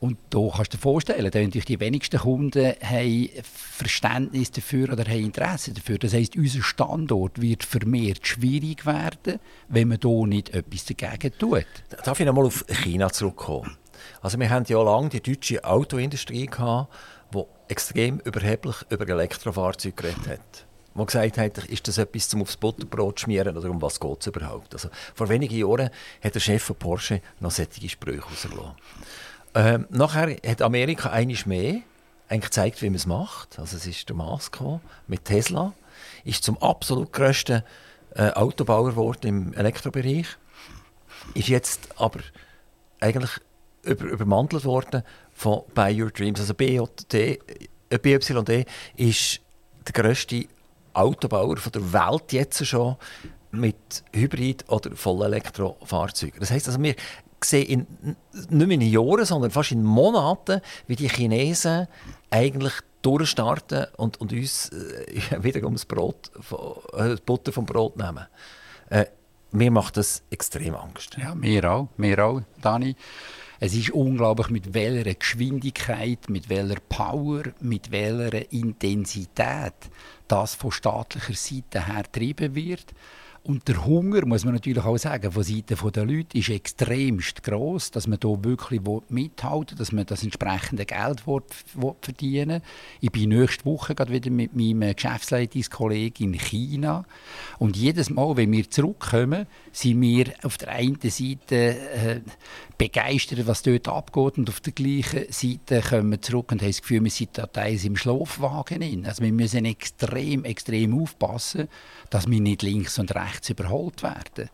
Und 0.00 0.16
da 0.30 0.48
kannst 0.56 0.72
du 0.72 0.78
dir 0.78 0.82
vorstellen, 0.82 1.30
dass 1.30 1.34
natürlich 1.34 1.66
die 1.66 1.78
wenigsten 1.78 2.18
Kunden 2.18 2.74
haben 2.82 3.28
Verständnis 3.42 4.50
dafür 4.50 4.90
oder 4.90 5.04
haben 5.04 5.24
Interesse 5.26 5.72
dafür. 5.74 5.98
Das 5.98 6.14
heisst, 6.14 6.36
unser 6.36 6.62
Standort 6.62 7.40
wird 7.40 7.64
vermehrt 7.64 8.26
schwierig 8.26 8.86
werden, 8.86 9.38
wenn 9.68 9.88
man 9.88 9.98
hier 10.00 10.26
nicht 10.26 10.54
etwas 10.54 10.86
dagegen 10.86 11.36
tut. 11.38 11.66
Darf 12.02 12.18
ich 12.18 12.24
noch 12.24 12.34
mal 12.34 12.46
auf 12.46 12.64
China 12.68 13.10
zurückkommen? 13.10 13.76
Also 14.22 14.38
wir 14.40 14.48
haben 14.48 14.64
ja 14.66 14.82
lange 14.82 15.10
die 15.10 15.20
deutsche 15.20 15.62
Autoindustrie 15.62 16.46
gehabt, 16.46 16.94
die 17.34 17.42
extrem 17.68 18.20
überheblich 18.20 18.76
über 18.88 19.06
Elektrofahrzeuge 19.06 19.94
geredet 19.94 20.28
hat. 20.28 20.66
Man 20.94 21.06
gesagt 21.06 21.38
hat, 21.38 21.58
ist 21.58 21.86
das 21.86 21.98
etwas 21.98 22.28
zum 22.28 22.42
aufs 22.42 22.56
Butterbrot 22.56 23.20
schmieren 23.20 23.56
oder 23.56 23.70
um 23.70 23.80
was 23.80 24.00
geht 24.00 24.20
es 24.20 24.26
überhaupt? 24.26 24.74
Also, 24.74 24.88
vor 25.14 25.28
wenigen 25.28 25.56
Jahren 25.56 25.90
hat 26.22 26.34
der 26.34 26.40
Chef 26.40 26.62
von 26.62 26.76
Porsche 26.76 27.20
noch 27.38 27.52
solche 27.52 27.88
Sprüche 27.88 28.22
rausgelassen. 28.22 28.74
Ähm, 29.54 29.86
nachher 29.90 30.36
hat 30.46 30.62
Amerika 30.62 31.10
einiges 31.10 31.46
mehr 31.46 31.80
eigentlich 32.28 32.50
gezeigt, 32.50 32.82
wie 32.82 32.90
man 32.90 32.96
es 32.96 33.06
macht. 33.06 33.58
Also 33.58 33.76
es 33.76 33.86
ist 33.86 34.08
der 34.08 34.16
Musk 34.16 34.60
mit 35.08 35.24
Tesla, 35.24 35.72
ist 36.24 36.44
zum 36.44 36.56
absolut 36.58 37.12
grössten 37.12 37.62
äh, 38.14 38.30
Autobauer 38.30 38.90
geworden 38.90 39.26
im 39.26 39.54
Elektrobereich, 39.54 40.26
ist 41.34 41.48
jetzt 41.48 41.88
aber 41.96 42.20
eigentlich 43.00 43.30
über, 43.82 44.04
übermantelt 44.06 44.64
worden 44.64 45.02
von 45.32 45.62
Buy 45.74 46.00
Your 46.00 46.10
Dreams. 46.10 46.38
Also 46.38 46.54
BYD, 46.54 47.14
äh, 47.14 47.98
BYD 47.98 48.66
ist 48.96 49.40
der 49.86 50.02
grösste 50.02 50.46
Autobauer 50.92 51.56
von 51.56 51.72
der 51.72 51.92
Welt 51.92 52.32
jetzt 52.32 52.64
schon 52.66 52.96
mit 53.50 54.04
Hybrid- 54.12 54.68
oder 54.68 54.94
Vollelektrofahrzeugen. 54.94 56.38
Das 56.38 56.50
heisst 56.50 56.68
also, 56.68 56.80
wir 56.80 56.94
sehen 57.44 57.86
in, 58.02 58.16
nicht 58.32 58.66
mehr 58.66 58.70
in 58.70 58.80
Jahren, 58.82 59.24
sondern 59.24 59.50
fast 59.50 59.72
in 59.72 59.84
Monaten, 59.84 60.60
wie 60.86 60.96
die 60.96 61.08
Chinesen 61.08 61.88
eigentlich 62.30 62.74
durchstarten 63.02 63.86
und, 63.96 64.20
und 64.20 64.32
uns 64.32 64.70
äh, 64.70 65.42
wiederum 65.42 65.74
das 65.74 65.86
Brot, 65.86 66.30
äh, 66.92 67.08
das 67.08 67.20
Butter 67.20 67.52
vom 67.52 67.66
Brot 67.66 67.96
nehmen. 67.96 68.26
Äh, 68.90 69.06
mir 69.52 69.70
macht 69.70 69.96
das 69.96 70.22
extrem 70.30 70.74
Angst. 70.74 71.16
Ja, 71.16 71.34
mir 71.34 71.70
auch, 71.70 71.88
mir 71.96 72.24
auch, 72.24 72.42
Dani. 72.60 72.94
Es 73.62 73.74
ist 73.74 73.90
unglaublich, 73.90 74.48
mit 74.48 74.72
welcher 74.72 75.12
Geschwindigkeit, 75.12 76.30
mit 76.30 76.48
welcher 76.48 76.80
Power, 76.88 77.42
mit 77.60 77.90
welcher 77.90 78.50
Intensität 78.52 79.74
das 80.28 80.54
von 80.54 80.72
staatlicher 80.72 81.34
Seite 81.34 81.86
her 81.86 82.04
getrieben 82.04 82.54
wird. 82.54 82.94
Und 83.42 83.66
der 83.68 83.86
Hunger, 83.86 84.26
muss 84.26 84.44
man 84.44 84.52
natürlich 84.52 84.84
auch 84.84 84.98
sagen, 84.98 85.32
von 85.32 85.42
Seiten 85.42 85.74
der 85.92 86.04
Leute 86.04 86.36
ist 86.38 86.50
extremst 86.50 87.42
groß, 87.42 87.90
dass 87.90 88.06
man 88.06 88.18
hier 88.20 88.44
wirklich 88.44 88.82
mithalten 89.08 89.78
dass 89.78 89.92
man 89.92 90.04
das 90.04 90.22
entsprechende 90.22 90.84
Geld 90.84 91.22
verdienen 92.02 92.60
Ich 93.00 93.10
bin 93.10 93.30
nächste 93.30 93.64
Woche 93.64 93.94
gerade 93.94 94.12
wieder 94.12 94.30
mit 94.30 94.54
meinem 94.54 94.94
Geschäftsleitungskollegen 94.94 96.34
in 96.34 96.38
China. 96.38 97.06
Und 97.58 97.78
jedes 97.78 98.10
Mal, 98.10 98.36
wenn 98.36 98.52
wir 98.52 98.68
zurückkommen, 98.68 99.46
sind 99.72 100.00
wir 100.00 100.32
auf 100.42 100.58
der 100.58 100.70
einen 100.70 100.98
Seite 101.00 101.54
äh, 101.54 102.20
begeistert, 102.78 103.46
was 103.46 103.62
dort 103.62 103.88
abgeht, 103.88 104.38
und 104.38 104.48
auf 104.48 104.60
der 104.60 104.72
gleichen 104.72 105.30
Seite 105.30 105.80
kommen 105.80 106.10
wir 106.10 106.22
zurück 106.22 106.52
und 106.52 106.60
haben 106.60 106.68
das 106.68 106.80
Gefühl, 106.80 107.04
wir 107.04 107.10
sind 107.10 107.38
da 107.38 107.46
teils 107.46 107.84
im 107.84 107.96
Schlafwagen. 107.96 109.06
Also 109.06 109.22
wir 109.22 109.32
müssen 109.32 109.64
extrem, 109.64 110.44
extrem 110.44 111.00
aufpassen, 111.00 111.68
dass 112.10 112.28
wir 112.28 112.40
nicht 112.40 112.62
links 112.62 112.98
und 112.98 113.14
rechts 113.14 113.50
überholt 113.50 114.02
werden. 114.02 114.50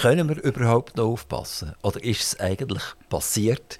Können 0.00 0.28
wir 0.28 0.42
überhaupt 0.42 0.96
noch 0.96 1.06
aufpassen? 1.06 1.74
Oder 1.82 2.02
ist 2.02 2.22
es 2.22 2.40
eigentlich 2.40 2.82
passiert? 3.08 3.78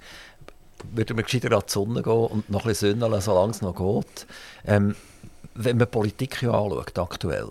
Würden 0.93 1.17
wir 1.17 1.23
gescheiter 1.23 1.51
an 1.51 1.63
die 1.67 1.71
Sonne 1.71 2.01
gehen 2.01 2.13
und 2.13 2.49
noch 2.49 2.61
ein 2.61 2.69
bisschen 2.69 2.99
sünneln, 2.99 3.19
solange 3.19 3.51
es 3.51 3.61
noch 3.61 3.75
geht? 3.75 4.27
Ähm, 4.65 4.95
wenn 5.55 5.77
man 5.77 5.89
Politik 5.89 6.41
ja 6.41 6.51
anschaut, 6.51 6.97
aktuell, 6.97 7.49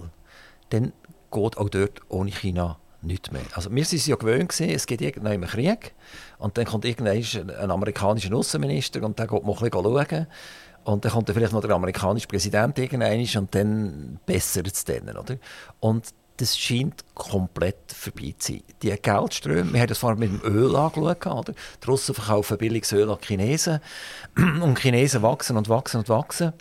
dann 0.70 0.92
geht 1.30 1.56
auch 1.58 1.68
dort 1.68 2.00
ohne 2.08 2.30
China 2.30 2.78
nichts 3.06 3.30
mehr. 3.30 3.42
Also 3.54 3.70
wir 3.70 3.84
sind 3.84 3.98
es 3.98 4.06
ja 4.06 4.16
gewöhnt 4.16 4.50
gewesen, 4.50 4.70
es 4.74 4.86
geht 4.86 5.00
irgendwann 5.00 5.32
einen 5.32 5.46
Krieg 5.46 5.94
und 6.38 6.58
dann 6.58 6.64
kommt 6.64 6.84
ein 6.84 7.70
amerikanischer 7.70 8.34
Außenminister 8.34 9.02
und 9.02 9.18
der 9.18 9.26
geht 9.26 9.44
mal 9.44 9.56
ein 9.56 9.70
schauen 9.72 10.26
und 10.84 11.04
dann 11.04 11.12
kommt 11.12 11.28
vielleicht 11.30 11.52
noch 11.52 11.60
der 11.60 11.70
amerikanische 11.70 12.28
Präsident 12.28 12.78
und 12.78 13.54
dann 13.54 14.20
bessert 14.24 14.68
es 14.68 14.84
dann, 14.84 15.16
oder? 15.16 15.36
Und 15.80 16.12
das 16.36 16.56
scheint 16.56 17.04
komplett 17.14 17.92
vorbei 17.92 18.34
zu 18.38 18.52
sein. 18.52 18.62
Die 18.82 18.90
Geldströme, 18.90 19.72
wir 19.72 19.80
haben 19.80 19.88
das 19.88 19.98
vorhin 19.98 20.18
mit 20.18 20.30
dem 20.30 20.42
Öl 20.44 20.76
angeschaut, 20.76 21.26
oder? 21.26 21.54
Die 21.82 21.86
Russen 21.86 22.14
verkaufen 22.14 22.58
billiges 22.58 22.92
Öl 22.92 23.10
an 23.10 23.18
Chinesen 23.20 23.80
und 24.36 24.78
Chinesen 24.78 25.22
wachsen 25.22 25.56
und 25.56 25.68
wachsen 25.68 25.98
und 25.98 26.08
wachsen 26.08 26.52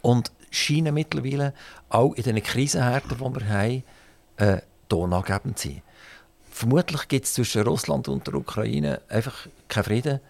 und 0.00 0.32
scheinen 0.50 0.94
mittlerweile 0.94 1.52
auch 1.90 2.14
in 2.14 2.22
den 2.22 2.42
Krisenhärten, 2.42 3.18
die 3.18 3.20
wir 3.20 3.48
haben, 3.48 3.84
äh, 4.36 4.62
tonangebend 4.88 5.58
sein. 5.58 5.82
Vermutlich 6.50 7.08
gibt 7.08 7.26
es 7.26 7.34
zwischen 7.34 7.62
Russland 7.62 8.08
und 8.08 8.26
der 8.26 8.34
Ukraine 8.34 9.00
einfach 9.08 9.46
keinen 9.68 9.84
Frieden 9.84 10.20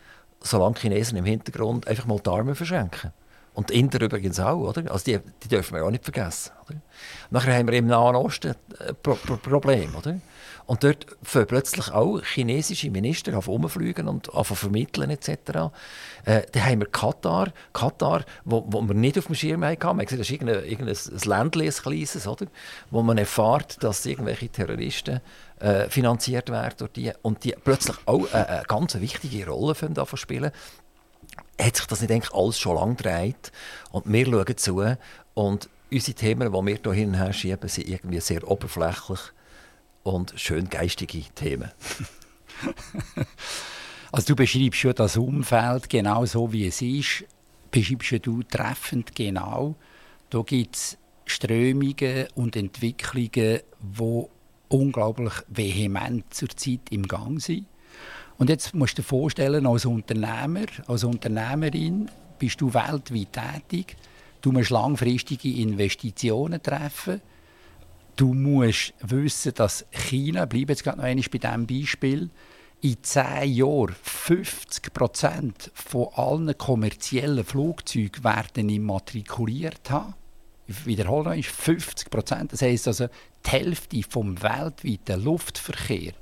solange 0.40 0.78
Chinesen 0.78 1.18
im 1.18 1.24
Hintergrund 1.24 1.86
einfach 1.88 2.06
mal 2.06 2.20
die 2.24 2.30
Arme 2.30 2.54
verschränken. 2.54 3.12
Und 3.54 3.70
die 3.70 3.80
Inder 3.80 4.00
übrigens 4.00 4.38
auch, 4.38 4.58
oder? 4.58 4.90
Also 4.90 5.04
die, 5.04 5.18
die 5.42 5.48
dürfen 5.48 5.74
wir 5.74 5.84
auch 5.84 5.90
nicht 5.90 6.04
vergessen. 6.04 6.52
Oder? 6.68 6.78
Nachher 7.30 7.56
haben 7.58 7.66
wir 7.66 7.74
im 7.74 7.86
Nahen 7.86 8.14
Osten 8.14 8.54
ein 8.78 8.96
Pro 9.02 9.14
Pro 9.14 9.36
Problem, 9.36 9.94
oder? 9.96 10.20
Und 10.68 10.84
dort 10.84 11.06
fangen 11.22 11.46
plötzlich 11.46 11.90
auch 11.92 12.20
chinesische 12.22 12.90
Minister 12.90 13.38
auf 13.38 13.48
umfliegen 13.48 14.06
und 14.06 14.28
auf 14.34 14.48
vermitteln 14.48 15.08
etc. 15.08 15.72
Äh, 16.26 16.42
dann 16.52 16.62
haben 16.62 16.80
wir 16.80 16.88
Katar, 16.88 17.54
Katar, 17.72 18.26
wo, 18.44 18.66
wo 18.68 18.82
wir 18.82 18.94
nicht 18.94 19.16
auf 19.16 19.26
dem 19.26 19.34
Schirm 19.34 19.64
hatten. 19.64 19.96
Man 19.96 20.04
das 20.04 20.12
ist 20.12 20.30
irgendein, 20.30 20.64
irgendein 20.64 20.94
Ländchen, 21.24 21.62
ein 21.62 21.72
kleines, 21.72 22.26
oder? 22.26 22.46
wo 22.90 23.02
man 23.02 23.16
erfährt, 23.16 23.82
dass 23.82 24.04
irgendwelche 24.04 24.50
Terroristen 24.50 25.20
äh, 25.58 25.88
finanziert 25.88 26.50
werden 26.50 26.74
durch 26.76 26.92
die 26.92 27.12
und 27.22 27.44
die 27.44 27.54
plötzlich 27.64 27.96
auch 28.04 28.26
äh, 28.34 28.36
eine 28.36 28.62
ganz 28.68 28.94
wichtige 29.00 29.48
Rolle 29.48 29.74
spielen 29.74 30.52
hat 31.60 31.76
sich 31.76 31.86
das 31.86 32.00
nicht 32.00 32.12
eigentlich 32.12 32.34
alles 32.34 32.58
schon 32.58 32.76
lange 32.76 32.94
gedreht 32.94 33.52
und 33.90 34.06
wir 34.06 34.26
schauen 34.26 34.56
zu 34.56 34.82
und 35.34 35.68
unsere 35.90 36.14
Themen, 36.14 36.52
die 36.52 36.66
wir 36.66 36.78
hier 36.84 36.92
hin 36.92 37.32
schieben, 37.32 37.68
sind 37.68 37.88
irgendwie 37.88 38.20
sehr 38.20 38.48
oberflächlich 38.48 39.20
und 40.02 40.34
schön 40.36 40.68
geistige 40.68 41.22
Themen. 41.34 41.70
also 44.12 44.26
du 44.28 44.36
beschreibst 44.36 44.80
schon 44.80 44.94
das 44.94 45.16
Umfeld 45.16 45.88
genau 45.88 46.24
so, 46.24 46.52
wie 46.52 46.66
es 46.66 46.82
ist, 46.82 47.24
beschreibst 47.70 48.26
du 48.26 48.42
treffend 48.42 49.14
genau. 49.14 49.76
Da 50.30 50.42
gibt 50.42 50.76
es 50.76 50.98
Strömungen 51.26 52.26
und 52.34 52.56
Entwicklungen, 52.56 53.60
die 53.80 54.24
unglaublich 54.68 55.32
vehement 55.48 56.32
zurzeit 56.32 56.80
im 56.90 57.06
Gang 57.06 57.40
sind. 57.40 57.66
Und 58.38 58.50
jetzt 58.50 58.74
musst 58.74 58.98
du 58.98 59.02
dir 59.02 59.08
vorstellen, 59.08 59.66
als 59.66 59.84
Unternehmer, 59.84 60.66
als 60.86 61.04
Unternehmerin 61.04 62.10
bist 62.38 62.60
du 62.60 62.72
weltweit 62.72 63.32
tätig. 63.32 63.96
Du 64.40 64.52
musst 64.52 64.70
langfristige 64.70 65.60
Investitionen 65.60 66.62
treffen. 66.62 67.20
Du 68.18 68.34
musst 68.34 68.94
wissen, 69.00 69.54
dass 69.54 69.86
China, 69.92 70.44
bleibe 70.44 70.72
jetzt 70.72 70.82
gerade 70.82 70.98
noch 70.98 71.04
einmal 71.04 71.24
bei 71.30 71.38
diesem 71.38 71.66
Beispiel, 71.68 72.30
in 72.80 72.96
zehn 73.00 73.52
Jahren 73.52 73.94
50 74.02 74.92
Prozent 74.92 75.70
von 75.72 76.08
allen 76.16 76.58
kommerziellen 76.58 77.44
Flugzeugen 77.44 78.24
werden 78.24 78.70
immatrikuliert 78.70 79.88
haben. 79.90 80.14
Ich 80.66 80.84
wiederhole 80.84 81.26
noch 81.26 81.30
einmal, 81.30 81.44
50 81.44 82.10
Prozent. 82.10 82.52
Das 82.52 82.60
heisst 82.60 82.88
also, 82.88 83.06
die 83.46 83.50
Hälfte 83.50 84.02
vom 84.08 84.42
weltweiten 84.42 85.22
Luftverkehr 85.22 86.12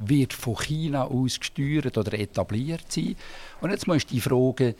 wird 0.00 0.34
von 0.34 0.54
China 0.56 1.04
aus 1.04 1.40
gesteuert 1.40 1.96
oder 1.96 2.12
etabliert 2.12 2.92
sein. 2.92 3.16
Und 3.62 3.70
jetzt 3.70 3.86
musst 3.86 4.10
du 4.10 4.16
die 4.16 4.20
Frage, 4.20 4.74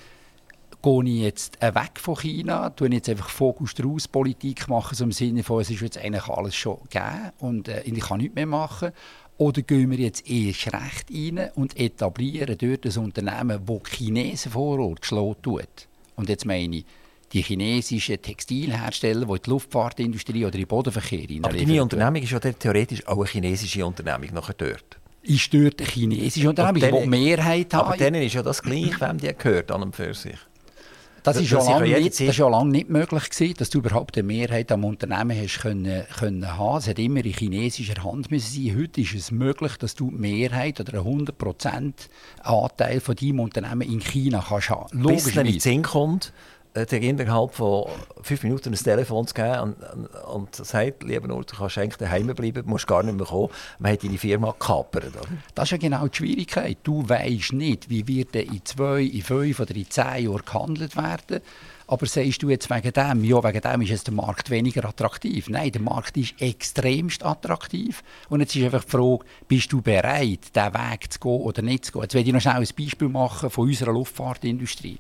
gehe 0.83 1.05
ich 1.05 1.21
jetzt 1.21 1.61
weg 1.61 1.99
von 1.99 2.17
China, 2.17 2.71
tue 2.71 2.89
jetzt 2.91 3.09
einfach 3.09 3.29
Fokus 3.29 3.75
draus 3.75 4.09
Politik 4.09 4.69
machen, 4.69 4.95
so 4.95 5.05
im 5.05 5.13
Sinne 5.13 5.43
von, 5.43 5.61
es 5.61 5.71
ist 5.71 5.81
jetzt 5.81 5.99
eigentlich 5.99 6.29
alles 6.29 6.55
schon 6.55 6.79
gegeben 6.91 7.33
und 7.39 7.69
äh, 7.69 7.83
ich 7.83 8.01
kann 8.01 8.19
nichts 8.19 8.35
mehr 8.35 8.47
machen. 8.47 8.93
Oder 9.37 9.63
gehen 9.63 9.91
wir 9.91 9.99
jetzt 9.99 10.29
erst 10.29 10.67
recht 10.73 11.11
rein 11.13 11.51
und 11.55 11.79
etablieren 11.79 12.59
dort 12.59 12.85
ein 12.85 13.05
Unternehmen, 13.05 13.61
das 13.65 13.93
Chinesen 13.93 14.53
vor 14.53 14.81
Ort 14.81 15.07
schlägt 15.07 15.43
tut. 15.45 15.89
Und 16.17 16.29
jetzt 16.29 16.45
meine 16.45 16.77
ich, 16.77 16.85
die 17.33 17.43
chinesischen 17.43 18.21
Textilhersteller, 18.21 19.27
die 19.27 19.33
in 19.33 19.43
die 19.45 19.51
Luftfahrtindustrie 19.51 20.45
oder 20.45 20.55
in 20.55 20.63
den 20.63 20.67
Bodenverkehr 20.67 21.27
Aber 21.43 21.57
deine 21.57 21.83
Unternehmung 21.83 22.23
ist 22.23 22.33
ja 22.33 22.41
theoretisch 22.41 23.07
auch 23.07 23.19
eine 23.19 23.27
chinesische 23.27 23.87
Unternehmung 23.87 24.35
nachher 24.35 24.55
dort 24.55 24.99
ist 25.21 25.53
dort 25.53 25.81
eine 25.81 25.91
chinesische 25.91 26.49
Unternehmung, 26.49 27.03
die 27.03 27.09
Mehrheit 27.09 27.75
hat. 27.75 27.85
Aber 27.85 27.97
denen 27.97 28.23
ist 28.23 28.35
ja 28.35 28.43
das 28.43 28.63
gleich, 28.63 28.99
wem 29.01 29.19
die 29.19 29.33
gehört 29.35 29.71
an 29.71 29.83
und 29.83 29.95
für 29.95 30.15
sich. 30.15 30.39
Das, 31.33 31.43
ist 31.43 31.51
ja 31.51 31.63
lange 31.63 31.99
nicht, 31.99 32.13
das 32.13 32.21
ist 32.21 32.37
ja 32.37 32.49
lange 32.49 32.71
nicht 32.71 32.89
möglich 32.89 33.31
gewesen, 33.31 33.55
dass 33.59 33.71
du 33.71 33.79
überhaupt 33.79 34.17
eine 34.17 34.27
Mehrheit 34.27 34.73
am 34.73 34.85
Unternehmen 34.85 35.37
hast 35.41 35.61
können, 35.61 36.05
können 36.19 36.57
haben. 36.57 36.79
Es 36.79 36.89
hat 36.89 36.99
immer 36.99 37.25
in 37.25 37.33
chinesischer 37.33 38.03
Hand 38.03 38.31
müssen 38.31 38.65
sein. 38.65 38.79
Heute 38.79 39.01
ist 39.01 39.15
es 39.15 39.31
möglich, 39.31 39.77
dass 39.77 39.95
du 39.95 40.11
die 40.11 40.17
Mehrheit 40.17 40.81
oder 40.81 41.01
einen 41.01 41.27
100% 41.27 41.93
Anteil 42.43 43.01
von 43.01 43.17
deinem 43.17 43.41
Unternehmen 43.41 43.83
in 43.83 44.01
China 44.01 44.45
kannst 44.47 44.71
haben. 44.71 44.87
Logisch 44.99 45.35
Bis 45.35 45.63
Sinn 45.63 45.83
kommt, 45.83 46.33
äh, 46.79 46.87
dir 46.87 47.03
innerhalb 47.03 47.55
von 47.55 47.87
fünf 48.23 48.43
Minuten 48.43 48.73
ein 48.73 48.77
Telefon 48.77 49.27
zu 49.27 49.35
geben 49.35 49.61
und, 49.61 50.07
und 50.33 50.55
sagt, 50.55 51.03
lieber 51.03 51.29
nur, 51.29 51.45
du 51.45 51.57
kannst 51.57 51.79
eigentlich 51.79 51.97
daheim 51.97 52.27
bleiben, 52.29 52.63
du 52.65 52.69
musst 52.69 52.87
gar 52.87 53.03
nicht 53.03 53.17
mehr 53.17 53.27
kommen. 53.27 53.51
Man 53.79 53.93
hat 53.93 54.05
deine 54.05 54.19
Firma 54.19 54.53
gekapert. 54.53 55.13
Das 55.55 55.65
ist 55.65 55.71
ja 55.73 55.77
genau 55.79 56.07
die 56.07 56.17
Schwierigkeit. 56.17 56.79
Du 56.83 57.09
weißt 57.09 57.53
nicht, 57.53 57.89
wie 57.91 58.07
wird 58.07 58.37
in 58.37 58.65
zwei, 58.65 59.03
in 59.03 59.23
fünf 59.23 59.61
oder 59.61 59.75
in 59.75 59.91
zehn 59.91 60.25
Jahren 60.25 60.45
gehandelt 60.45 60.97
werden. 60.97 61.41
Aber 61.91 62.05
sagst 62.05 62.43
du 62.43 62.51
jetzt 62.51 62.69
wegen 62.69 62.93
dem, 62.93 63.25
ja, 63.25 63.43
wegen 63.43 63.61
dem 63.63 63.81
ist 63.81 63.89
jetzt 63.89 64.07
der 64.07 64.15
Markt 64.15 64.51
weniger 64.51 64.85
attraktiv. 64.85 65.49
Nein, 65.49 65.73
der 65.73 65.81
Markt 65.81 66.19
ist 66.19 66.35
extremst 66.39 67.25
attraktiv. 67.25 68.03
Und 68.29 68.41
jetzt 68.41 68.55
ist 68.55 68.63
einfach 68.63 68.85
die 68.85 68.91
Frage, 68.91 69.25
bist 69.49 69.73
du 69.73 69.81
bereit, 69.81 70.55
diesen 70.55 70.75
Weg 70.75 71.11
zu 71.11 71.19
gehen 71.19 71.41
oder 71.41 71.63
nicht 71.63 71.87
zu 71.87 71.93
gehen? 71.93 72.03
Jetzt 72.03 72.13
werde 72.13 72.29
ich 72.29 72.35
noch 72.35 72.43
schnell 72.43 72.57
ein 72.57 72.69
Beispiel 72.79 73.09
machen 73.09 73.49
von 73.49 73.69
unserer 73.69 73.95
Luftfahrtindustrie. 73.95 74.99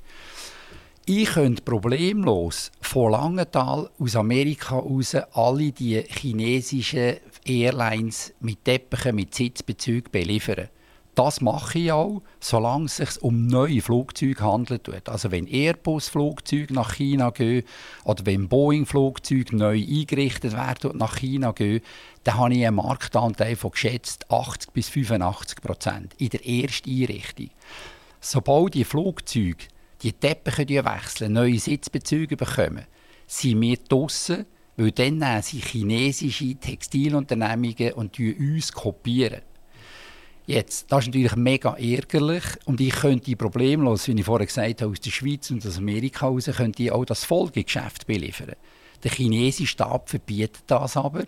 Ich 1.10 1.30
könnte 1.30 1.62
problemlos 1.62 2.70
von 2.82 3.12
Langenthal 3.12 3.88
aus 3.98 4.14
Amerika 4.14 4.76
aus 4.76 5.14
alle 5.14 5.72
die 5.72 6.02
chinesischen 6.06 7.16
Airlines 7.46 8.34
mit 8.40 8.62
Teppichen, 8.62 9.16
mit 9.16 9.34
Sitzbezügen 9.34 10.12
beliefern. 10.12 10.68
Das 11.14 11.40
mache 11.40 11.78
ich 11.78 11.92
auch, 11.92 12.20
solange 12.40 12.84
es 12.84 12.96
sich 12.96 13.22
um 13.22 13.46
neue 13.46 13.80
Flugzeuge 13.80 14.44
handelt. 14.44 15.08
Also 15.08 15.30
wenn 15.30 15.46
Airbus-Flugzeuge 15.46 16.74
nach 16.74 16.96
China 16.96 17.30
gehen 17.30 17.64
oder 18.04 18.26
wenn 18.26 18.46
Boeing-Flugzeuge 18.50 19.56
neu 19.56 19.78
eingerichtet 19.78 20.52
werden 20.52 20.90
und 20.90 20.98
nach 20.98 21.16
China 21.16 21.52
gehen, 21.52 21.80
dann 22.24 22.36
habe 22.36 22.52
ich 22.52 22.66
einen 22.66 22.76
Marktanteil 22.76 23.56
von 23.56 23.70
geschätzt 23.70 24.30
80 24.30 24.74
bis 24.74 24.90
85 24.90 25.62
Prozent 25.62 26.12
in 26.18 26.28
der 26.28 26.46
ersten 26.46 26.90
Einrichtung. 26.90 27.48
Sobald 28.20 28.74
die 28.74 28.84
Flugzeuge 28.84 29.68
die 30.02 30.12
Teppiche 30.12 30.84
wechseln, 30.84 31.32
neue 31.32 31.58
Sitzbezüge 31.58 32.36
bekommen, 32.36 32.86
sind 33.26 33.60
wir 33.60 33.76
draussen, 33.76 34.46
weil 34.76 34.92
dann 34.92 35.18
nehmen 35.18 35.42
sie 35.42 35.60
chinesische 35.60 36.54
Textilunternehmungen 36.54 37.92
und 37.94 38.18
uns 38.18 38.72
kopieren. 38.72 39.42
Jetzt, 40.46 40.90
das 40.90 41.00
ist 41.00 41.06
natürlich 41.08 41.36
mega 41.36 41.74
ärgerlich 41.74 42.44
und 42.64 42.80
ich 42.80 42.94
könnte 42.94 43.36
problemlos, 43.36 44.08
wie 44.08 44.12
ich 44.12 44.24
vorher 44.24 44.46
gesagt 44.46 44.80
habe, 44.80 44.92
aus 44.92 45.00
der 45.00 45.10
Schweiz 45.10 45.50
und 45.50 45.66
aus 45.66 45.76
Amerika 45.76 46.26
heraus, 46.26 46.46
könnte 46.46 46.84
ich 46.84 46.92
auch 46.92 47.04
das 47.04 47.24
Folgegeschäft 47.24 48.06
beliefern. 48.06 48.54
Der 49.02 49.10
chinesische 49.10 49.66
Staat 49.66 50.08
verbietet 50.08 50.62
das 50.68 50.96
aber. 50.96 51.24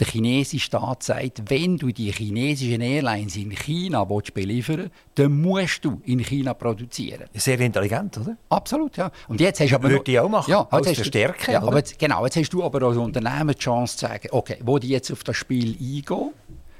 Der 0.00 0.06
chinesische 0.06 0.64
Staat 0.64 1.02
sagt, 1.02 1.50
wenn 1.50 1.76
du 1.76 1.92
die 1.92 2.10
chinesischen 2.10 2.80
Airlines 2.80 3.36
in 3.36 3.50
China 3.50 4.04
beliefern 4.04 4.78
willst, 4.78 4.90
dann 5.16 5.42
musst 5.42 5.84
du 5.84 6.00
in 6.04 6.20
China 6.20 6.54
produzieren. 6.54 7.24
Sehr 7.34 7.60
intelligent, 7.60 8.16
oder? 8.16 8.36
Absolut, 8.48 8.96
ja. 8.96 9.10
Und 9.28 9.40
jetzt 9.40 9.60
hast 9.60 9.74
aber 9.74 9.90
Würde 9.90 10.10
ich 10.10 10.18
auch 10.18 10.28
machen, 10.30 10.50
ja, 10.50 10.66
aus 10.70 10.86
der 10.86 11.04
Stärke. 11.04 11.52
Ja, 11.52 11.62
aber 11.62 11.76
jetzt, 11.76 11.98
genau, 11.98 12.24
jetzt 12.24 12.36
hast 12.36 12.48
du 12.48 12.64
aber 12.64 12.82
als 12.82 12.96
Unternehmer 12.96 13.52
die 13.52 13.58
Chance 13.58 13.98
zu 13.98 14.06
sagen, 14.06 14.28
okay, 14.30 14.56
wo 14.64 14.78
die 14.78 14.88
jetzt 14.88 15.12
auf 15.12 15.22
das 15.22 15.36
Spiel 15.36 15.76
eingehen, 15.78 16.30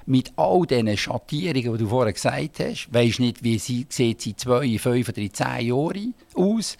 mit 0.07 0.33
all 0.37 0.65
diesen 0.67 0.97
Schattierungen, 0.97 1.73
die 1.73 1.85
du 1.85 1.89
vorher 1.89 2.15
gesagt 2.15 2.59
hast, 2.61 2.89
weisst 2.91 3.21
nicht, 3.21 3.45
wie 3.45 3.59
sie 3.59 3.87
sieht 3.91 4.23
sie 4.23 4.35
zwei, 4.35 4.79
fünf 4.79 5.11
oder 5.11 5.33
zehn 5.33 5.67
Jahren 5.67 6.15
aus, 6.35 6.79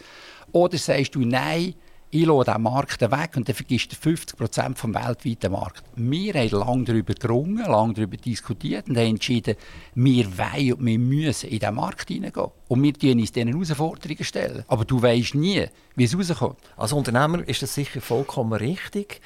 oder 0.53 0.79
sagst 0.79 1.15
du, 1.15 1.21
nein, 1.21 1.75
ich 2.13 2.27
lasse 2.27 2.51
diesen 2.51 2.63
Markt 2.63 3.01
weg 3.01 3.37
und 3.37 3.49
dann 3.49 3.55
vergisst 3.55 3.93
du 3.93 3.97
50 3.97 4.37
Prozent 4.37 4.79
vom 4.79 4.93
weltweiten 4.95 5.53
Markt. 5.53 5.85
Wir 5.95 6.35
haben 6.35 6.51
lange 6.51 6.85
darüber 6.85 7.15
gerungen, 7.15 7.65
lange 7.65 7.95
darüber 7.95 8.17
diskutiert 8.17 8.89
und 8.89 8.97
haben 8.97 9.11
entschieden, 9.11 9.55
wir 9.95 10.27
wollen 10.37 10.73
und 10.73 10.87
wir 10.87 10.99
müssen 10.99 11.51
in 11.51 11.61
diesen 11.61 11.75
Markt 11.77 12.09
hineingehen. 12.09 12.49
Und 12.67 12.83
wir 12.83 12.95
stellen 12.97 13.21
uns 13.21 13.31
diesen 13.31 13.49
Herausforderungen 13.49 14.25
stellen. 14.25 14.65
Aber 14.67 14.85
du 14.85 15.01
weißt 15.01 15.37
nie, 15.37 15.67
wie 15.95 16.05
es 16.05 16.19
rauskommt. 16.19 16.59
Als 16.77 16.93
Unternehmer 16.93 17.47
ist 17.49 17.63
das 17.63 17.75
sicher 17.75 18.01
vollkommen 18.01 18.55
richtig. 18.55 19.21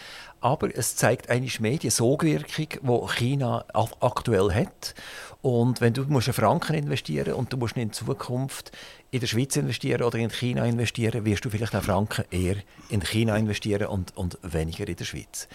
Aber 0.44 0.68
es 0.76 0.94
zeigt 0.94 1.30
eigentlich 1.30 1.58
mehr 1.58 1.78
die 1.78 1.88
Sogwirkung, 1.88 2.66
die 2.82 3.14
China 3.14 3.64
aktuell 3.72 4.52
hat. 4.52 4.94
Und 5.40 5.80
wenn 5.80 5.94
du 5.94 6.02
musst 6.02 6.28
einen 6.28 6.34
Franken 6.34 6.74
investieren 6.74 7.32
und 7.32 7.50
du 7.50 7.56
musst 7.56 7.78
in 7.78 7.94
Zukunft 7.94 8.70
in 9.10 9.20
der 9.20 9.26
Schweiz 9.26 9.56
investieren 9.56 10.02
oder 10.02 10.18
in 10.18 10.28
China 10.28 10.66
investieren, 10.66 11.24
wirst 11.24 11.46
du 11.46 11.48
vielleicht 11.48 11.74
einen 11.74 11.82
Franken 11.82 12.26
eher 12.30 12.56
in 12.90 13.00
China 13.00 13.38
investieren 13.38 13.86
und, 13.86 14.14
und 14.18 14.36
weniger 14.42 14.86
in 14.86 14.96
der 14.96 15.04
Schweiz. 15.06 15.48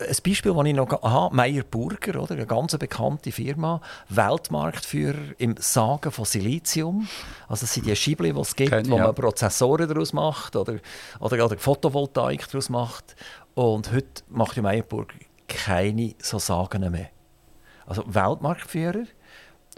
Ein 0.00 0.16
Beispiel, 0.24 0.54
das 0.54 0.66
ich 0.66 0.74
noch 0.74 1.02
habe, 1.02 1.36
Meyer 1.36 1.62
Burger, 1.62 2.22
oder? 2.22 2.34
eine 2.34 2.46
ganz 2.46 2.76
bekannte 2.76 3.30
Firma, 3.30 3.80
Weltmarktführer 4.08 5.34
im 5.38 5.54
Sagen 5.58 6.10
von 6.10 6.24
Silizium. 6.24 7.06
Also 7.48 7.62
das 7.62 7.74
sind 7.74 7.86
die 7.86 7.94
Schibli, 7.94 8.32
die 8.32 8.40
es 8.40 8.56
gibt, 8.56 8.70
Können, 8.70 8.90
wo 8.90 8.98
man 8.98 9.14
Prozessoren 9.14 9.88
daraus 9.88 10.12
macht 10.12 10.56
oder, 10.56 10.78
oder, 11.20 11.44
oder 11.44 11.58
Photovoltaik 11.58 12.48
daraus 12.48 12.68
macht. 12.68 13.14
Und 13.54 13.92
heute 13.92 14.22
macht 14.28 14.56
ja 14.56 14.62
Meyer 14.62 14.82
Burger 14.82 15.14
keine 15.48 16.14
so 16.18 16.38
Sagen 16.38 16.90
mehr. 16.90 17.10
Also 17.86 18.04
Weltmarktführer, 18.06 19.04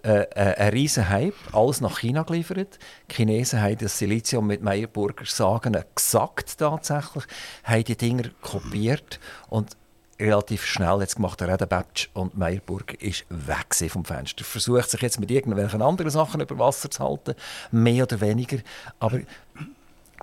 äh, 0.05 0.23
äh, 0.23 0.55
ein 0.57 0.73
riesen 0.73 1.09
Hype, 1.09 1.35
alles 1.53 1.81
nach 1.81 2.01
China 2.01 2.23
geliefert. 2.25 2.79
Die 3.11 3.15
Chinesen 3.15 3.63
haben 3.63 3.79
das 3.79 3.99
Silizium 3.99 4.47
mit 4.47 4.63
Meyer 4.63 4.87
Burger 4.87 5.25
Sagen 5.25 5.77
gesagt 5.95 6.59
tatsächlich, 6.59 7.25
haben 7.65 7.85
die 7.85 7.97
Dinger 7.97 8.29
kopiert 8.43 9.19
und 9.49 9.77
relativ 10.23 10.65
schnell 10.65 11.01
jetzt 11.01 11.17
gemacht, 11.17 11.41
der 11.41 11.57
Batch 11.57 12.11
und 12.15 12.37
Meyerburg 12.37 12.95
ist 13.03 13.25
weg 13.29 13.75
vom 13.91 14.05
Fenster. 14.05 14.45
Versucht 14.45 14.91
sich 14.91 15.01
jetzt 15.01 15.21
mit 15.21 15.31
irgendwelchen 15.31 15.83
anderen 15.83 16.11
Sachen 16.11 16.41
über 16.41 16.59
Wasser 16.59 16.91
zu 16.91 17.03
halten, 17.03 17.35
mehr 17.71 18.05
oder 18.05 18.21
weniger. 18.21 18.59
Aber 18.99 19.21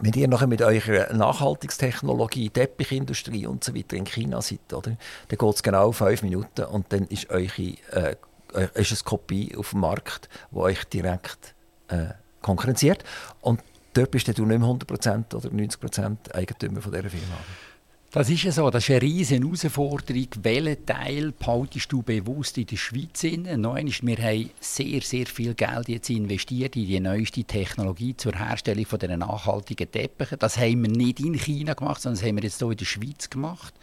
wenn 0.02 0.14
ihr 0.14 0.28
nachher 0.28 0.48
mit 0.48 0.62
eurer 0.62 1.14
Nachhaltigstechnologie, 1.14 2.50
Teppichindustrie 2.50 3.48
und 3.48 3.64
so 3.64 3.76
weiter 3.76 3.96
in 3.96 4.06
China 4.06 4.42
seid, 4.42 4.74
oder, 4.74 4.98
dann 5.28 5.38
geht 5.38 5.56
es 5.56 5.64
genau 5.64 5.92
fünf 5.92 6.24
Minuten 6.24 6.64
und 6.66 6.92
dann 6.92 7.06
ist 7.08 7.30
eure 7.30 7.76
äh, 7.92 8.16
ist 8.74 8.92
eine 8.92 9.00
Kopie 9.04 9.56
auf 9.56 9.72
dem 9.72 9.82
Markt, 9.82 10.30
die 10.52 10.58
euch 10.58 10.84
direkt 10.86 11.54
äh, 11.90 12.08
konkurrenziert. 12.42 13.04
Und 13.42 13.62
dort 13.94 14.12
bist 14.12 14.28
du 14.28 14.46
nicht 14.46 14.60
mehr 14.60 14.68
100% 14.68 15.36
oder 15.36 15.50
90% 15.50 16.34
Eigentümer 16.34 16.82
von 16.82 16.92
dieser 16.92 17.10
Firma. 17.10 17.36
Das 18.12 18.28
ist 18.28 18.42
ja 18.42 18.52
so, 18.52 18.72
das 18.72 18.86
ist 18.86 18.90
eine 18.90 19.04
riesige 19.04 19.46
Herausforderung. 19.46 20.28
Welchen 20.42 20.84
Teil 20.84 21.32
behaltest 21.32 21.92
du 21.92 22.02
bewusst 22.02 22.58
in 22.58 22.66
der 22.66 22.76
Schweiz 22.76 23.24
in? 23.24 23.44
Nein, 23.44 23.94
wir 24.02 24.18
haben 24.18 24.50
sehr, 24.60 25.02
sehr 25.02 25.28
viel 25.28 25.54
Geld 25.54 25.90
jetzt 25.90 26.10
investiert 26.10 26.76
in 26.76 26.88
die 26.88 27.00
neueste 27.00 27.44
Technologie 27.44 28.18
zur 28.18 28.34
Herstellung 28.34 28.88
von 28.88 28.98
diesen 28.98 29.20
nachhaltigen 29.20 29.92
Teppichen. 29.92 30.40
Das 30.40 30.58
haben 30.58 30.82
wir 30.82 30.90
nicht 30.90 31.20
in 31.20 31.36
China 31.36 31.76
gemacht, 31.76 32.02
sondern 32.02 32.20
das 32.20 32.28
haben 32.28 32.38
wir 32.38 32.44
jetzt 32.46 32.58
hier 32.58 32.72
in 32.72 32.78
der 32.78 32.86
Schweiz 32.86 33.30
gemacht. 33.30 33.76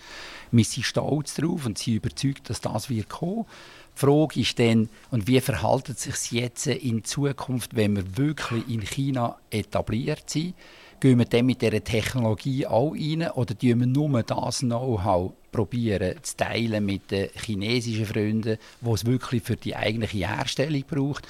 Wir 0.50 0.64
sind 0.64 0.82
stolz 0.82 1.34
darauf 1.34 1.64
und 1.64 1.78
sind 1.78 1.94
überzeugt, 1.94 2.50
dass 2.50 2.60
das 2.60 2.90
wird 2.90 3.08
kommen. 3.08 3.46
Die 3.94 4.00
Frage 4.00 4.40
ist 4.40 4.58
dann, 4.58 4.88
und 5.12 5.28
wie 5.28 5.40
verhält 5.40 5.88
es 5.88 6.02
sich 6.02 6.32
jetzt 6.32 6.66
in 6.66 7.04
Zukunft, 7.04 7.76
wenn 7.76 7.94
wir 7.94 8.16
wirklich 8.16 8.68
in 8.68 8.80
China 8.82 9.36
etabliert 9.50 10.28
sind? 10.28 10.54
Gehen 10.98 11.18
wir 11.18 11.26
dann 11.26 11.44
mit 11.44 11.60
dieser 11.60 11.84
Technologie 11.84 12.66
auch 12.66 12.92
rein 12.92 13.30
oder 13.32 13.56
tun 13.56 13.80
wir 13.80 13.86
nur 13.86 14.22
das 14.22 14.60
Know-how 14.60 15.32
probieren 15.52 16.16
zu 16.22 16.36
teilen 16.36 16.84
mit 16.86 17.10
den 17.10 17.28
chinesischen 17.34 18.06
Freunden, 18.06 18.56
wo 18.80 18.94
es 18.94 19.04
wirklich 19.04 19.42
für 19.42 19.56
die 19.56 19.76
eigentliche 19.76 20.28
Herstellung 20.28 20.84
braucht? 20.88 21.26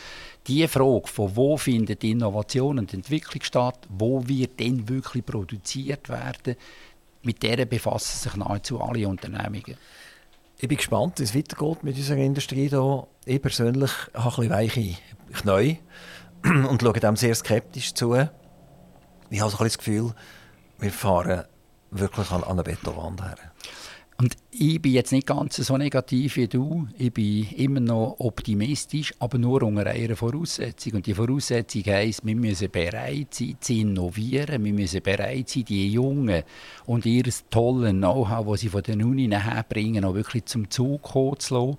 Die 0.46 0.66
Frage, 0.68 1.08
von 1.08 1.34
wo 1.34 1.56
findet 1.56 2.04
Innovation 2.04 2.78
und 2.78 2.94
Entwicklung 2.94 3.42
statt, 3.42 3.80
wo 3.88 4.26
wird 4.28 4.60
denn 4.60 4.88
wirklich 4.88 5.26
produziert 5.26 6.08
werden, 6.08 6.54
mit 7.22 7.42
der 7.42 7.66
befassen 7.66 8.18
sich 8.18 8.36
nahezu 8.36 8.80
alle 8.80 9.08
Unternehmungen. 9.08 9.76
Ich 10.58 10.68
bin 10.68 10.76
gespannt, 10.76 11.18
wie 11.18 11.24
es 11.24 11.34
weitergeht 11.34 11.82
mit 11.82 11.96
unserer 11.96 12.18
Industrie 12.18 12.68
hier. 12.68 13.06
Ich 13.24 13.42
persönlich 13.42 13.90
habe 14.14 14.42
ein 14.42 14.48
bisschen 14.48 14.50
weiche 14.50 14.96
Knie 15.32 15.78
und 16.68 16.80
schaue 16.80 17.00
dem 17.00 17.16
sehr 17.16 17.34
skeptisch 17.34 17.92
zu 17.92 18.14
ich 19.30 19.40
habe 19.40 19.50
so 19.50 19.58
das 19.58 19.78
Gefühl, 19.78 20.14
wir 20.78 20.90
fahren 20.90 21.44
wirklich 21.90 22.30
an, 22.30 22.44
eine 22.44 22.62
Betonwand 22.62 23.22
her. 23.22 23.36
Und 24.18 24.34
ich 24.50 24.80
bin 24.80 24.92
jetzt 24.92 25.12
nicht 25.12 25.26
ganz 25.26 25.56
so 25.56 25.76
negativ 25.76 26.36
wie 26.36 26.48
du. 26.48 26.88
Ich 26.96 27.12
bin 27.12 27.50
immer 27.50 27.80
noch 27.80 28.16
optimistisch, 28.18 29.12
aber 29.18 29.36
nur 29.36 29.62
unter 29.62 29.86
einer 29.86 30.16
Voraussetzung. 30.16 30.94
Und 30.94 31.06
die 31.06 31.12
Voraussetzung 31.12 31.82
heisst, 31.84 32.24
wir 32.24 32.34
müssen 32.34 32.70
bereit 32.70 33.34
sein, 33.34 33.58
zu 33.60 33.74
innovieren. 33.74 34.64
Wir 34.64 34.72
müssen 34.72 35.02
bereit 35.02 35.50
sein, 35.50 35.66
die 35.66 35.92
Jungen 35.92 36.44
und 36.86 37.04
ihr 37.04 37.24
tolles 37.50 37.92
Know-how, 37.92 38.46
das 38.52 38.60
sie 38.60 38.70
von 38.70 38.82
den 38.82 39.02
Uni 39.02 39.28
herbringen, 39.28 40.06
auch 40.06 40.14
wirklich 40.14 40.46
zum 40.46 40.70
Zug 40.70 41.06
zu 41.38 41.54
lassen 41.54 41.78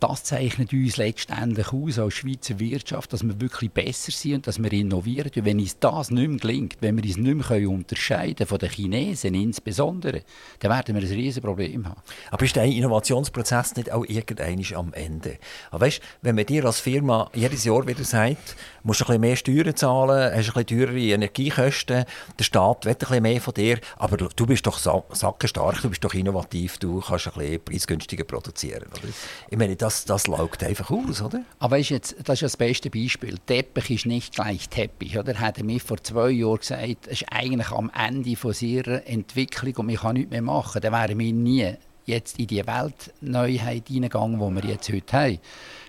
das 0.00 0.24
zeichnet 0.24 0.72
uns 0.72 0.96
letztendlich 0.96 1.72
aus 1.72 1.98
als 1.98 2.14
Schweizer 2.14 2.58
Wirtschaft, 2.58 3.12
dass 3.12 3.22
wir 3.22 3.38
wirklich 3.40 3.70
besser 3.70 4.10
sind 4.10 4.34
und 4.34 4.46
dass 4.46 4.62
wir 4.62 4.72
innovieren. 4.72 5.30
Und 5.36 5.44
wenn 5.44 5.60
uns 5.60 5.78
das 5.78 6.10
nicht 6.10 6.28
mehr 6.28 6.38
gelingt, 6.38 6.76
wenn 6.80 6.96
wir 6.96 7.04
uns 7.04 7.18
nicht 7.18 7.50
mehr 7.50 7.68
unterscheiden 7.68 8.46
von 8.46 8.58
den 8.58 8.70
Chinesen 8.70 9.34
insbesondere, 9.34 10.22
dann 10.60 10.70
werden 10.70 10.94
wir 10.94 11.02
ein 11.02 11.08
riesiges 11.08 11.42
Problem 11.42 11.86
haben. 11.86 12.00
Aber 12.30 12.44
ist 12.44 12.56
der 12.56 12.64
Innovationsprozess 12.64 13.76
nicht 13.76 13.92
auch 13.92 14.04
irgendwann 14.06 14.64
am 14.74 14.92
Ende? 14.94 15.38
Aber 15.70 15.84
weißt, 15.84 16.00
wenn 16.22 16.34
man 16.34 16.46
dir 16.46 16.64
als 16.64 16.80
Firma 16.80 17.30
jedes 17.34 17.64
Jahr 17.64 17.86
wieder 17.86 18.04
sagt, 18.04 18.56
musst 18.82 19.00
du 19.00 19.04
ein 19.04 19.06
bisschen 19.06 19.20
mehr 19.20 19.36
Steuern 19.36 19.76
zahlen, 19.76 20.34
hast 20.34 20.56
ein 20.56 20.64
bisschen 20.64 20.66
teurere 20.66 20.98
Energiekosten, 20.98 22.04
der 22.38 22.44
Staat 22.44 22.86
will 22.86 22.92
ein 22.92 22.98
bisschen 22.98 23.22
mehr 23.22 23.40
von 23.40 23.52
dir, 23.52 23.78
aber 23.98 24.16
du 24.16 24.46
bist 24.46 24.66
doch 24.66 24.78
sackenstark, 24.78 25.82
du 25.82 25.90
bist 25.90 26.02
doch 26.02 26.14
innovativ, 26.14 26.78
du 26.78 27.00
kannst 27.00 27.26
ein 27.26 27.34
bisschen 27.34 27.64
preisgünstiger 27.64 28.24
produzieren. 28.24 28.88
Oder? 28.90 29.12
Ich 29.50 29.58
meine, 29.58 29.76
das 29.76 29.89
das, 29.90 30.04
das 30.04 30.26
laugt 30.28 30.62
einfach 30.62 30.90
aus, 30.90 31.20
oder? 31.20 31.42
Aber 31.58 31.76
weißt 31.76 31.90
jetzt, 31.90 32.16
das 32.24 32.34
ist 32.34 32.42
das 32.42 32.56
beste 32.56 32.90
Beispiel. 32.90 33.36
Teppich 33.44 33.90
ist 33.90 34.06
nicht 34.06 34.34
gleich 34.34 34.68
Teppich. 34.68 35.18
Oder? 35.18 35.34
Hätte 35.34 35.64
mir 35.64 35.80
vor 35.80 36.00
zwei 36.02 36.30
Jahren 36.30 36.58
gesagt, 36.58 37.06
es 37.06 37.22
ist 37.22 37.32
eigentlich 37.32 37.70
am 37.72 37.90
Ende 37.90 38.36
von 38.36 38.54
ihrer 38.60 39.06
Entwicklung 39.06 39.74
und 39.76 39.88
ich 39.88 40.00
kann 40.00 40.14
nichts 40.14 40.30
mehr 40.30 40.42
machen, 40.42 40.80
dann 40.80 40.92
wären 40.92 41.18
wir 41.18 41.32
nie 41.32 41.74
jetzt 42.06 42.38
in 42.38 42.46
die 42.46 42.64
Weltneuheit 42.66 43.88
hineingegangen, 43.88 44.38
die 44.38 44.62
wir 44.62 44.70
jetzt 44.70 44.92
heute 44.92 45.12
haben. 45.16 45.38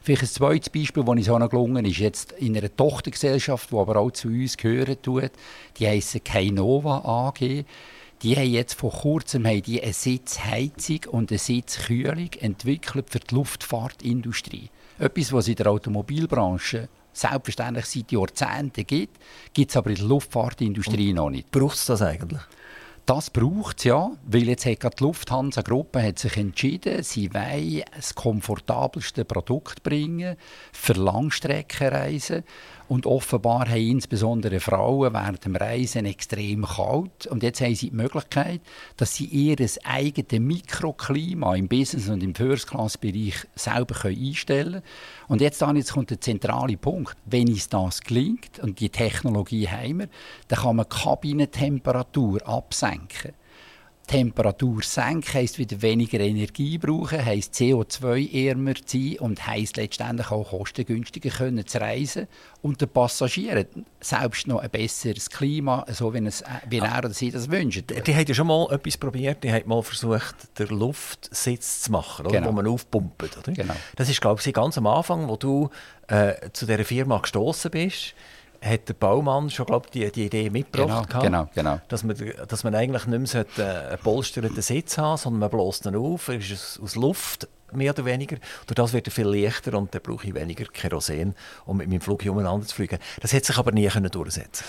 Vielleicht 0.02 0.24
ein 0.24 0.28
zweites 0.28 0.70
Beispiel, 0.70 1.04
das 1.04 1.10
uns 1.10 1.30
auch 1.30 1.40
noch 1.40 1.50
gelungen 1.50 1.86
ist, 1.86 2.00
jetzt 2.00 2.32
in 2.34 2.58
einer 2.58 2.76
Tochtergesellschaft, 2.76 3.72
die 3.72 3.76
aber 3.76 3.98
auch 3.98 4.12
zu 4.12 4.30
uns 4.30 4.58
gehören 4.58 5.00
tut, 5.02 5.32
die 5.78 5.88
heisst 5.88 6.24
Kainova 6.26 7.02
AG 7.06 7.66
die 8.24 8.36
haben 8.36 8.52
jetzt 8.52 8.76
vor 8.76 8.92
kurzem 8.92 9.46
haben 9.48 9.64
die 9.64 9.82
eine 9.82 9.94
Sitzheizung 9.94 11.00
und 11.10 11.32
eine 11.32 11.40
Sitzkühlung 11.40 12.30
entwickelt 12.40 13.10
für 13.10 13.20
die 13.20 13.34
Luftfahrtindustrie. 13.34 14.70
Etwas, 15.00 15.34
was 15.34 15.48
in 15.48 15.56
der 15.56 15.68
Automobilbranche 15.68 16.88
selbstverständlich 17.14 17.86
seit 17.86 18.12
Jahrzehnten 18.12 18.86
gibt, 18.86 19.18
gibt 19.54 19.72
es 19.72 19.78
aber 19.78 19.90
in 19.90 19.96
der 19.98 20.06
Luftfahrtindustrie 20.06 21.10
und 21.10 21.16
noch 21.16 21.30
nicht. 21.30 21.52
Braucht 21.52 21.76
es 21.76 21.86
das 21.88 22.02
eigentlich? 22.02 22.42
Das 23.08 23.32
braucht 23.32 23.80
es 23.80 23.86
ja, 23.86 24.12
weil 24.28 24.48
jetzt 24.48 24.66
hat 24.66 25.00
die 25.00 25.04
Lufthansa-Gruppe 25.04 26.04
hat 26.04 26.20
sich 26.20 26.38
entschieden, 26.38 27.02
sie 27.02 27.34
wollen 27.34 27.84
das 27.96 28.14
komfortabelste 28.14 29.26
Produkt 29.26 29.82
bringen 29.82 30.38
für 30.72 30.94
Langstreckenreisen. 30.94 32.44
Und 32.92 33.06
offenbar 33.06 33.70
haben 33.70 33.90
insbesondere 33.90 34.60
Frauen 34.60 35.14
während 35.14 35.46
dem 35.46 35.56
Reisen 35.56 36.06
extrem 36.06 36.66
kalt. 36.66 37.26
Und 37.26 37.42
jetzt 37.42 37.62
haben 37.62 37.74
sie 37.74 37.90
die 37.90 37.96
Möglichkeit, 37.96 38.60
dass 38.98 39.16
sie 39.16 39.28
ihr 39.28 39.56
eigenes 39.86 40.42
Mikroklima 40.42 41.56
im 41.56 41.70
Business- 41.70 42.10
und 42.10 42.22
im 42.22 42.36
First-Class-Bereich 42.36 43.48
selber 43.56 43.96
einstellen 44.04 44.74
können. 44.74 44.84
Und 45.30 45.40
jetzt, 45.40 45.62
dann, 45.62 45.78
jetzt 45.78 45.94
kommt 45.94 46.10
der 46.10 46.20
zentrale 46.20 46.76
Punkt. 46.76 47.16
Wenn 47.24 47.48
uns 47.48 47.70
das 47.70 48.02
gelingt, 48.02 48.60
und 48.60 48.82
die 48.82 48.90
Technologie 48.90 49.70
haben 49.70 50.00
wir, 50.00 50.10
dann 50.50 50.60
kann 50.60 50.76
man 50.76 50.86
die 50.92 50.98
Kabinentemperatur 51.02 52.46
absenken. 52.46 53.32
Temperatur 54.12 54.84
senken, 54.84 55.36
heisst 55.36 55.58
wieder 55.58 55.82
weniger 55.82 56.20
Energie 56.20 56.78
brauchen, 56.78 57.24
heisst 57.24 57.54
CO2-ärmer 57.54 58.74
sein 58.86 59.16
und 59.20 59.48
heisst 59.48 59.78
letztendlich 59.78 60.32
auch 60.32 60.50
kostengünstiger 60.50 61.30
können 61.30 61.66
zu 61.66 61.80
reisen 61.80 62.28
und 62.62 62.82
den 62.82 62.90
Passagieren 62.90 63.68
selbst 64.02 64.48
noch 64.48 64.60
ein 64.60 64.70
besseres 64.70 65.30
Klima, 65.30 65.86
so 65.94 66.14
wie, 66.14 66.26
es, 66.26 66.44
wie 66.68 66.80
er 66.80 66.98
oder 66.98 67.12
sie 67.12 67.32
das 67.32 67.50
wünschen. 67.50 67.88
Die, 67.88 68.02
die 68.02 68.14
haben 68.14 68.26
ja 68.28 68.34
schon 68.34 68.48
mal 68.48 68.68
etwas 68.70 68.98
probiert, 68.98 69.46
die 69.46 69.54
haben 69.54 69.70
mal 69.70 69.82
versucht, 69.82 70.60
den 70.60 70.68
Luftsitz 70.68 71.84
zu 71.84 71.94
machen, 71.94 72.26
oder? 72.26 72.40
Genau. 72.40 72.50
wo 72.50 72.52
man 72.52 72.68
aufpumpt. 72.68 73.38
Oder? 73.38 73.54
Genau. 73.54 73.76
Das 73.96 74.10
ist, 74.10 74.20
glaube 74.20 74.42
ich, 74.46 74.54
ganz 74.54 74.78
am 74.78 74.88
Anfang, 74.88 75.30
wo 75.30 75.38
du 75.38 75.70
äh, 76.10 76.34
zu 76.52 76.66
dieser 76.66 76.84
Firma 76.84 77.20
gestoßen 77.20 77.72
bist, 77.72 78.14
hat 78.62 78.88
der 78.90 78.94
Baumann 78.94 79.50
schon 79.50 79.66
glaub, 79.66 79.90
die, 79.92 80.12
die 80.12 80.26
Idee 80.26 80.50
mitgebracht, 80.50 81.10
Genau, 81.10 81.22
genau, 81.24 81.50
genau. 81.56 81.80
Dass, 81.88 82.04
man, 82.04 82.16
dass 82.48 82.64
man 82.64 82.76
eigentlich 82.76 83.08
nicht 83.08 83.34
mehr 83.34 83.46
äh, 83.58 83.90
einen 83.90 83.98
polsternden 84.04 84.62
Sitz 84.62 84.98
haben 84.98 85.18
sondern 85.18 85.40
man 85.40 85.50
bläst 85.50 85.86
ihn 85.86 85.96
auf, 85.96 86.28
er 86.28 86.36
ist 86.36 86.52
aus- 86.54 86.80
aus 86.82 86.96
Luft 86.96 87.48
mehr 87.74 87.92
oder 87.94 88.06
weniger. 88.06 88.38
Durch 88.68 88.76
das 88.76 88.94
wird 88.94 89.08
er 89.08 89.12
viel 89.12 89.28
leichter 89.28 89.76
und 89.78 89.96
dann 89.96 90.02
brauche 90.02 90.28
ich 90.28 90.36
weniger 90.36 90.66
Kerosin, 90.66 91.34
um 91.66 91.78
mit 91.78 91.90
meinem 91.90 92.02
Flug 92.02 92.24
umeinander 92.26 92.68
zu 92.68 92.76
fliegen. 92.76 93.00
Das 93.22 93.34
hat 93.34 93.46
sich 93.46 93.58
aber 93.58 93.72
nie 93.72 93.88
können 93.88 94.12
durchsetzen 94.12 94.66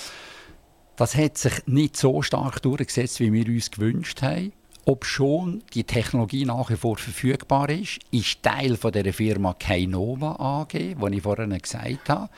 Das 0.96 1.14
hat 1.16 1.36
sich 1.36 1.52
nicht 1.66 1.96
so 1.96 2.22
stark 2.22 2.62
durchgesetzt, 2.62 3.20
wie 3.20 3.32
wir 3.32 3.46
uns 3.46 3.70
gewünscht 3.70 4.22
haben. 4.22 4.52
Ob 4.84 5.04
schon 5.04 5.62
die 5.74 5.84
Technologie 5.84 6.44
nach 6.44 6.70
wie 6.70 6.76
vor 6.76 6.96
verfügbar 6.96 7.68
ist, 7.70 7.98
ist 8.10 8.42
Teil 8.42 8.76
von 8.76 8.90
der 8.92 9.12
Firma 9.12 9.54
Kainova 9.54 10.36
AG, 10.62 10.72
die 10.72 10.96
ich 11.16 11.22
vorhin 11.22 11.56
gesagt 11.56 12.08
habe. 12.08 12.28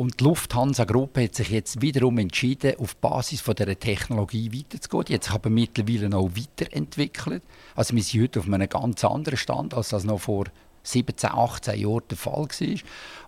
Und 0.00 0.18
die 0.18 0.24
Lufthansa-Gruppe 0.24 1.24
hat 1.24 1.34
sich 1.34 1.50
jetzt 1.50 1.82
wiederum 1.82 2.16
entschieden, 2.16 2.72
auf 2.78 2.96
Basis 2.96 3.42
von 3.42 3.54
dieser 3.54 3.78
Technologie 3.78 4.50
weiterzugehen. 4.50 5.16
Hat 5.16 5.24
sich 5.24 5.34
aber 5.34 5.50
mittlerweile 5.50 6.16
auch 6.16 6.30
weiterentwickelt. 6.34 7.42
Also 7.74 7.94
wir 7.94 8.02
sind 8.02 8.22
heute 8.22 8.40
auf 8.40 8.46
einem 8.46 8.66
ganz 8.66 9.04
anderen 9.04 9.36
Stand, 9.36 9.74
als 9.74 9.90
das 9.90 10.04
noch 10.04 10.20
vor 10.20 10.46
17, 10.84 11.28
18 11.30 11.80
Jahren 11.80 12.02
der 12.08 12.16
Fall 12.16 12.48
war. 12.48 12.78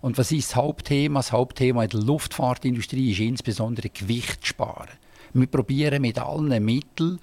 Und 0.01 0.17
was 0.17 0.31
ist 0.31 0.49
das 0.49 0.55
Hauptthema? 0.55 1.19
Das 1.19 1.31
Hauptthema 1.31 1.83
in 1.83 1.91
der 1.91 1.99
Luftfahrtindustrie 1.99 3.11
ist 3.11 3.19
insbesondere 3.19 3.89
Gewicht 3.89 4.47
sparen. 4.47 4.89
Wir 5.33 5.45
probieren 5.45 6.01
mit 6.01 6.17
allen 6.17 6.65
Mitteln 6.65 7.19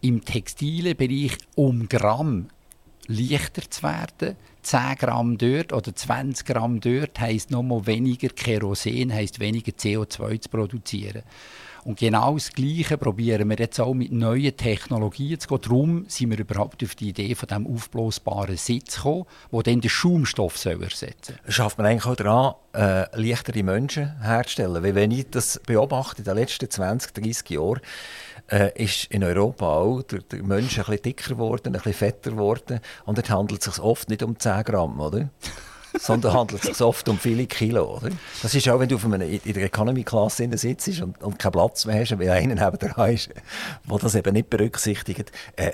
im 0.00 0.24
textilen 0.24 0.96
Bereich 0.96 1.36
um 1.56 1.90
Gramm 1.90 2.48
leichter 3.06 3.70
zu 3.70 3.82
werden. 3.82 4.36
10 4.68 4.96
Gramm 4.98 5.38
dort 5.38 5.72
oder 5.72 5.96
20 5.96 6.46
Gramm 6.46 6.80
dort 6.80 7.18
heisst 7.18 7.50
nochmal 7.50 7.86
weniger 7.86 8.28
Kerosin, 8.28 9.14
heisst 9.14 9.40
weniger 9.40 9.72
CO2 9.72 10.42
zu 10.42 10.50
produzieren. 10.50 11.22
Und 11.84 11.98
genau 11.98 12.34
das 12.34 12.52
Gleiche 12.52 12.98
probieren 12.98 13.48
wir 13.48 13.56
jetzt 13.56 13.80
auch 13.80 13.94
mit 13.94 14.12
neuen 14.12 14.54
Technologien 14.54 15.40
zu 15.40 15.48
gehen. 15.48 15.60
Darum 15.62 16.04
sind 16.08 16.30
wir 16.30 16.38
überhaupt 16.38 16.84
auf 16.84 16.94
die 16.94 17.08
Idee 17.08 17.34
von 17.34 17.48
dem 17.48 17.66
aufblasbaren 17.66 18.58
Sitz 18.58 18.96
gekommen, 18.96 19.24
der 19.50 19.62
dann 19.62 19.80
den 19.80 19.88
Schaumstoff 19.88 20.62
ersetzen 20.66 21.36
soll. 21.44 21.52
schafft 21.52 21.78
man 21.78 21.86
eigentlich 21.86 22.04
auch 22.04 22.16
daran, 22.16 22.54
äh, 22.74 23.06
leichtere 23.18 23.62
Menschen 23.62 24.20
herzustellen. 24.20 24.82
Weil 24.82 24.94
wenn 24.94 25.12
ich 25.12 25.30
das 25.30 25.60
beobachte, 25.64 26.18
in 26.18 26.24
den 26.24 26.36
letzten 26.36 26.68
20, 26.68 27.14
30 27.14 27.50
Jahren, 27.50 27.80
äh, 28.50 28.82
ist 28.82 29.06
in 29.06 29.24
Europa 29.24 29.66
auch 29.66 30.02
der, 30.02 30.20
der 30.20 30.42
Mensch 30.42 30.78
ein 30.78 30.84
bisschen 30.84 31.02
dicker 31.02 31.34
geworden, 31.34 31.68
ein 31.68 31.72
bisschen 31.72 31.94
fetter 31.94 32.30
geworden. 32.32 32.80
Und 33.04 33.18
dort 33.18 33.30
handelt 33.30 33.60
es 33.60 33.74
sich 33.74 33.82
oft 33.82 34.08
nicht 34.08 34.22
um 34.22 34.38
10 34.38 34.64
Gramm, 34.64 35.00
oder? 35.00 35.30
sondern 35.98 36.32
handelt 36.34 36.64
es 36.64 36.76
sich 36.76 36.80
oft 36.80 37.08
um 37.08 37.18
viele 37.18 37.46
Kilo. 37.46 37.96
Oder? 37.96 38.10
Das 38.42 38.54
ist 38.54 38.68
auch, 38.68 38.80
wenn 38.80 38.88
du 38.88 38.96
auf 38.96 39.04
einem, 39.04 39.22
in 39.22 39.52
der 39.52 39.64
Economy-Klasse 39.64 40.48
sitzt 40.56 41.00
und, 41.00 41.22
und 41.22 41.38
keinen 41.38 41.52
Platz 41.52 41.86
mehr 41.86 42.00
hast, 42.00 42.18
weil 42.18 42.30
einer 42.30 42.54
neben 42.54 42.78
dir 42.78 43.08
ist, 43.08 43.28
der 43.28 43.98
das 43.98 44.14
eben 44.14 44.32
nicht 44.32 44.50
berücksichtigt. 44.50 45.32
Äh, 45.56 45.72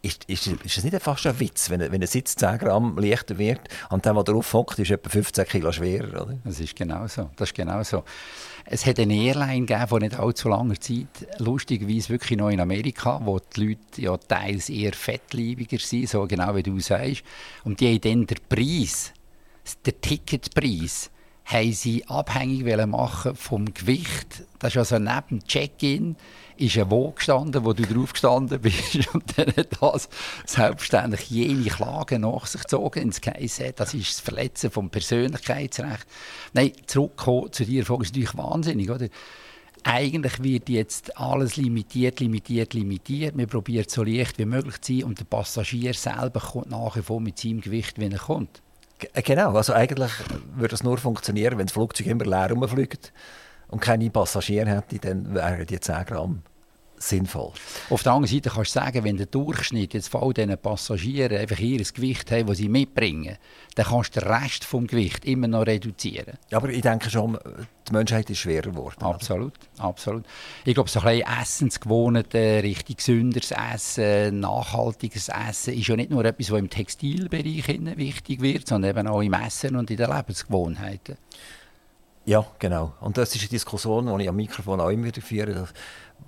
ist, 0.00 0.24
ist, 0.24 0.46
ist 0.46 0.78
es 0.78 0.84
nicht 0.84 1.02
fast 1.02 1.26
ein 1.26 1.38
Witz, 1.40 1.70
wenn, 1.70 1.80
wenn 1.80 2.00
ein 2.00 2.06
Sitz 2.06 2.36
10 2.36 2.58
Gramm 2.58 2.96
leichter 2.98 3.36
wird 3.36 3.60
und 3.90 4.04
der, 4.04 4.14
der 4.14 4.22
darauf 4.22 4.52
hockt, 4.52 4.78
ist 4.78 4.90
etwa 4.90 5.10
15 5.10 5.44
Kilo 5.46 5.72
schwerer? 5.72 6.22
Oder? 6.22 6.38
Das 6.44 6.60
ist 6.60 6.76
genau 6.76 7.06
so. 7.08 7.30
Das 7.36 7.48
ist 7.48 7.54
genau 7.54 7.82
so. 7.82 8.04
Es 8.70 8.84
hat 8.84 9.00
eine 9.00 9.14
Airline 9.14 9.64
gegeben 9.64 9.88
vor 9.88 9.98
nicht 9.98 10.18
allzu 10.18 10.50
langer 10.50 10.78
Zeit, 10.78 11.26
lustigerweise 11.38 12.10
wirklich 12.10 12.38
noch 12.38 12.50
in 12.50 12.60
Amerika, 12.60 13.18
wo 13.24 13.38
die 13.38 13.68
Leute 13.68 14.02
ja 14.02 14.14
teils 14.18 14.68
eher 14.68 14.92
fettliebiger 14.92 15.78
sind, 15.78 16.06
so 16.06 16.26
genau 16.26 16.54
wie 16.54 16.62
du 16.62 16.78
sagst. 16.78 17.22
Und 17.64 17.80
die 17.80 17.86
haben 17.94 18.00
dann 18.02 18.26
den 18.26 18.38
Preis, 18.46 19.14
den 19.86 19.98
Ticketpreis, 20.02 21.10
haben 21.46 21.72
sie 21.72 22.06
abhängig 22.08 22.86
machen 22.86 23.34
vom 23.36 23.72
Gewicht. 23.72 24.44
Das 24.58 24.74
ist 24.74 24.76
also 24.76 24.98
neben 24.98 25.40
dem 25.40 25.44
Check-in 25.44 26.16
ist 26.58 26.76
ein 26.78 26.90
Wo 26.90 27.10
gestanden, 27.10 27.64
wo 27.64 27.72
du 27.72 27.82
drauf 27.84 28.12
gestanden 28.12 28.60
bist. 28.60 28.96
Und 29.14 29.24
dann 29.36 29.48
hat 29.56 29.68
das 29.80 30.08
selbstständig 30.46 31.30
jene 31.30 31.64
Klagen 31.68 32.22
nach 32.22 32.46
sich 32.46 32.62
gezogen. 32.62 33.02
Ins 33.02 33.20
Geheißen, 33.20 33.72
das 33.76 33.94
ist 33.94 34.08
das 34.08 34.20
Verletzen 34.20 34.70
vom 34.70 34.90
Persönlichkeitsrecht. 34.90 36.06
Nein, 36.52 36.72
zurückkommen 36.86 37.52
zu 37.52 37.64
dir 37.64 37.84
Frage 37.86 38.02
ist 38.02 38.14
natürlich 38.14 38.36
wahnsinnig, 38.36 38.90
oder? 38.90 39.08
Eigentlich 39.84 40.42
wird 40.42 40.68
jetzt 40.68 41.16
alles 41.18 41.56
limitiert, 41.56 42.20
limitiert, 42.20 42.74
limitiert. 42.74 43.38
Wir 43.38 43.46
probieren 43.46 43.86
so 43.88 44.02
leicht 44.02 44.38
wie 44.38 44.44
möglich 44.44 44.80
zu 44.80 44.92
sein 44.94 45.04
und 45.04 45.20
der 45.20 45.24
Passagier 45.24 45.94
selber 45.94 46.40
kommt 46.40 46.70
nach 46.70 46.96
wie 46.96 47.02
vor 47.02 47.20
mit 47.20 47.38
seinem 47.38 47.60
Gewicht, 47.60 47.98
wenn 47.98 48.12
er 48.12 48.18
kommt. 48.18 48.60
G- 48.98 49.08
Genau, 49.22 49.52
also 49.54 49.72
eigentlich 49.72 50.10
würde 50.56 50.74
es 50.74 50.82
nur 50.82 50.98
funktionieren, 50.98 51.58
wenn 51.58 51.66
das 51.66 51.72
Flugzeug 51.72 52.08
immer 52.08 52.24
leer 52.24 52.50
rumfliegt 52.50 53.12
und 53.68 53.80
keine 53.80 54.10
Passagiere 54.10 54.70
hätte, 54.70 54.98
dann 54.98 55.34
wären 55.34 55.66
die 55.66 55.80
10 55.80 56.04
Gramm 56.06 56.42
sinnvoll. 57.00 57.52
Auf 57.90 58.02
der 58.02 58.12
anderen 58.12 58.34
Seite 58.34 58.50
kannst 58.50 58.74
du 58.74 58.80
sagen, 58.80 59.04
wenn 59.04 59.16
der 59.16 59.26
Durchschnitt 59.26 59.94
jetzt 59.94 60.08
von 60.08 60.22
all 60.22 60.32
diesen 60.32 60.58
Passagieren 60.58 61.38
einfach 61.38 61.58
ihr 61.58 61.82
Gewicht 61.82 62.30
haben, 62.30 62.46
das 62.46 62.58
sie 62.58 62.68
mitbringen, 62.68 63.36
dann 63.74 63.86
kannst 63.86 64.16
du 64.16 64.20
den 64.20 64.28
Rest 64.28 64.64
vom 64.64 64.86
Gewicht 64.86 65.24
immer 65.24 65.48
noch 65.48 65.66
reduzieren. 65.66 66.38
Aber 66.52 66.68
ich 66.68 66.82
denke 66.82 67.10
schon, 67.10 67.38
die 67.88 67.92
Menschheit 67.92 68.28
ist 68.30 68.38
schwerer 68.38 68.70
geworden. 68.70 69.02
Absolut, 69.02 69.54
absolut. 69.78 70.24
Ich 70.64 70.74
glaube, 70.74 70.90
so 70.90 71.00
ein 71.00 71.18
bisschen 71.18 71.40
Essensgewohnheiten, 71.40 72.60
richtig 72.60 72.98
gesünderes 72.98 73.52
Essen, 73.52 74.40
nachhaltiges 74.40 75.28
Essen 75.28 75.74
ist 75.74 75.86
ja 75.86 75.96
nicht 75.96 76.10
nur 76.10 76.24
etwas, 76.24 76.50
was 76.50 76.58
im 76.58 76.70
Textilbereich 76.70 77.68
wichtig 77.96 78.40
wird, 78.40 78.66
sondern 78.66 78.90
eben 78.90 79.08
auch 79.08 79.22
im 79.22 79.32
Essen 79.32 79.76
und 79.76 79.90
in 79.90 79.96
den 79.96 80.10
Lebensgewohnheiten. 80.10 81.16
Ja, 82.28 82.44
genau. 82.58 82.92
Und 83.00 83.16
das 83.16 83.34
ist 83.34 83.40
eine 83.40 83.48
Diskussion, 83.48 84.06
die 84.18 84.24
ich 84.24 84.28
am 84.28 84.36
Mikrofon 84.36 84.82
auch 84.82 84.90
immer 84.90 85.04
wieder 85.04 85.22
führe, 85.22 85.66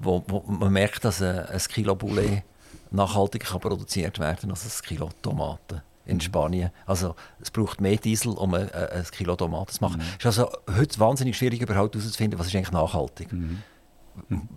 wo, 0.00 0.24
wo 0.26 0.42
man 0.50 0.72
merkt, 0.72 1.04
dass 1.04 1.20
ein, 1.20 1.40
ein 1.40 1.58
Kilo 1.58 1.94
Boulet 1.94 2.42
nachhaltiger 2.90 3.46
kann 3.50 3.60
produziert 3.60 4.18
werden 4.18 4.50
als 4.50 4.64
ein 4.64 4.88
Kilo 4.88 5.10
Tomaten 5.20 5.82
in 6.06 6.18
Spanien. 6.18 6.70
Also 6.86 7.14
es 7.38 7.50
braucht 7.50 7.82
mehr 7.82 7.98
Diesel, 7.98 8.32
um 8.32 8.54
ein, 8.54 8.70
ein 8.72 9.04
Kilo 9.12 9.36
Tomaten 9.36 9.72
zu 9.72 9.84
machen. 9.84 10.00
Es 10.00 10.24
ist 10.24 10.26
also 10.38 10.50
heute 10.74 10.98
wahnsinnig 10.98 11.36
schwierig, 11.36 11.60
überhaupt 11.60 11.94
herauszufinden, 11.94 12.38
was 12.38 12.46
ist 12.46 12.56
eigentlich 12.56 12.72
nachhaltig. 12.72 13.28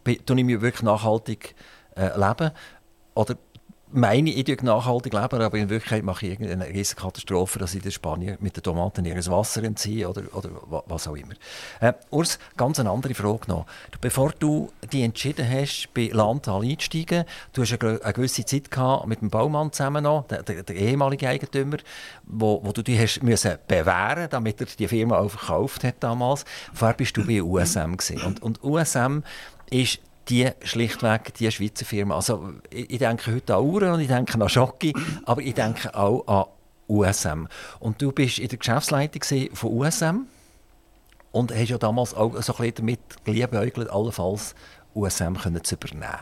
Be- 0.06 0.26
Tue 0.26 0.38
ich 0.40 0.46
mir 0.46 0.62
wirklich 0.62 0.84
nachhaltig 0.84 1.56
äh, 1.98 2.18
leben? 2.18 2.52
Oder 3.16 3.36
meine 3.94 4.30
ich, 4.30 4.44
tue 4.44 4.58
nachhaltig 4.64 5.14
leben, 5.14 5.42
aber 5.42 5.58
in 5.58 5.70
Wirklichkeit 5.70 6.04
mache 6.04 6.26
ich 6.26 6.32
irgendeine 6.34 6.66
riesige 6.68 7.02
Katastrophe, 7.02 7.60
dass 7.60 7.76
ich 7.76 7.82
den 7.82 7.92
Spanier 7.92 8.38
mit 8.40 8.56
den 8.58 8.64
Tomaten 8.64 9.06
ihr 9.06 9.16
Wasser 9.28 9.64
entziehe 9.64 10.10
oder, 10.10 10.24
oder 10.34 10.50
wa- 10.68 10.84
was 10.88 11.08
auch 11.08 11.16
immer. 11.16 11.34
Äh, 11.80 11.94
Urs, 12.10 12.40
ganz 12.58 12.80
eine 12.80 12.90
andere 12.90 13.14
Frage 13.14 13.48
noch. 13.48 13.66
Bevor 14.02 14.34
du 14.38 14.72
dich 14.92 15.04
entschieden 15.04 15.48
hast, 15.50 15.90
bei 15.94 16.10
Landtal 16.12 16.64
einzusteigen, 16.64 17.26
du 17.54 17.62
hast 17.62 17.82
eine, 17.82 18.02
eine 18.04 18.14
gewisse 18.14 18.46
Zeit 18.46 18.70
gehabt 18.72 19.08
mit 19.08 19.22
dem 19.22 19.30
Baumann 19.30 19.72
zusammen 19.72 20.04
noch, 20.04 20.28
der, 20.28 20.44
der, 20.44 20.64
der 20.64 20.76
ehemalige 20.76 21.30
Eigentümer, 21.30 21.78
wo, 22.26 22.62
wo 22.64 22.72
du 22.72 22.82
dich 22.82 23.00
hast 23.00 23.22
müssen 23.24 23.58
bewähren, 23.68 24.28
damit 24.30 24.60
er 24.60 24.68
die 24.68 24.88
Firma 24.88 25.20
auch 25.20 25.30
verkauft 25.30 25.84
hat 25.84 25.96
damals. 26.00 26.46
Vorher 26.74 26.96
bist 26.98 27.16
du 27.18 27.26
bei 27.26 27.42
USM 27.42 27.96
und, 28.26 28.42
und 28.42 28.64
USM 28.64 29.20
ist 29.70 30.00
die 30.30 30.50
schlichtweg 30.64 31.34
die 31.36 31.52
Schweizer 31.52 31.86
Firma. 31.86 32.16
Also 32.16 32.54
ich, 32.70 32.98
denke 33.00 33.34
heute 33.36 33.56
an 33.56 33.64
Uhren 33.64 33.94
und 33.94 34.00
ich 34.00 34.08
denke 34.08 34.40
an 34.40 34.50
Schocki, 34.50 34.94
aber 35.26 35.42
ich 35.42 35.54
denke 35.54 35.94
auch 35.96 36.26
an 36.28 36.46
USM. 36.88 37.48
Und 37.80 38.02
du 38.02 38.12
bist 38.12 38.40
in 38.40 38.48
der 38.48 38.58
Geschäftsleitung 38.58 39.22
von 39.54 39.72
USM 39.72 40.28
und 41.32 41.54
hast 41.54 41.70
ja 41.70 41.78
damals 41.78 42.14
auch 42.14 42.42
so 42.42 42.54
ein 42.54 42.58
bisschen 42.58 42.76
damit 42.76 43.00
geliebäugelt, 43.26 43.90
allenfalls 43.90 44.56
USM 44.96 45.36
zu 45.64 45.76
übernehmen. 45.76 46.20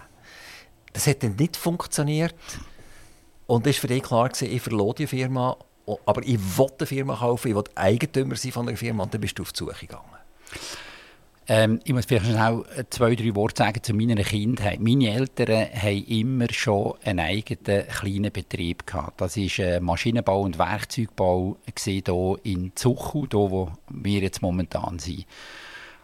Das 0.93 1.07
hat 1.07 1.23
dann 1.23 1.35
nicht 1.35 1.57
funktioniert 1.57 2.35
und 3.47 3.65
war 3.65 3.73
für 3.73 3.87
dich 3.87 4.03
klar, 4.03 4.29
gewesen, 4.29 4.51
ich 4.51 4.61
verlor 4.61 4.93
die 4.93 5.07
Firma, 5.07 5.57
aber 6.05 6.23
ich 6.23 6.39
wollte 6.57 6.79
eine 6.79 6.87
Firma 6.87 7.15
kaufen, 7.17 7.49
ich 7.49 7.55
wollte 7.55 7.75
Eigentümer 7.75 8.35
sein 8.35 8.51
von 8.51 8.65
der 8.65 8.77
Firma 8.77 9.03
und 9.03 9.13
dann 9.13 9.21
bist 9.21 9.37
du 9.37 9.43
auf 9.43 9.51
die 9.51 9.59
Suche 9.59 9.75
gegangen. 9.79 10.05
Ähm, 11.47 11.79
ich 11.83 11.93
muss 11.93 12.05
vielleicht 12.05 12.27
schnell 12.27 12.63
zwei, 12.89 13.15
drei 13.15 13.35
Worte 13.35 13.63
sagen 13.63 13.81
zu 13.81 13.93
meiner 13.93 14.23
Kindheit. 14.23 14.79
Meine 14.79 15.11
Eltern 15.11 15.67
haben 15.73 16.05
immer 16.05 16.47
schon 16.51 16.93
einen 17.03 17.19
eigenen 17.19 17.87
kleinen 17.87 18.31
Betrieb 18.31 18.85
gehabt. 18.85 19.19
Das 19.21 19.37
war 19.37 19.65
äh, 19.65 19.79
Maschinenbau 19.79 20.41
und 20.41 20.59
Werkzeugbau 20.59 21.57
hier 21.83 22.35
in 22.43 22.71
Zuchu, 22.75 23.25
hier 23.29 23.51
wo 23.51 23.71
wir 23.89 24.21
jetzt 24.21 24.41
momentan 24.41 24.99
sind. 24.99 25.25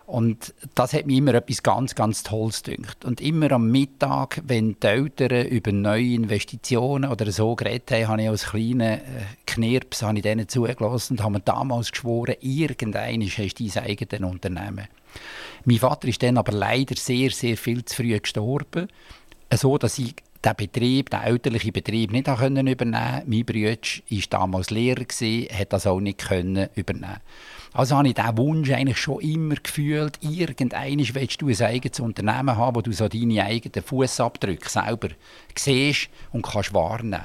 Und 0.07 0.53
das 0.73 0.93
hat 0.93 1.05
mir 1.05 1.17
immer 1.17 1.33
etwas 1.33 1.63
ganz, 1.63 1.93
ganz 1.93 2.23
Tolles 2.23 2.63
gedacht. 2.63 3.03
Und 3.03 3.19
immer 3.19 3.51
am 3.51 3.69
Mittag, 3.69 4.41
wenn 4.45 4.77
die 4.81 4.87
Eltern 4.87 5.47
über 5.47 5.73
neue 5.73 6.13
Investitionen 6.13 7.11
oder 7.11 7.29
so 7.29 7.55
geredet 7.55 7.91
haben, 7.91 8.07
habe 8.07 8.21
ich 8.21 8.29
als 8.29 8.45
kleiner 8.45 8.93
äh, 8.93 9.01
Knirps 9.45 10.03
habe 10.03 10.17
ich 10.17 10.23
denen 10.23 10.47
zugelassen 10.47 11.17
und 11.17 11.23
habe 11.23 11.33
mir 11.33 11.39
damals 11.41 11.91
geschworen, 11.91 12.35
irgendeines 12.39 13.37
hast 13.37 13.59
du 13.59 13.67
dein 13.67 13.83
eigenes 13.83 14.21
Unternehmen. 14.21 14.87
Mein 15.65 15.77
Vater 15.77 16.07
ist 16.07 16.23
dann 16.23 16.37
aber 16.37 16.51
leider 16.51 16.95
sehr, 16.95 17.31
sehr 17.31 17.57
viel 17.57 17.83
zu 17.85 17.95
früh 17.95 18.19
gestorben, 18.19 18.87
so 19.53 19.77
dass 19.77 19.99
ich 19.99 20.15
den 20.43 20.55
Betrieb, 20.55 21.09
den 21.09 21.21
elterlichen 21.21 21.73
Betrieb 21.73 22.11
nicht 22.11 22.27
übernehmen 22.27 22.87
konnte. 22.87 23.23
Mein 23.25 23.45
Bruder 23.45 23.69
war 23.71 24.23
damals 24.29 24.69
Lehrer, 24.69 25.01
hat 25.01 25.73
das 25.73 25.87
auch 25.87 25.99
nicht 25.99 26.23
übernehmen 26.75 27.19
also 27.77 27.95
habe 27.95 28.07
ich 28.07 28.15
diesen 28.15 28.37
Wunsch 28.37 28.71
eigentlich 28.71 28.97
schon 28.97 29.21
immer 29.21 29.55
gefühlt, 29.55 30.17
irgendwann 30.21 30.97
willst 31.13 31.41
du 31.41 31.47
ein 31.47 31.61
eigenes 31.61 31.99
Unternehmen 31.99 32.57
haben, 32.57 32.75
wo 32.75 32.81
du 32.81 32.91
so 32.91 33.07
deine 33.07 33.43
eigenen 33.43 33.85
Fußabdrücke 33.85 34.67
selber 34.67 35.09
siehst 35.55 36.09
und 36.31 36.41
kannst 36.41 36.73
wahrnehmen. 36.73 37.21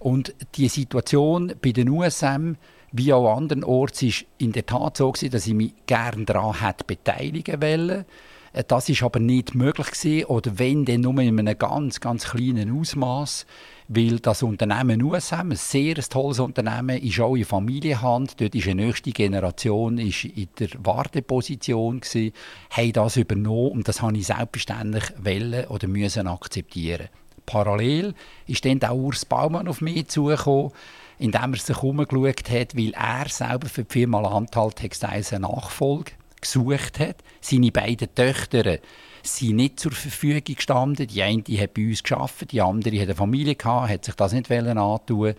Und 0.00 0.34
die 0.56 0.68
Situation 0.68 1.54
bei 1.62 1.72
den 1.72 1.88
USM 1.88 2.56
wie 2.96 3.12
auch 3.12 3.36
andernorts 3.36 4.02
ist 4.02 4.24
in 4.38 4.52
der 4.52 4.66
Tat 4.66 4.96
so 4.96 5.10
gewesen, 5.10 5.32
dass 5.32 5.46
ich 5.46 5.54
mich 5.54 5.74
gerne 5.86 6.24
daran 6.24 6.60
hätte 6.60 6.84
beteiligen 6.84 7.60
wollte. 7.60 8.06
Äh, 8.52 8.64
das 8.66 8.88
ist 8.88 9.02
aber 9.02 9.18
nicht 9.18 9.54
möglich 9.54 9.90
gewesen, 9.90 10.26
oder 10.26 10.58
wenn, 10.58 10.84
dann 10.84 11.00
nur 11.00 11.18
in 11.18 11.38
einem 11.38 11.58
ganz, 11.58 12.00
ganz 12.00 12.24
kleinen 12.24 12.78
Ausmaß 12.78 13.46
weil 13.88 14.18
das 14.18 14.42
Unternehmen 14.42 15.02
USM, 15.02 15.50
ein 15.50 15.56
sehr 15.56 15.96
tolles 15.96 16.38
Unternehmen, 16.38 17.02
ist 17.02 17.20
auch 17.20 17.36
in 17.36 17.44
Familienhand. 17.44 18.40
Dort 18.40 18.54
ist 18.54 18.66
eine 18.66 18.86
nächste 18.86 19.10
Generation 19.10 19.98
ist 19.98 20.24
in 20.24 20.48
der 20.58 20.70
Warteposition 20.78 22.00
gewesen, 22.00 22.32
haben 22.70 22.92
das 22.92 23.16
übernommen 23.16 23.72
und 23.72 23.88
das 23.88 24.00
habe 24.00 24.16
ich 24.16 24.26
selbstverständlich 24.26 25.04
wollen 25.18 25.66
oder 25.66 25.86
müssen 25.86 26.26
akzeptieren. 26.26 27.08
Parallel 27.44 28.14
ist 28.46 28.64
dann 28.64 28.82
auch 28.82 28.94
Urs 28.94 29.26
Baumann 29.26 29.68
auf 29.68 29.82
mich 29.82 30.08
zugekommen, 30.08 30.72
indem 31.18 31.52
er 31.52 31.58
sich 31.58 31.82
umgeschaut 31.82 32.50
hat, 32.50 32.76
weil 32.76 32.92
er 32.92 33.28
selber 33.28 33.68
für 33.68 33.84
die 33.84 33.92
Firma 33.92 34.20
Landtal 34.20 34.72
Textiles 34.72 35.32
eine 35.32 35.48
Nachfolge 35.48 36.12
gesucht 36.40 36.98
hat. 36.98 37.16
Seine 37.40 37.72
beiden 37.72 38.14
Töchter 38.14 38.78
sind 39.22 39.56
nicht 39.56 39.80
zur 39.80 39.92
Verfügung 39.92 40.54
gestanden. 40.54 41.06
Die 41.06 41.22
eine 41.22 41.42
hat 41.42 41.74
bei 41.74 41.86
uns 41.88 42.02
gearbeitet, 42.02 42.52
die 42.52 42.60
andere 42.60 42.96
hat 42.96 43.04
eine 43.04 43.14
Familie 43.14 43.54
gehabt, 43.54 43.90
hat 43.90 44.04
sich 44.04 44.14
das 44.14 44.32
nicht 44.32 44.50
antun 44.50 45.34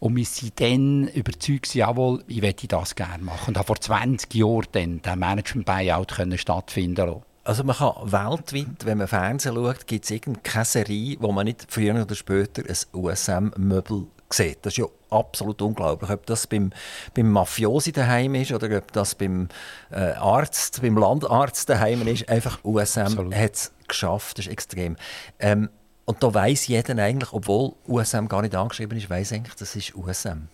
und 0.00 0.16
wir 0.16 0.24
sind 0.26 0.60
dann 0.60 1.08
überzeugt, 1.08 1.74
jawohl, 1.74 2.22
ich 2.28 2.42
möchte 2.42 2.68
das 2.68 2.94
gerne 2.94 3.24
machen. 3.24 3.48
Und 3.48 3.56
habe 3.56 3.66
vor 3.66 3.80
20 3.80 4.34
Jahren 4.34 4.66
dann 4.72 5.00
den 5.00 5.18
Management-Buyout 5.18 6.12
stattfinden 6.36 7.06
lassen. 7.06 7.22
Also 7.44 7.64
man 7.64 7.76
kann 7.76 8.12
weltweit, 8.12 8.84
wenn 8.84 8.98
man 8.98 9.08
Fernsehen 9.08 9.54
schaut, 9.54 9.86
gibt 9.86 10.10
es 10.10 10.20
keine 10.42 10.64
Serie, 10.66 11.16
wo 11.20 11.32
man 11.32 11.46
nicht 11.46 11.66
früher 11.68 12.02
oder 12.02 12.14
später 12.14 12.62
ein 12.68 12.76
USM-Möbel 12.92 14.06
sieht. 14.36 14.58
Das 14.62 14.72
ist 14.74 14.78
ja 14.78 14.86
absolut 15.10 15.62
unglaublich. 15.62 16.10
Ob 16.10 16.26
das 16.26 16.46
beim, 16.46 16.72
beim 17.14 17.30
Mafiosi 17.30 17.92
daheim 17.92 18.34
ist 18.34 18.52
oder 18.52 18.78
ob 18.78 18.92
das 18.92 19.14
beim 19.14 19.48
äh, 19.90 20.12
Arzt, 20.12 20.82
beim 20.82 20.96
Landarzt 20.96 21.68
daheim 21.68 22.06
ist, 22.06 22.28
einfach 22.28 22.58
USM 22.64 23.32
hat 23.34 23.54
es 23.54 23.72
geschafft. 23.88 24.38
Das 24.38 24.46
ist 24.46 24.52
extrem. 24.52 24.96
Ähm, 25.38 25.68
und 26.04 26.22
da 26.22 26.32
weiß 26.32 26.66
jeder 26.66 27.02
eigentlich, 27.02 27.32
obwohl 27.32 27.74
USM 27.86 28.26
gar 28.26 28.42
nicht 28.42 28.54
angeschrieben 28.54 28.98
ist, 28.98 29.08
weiß 29.08 29.32
eigentlich, 29.32 29.54
das 29.54 29.74
ist 29.74 29.94
USM. 29.94 30.48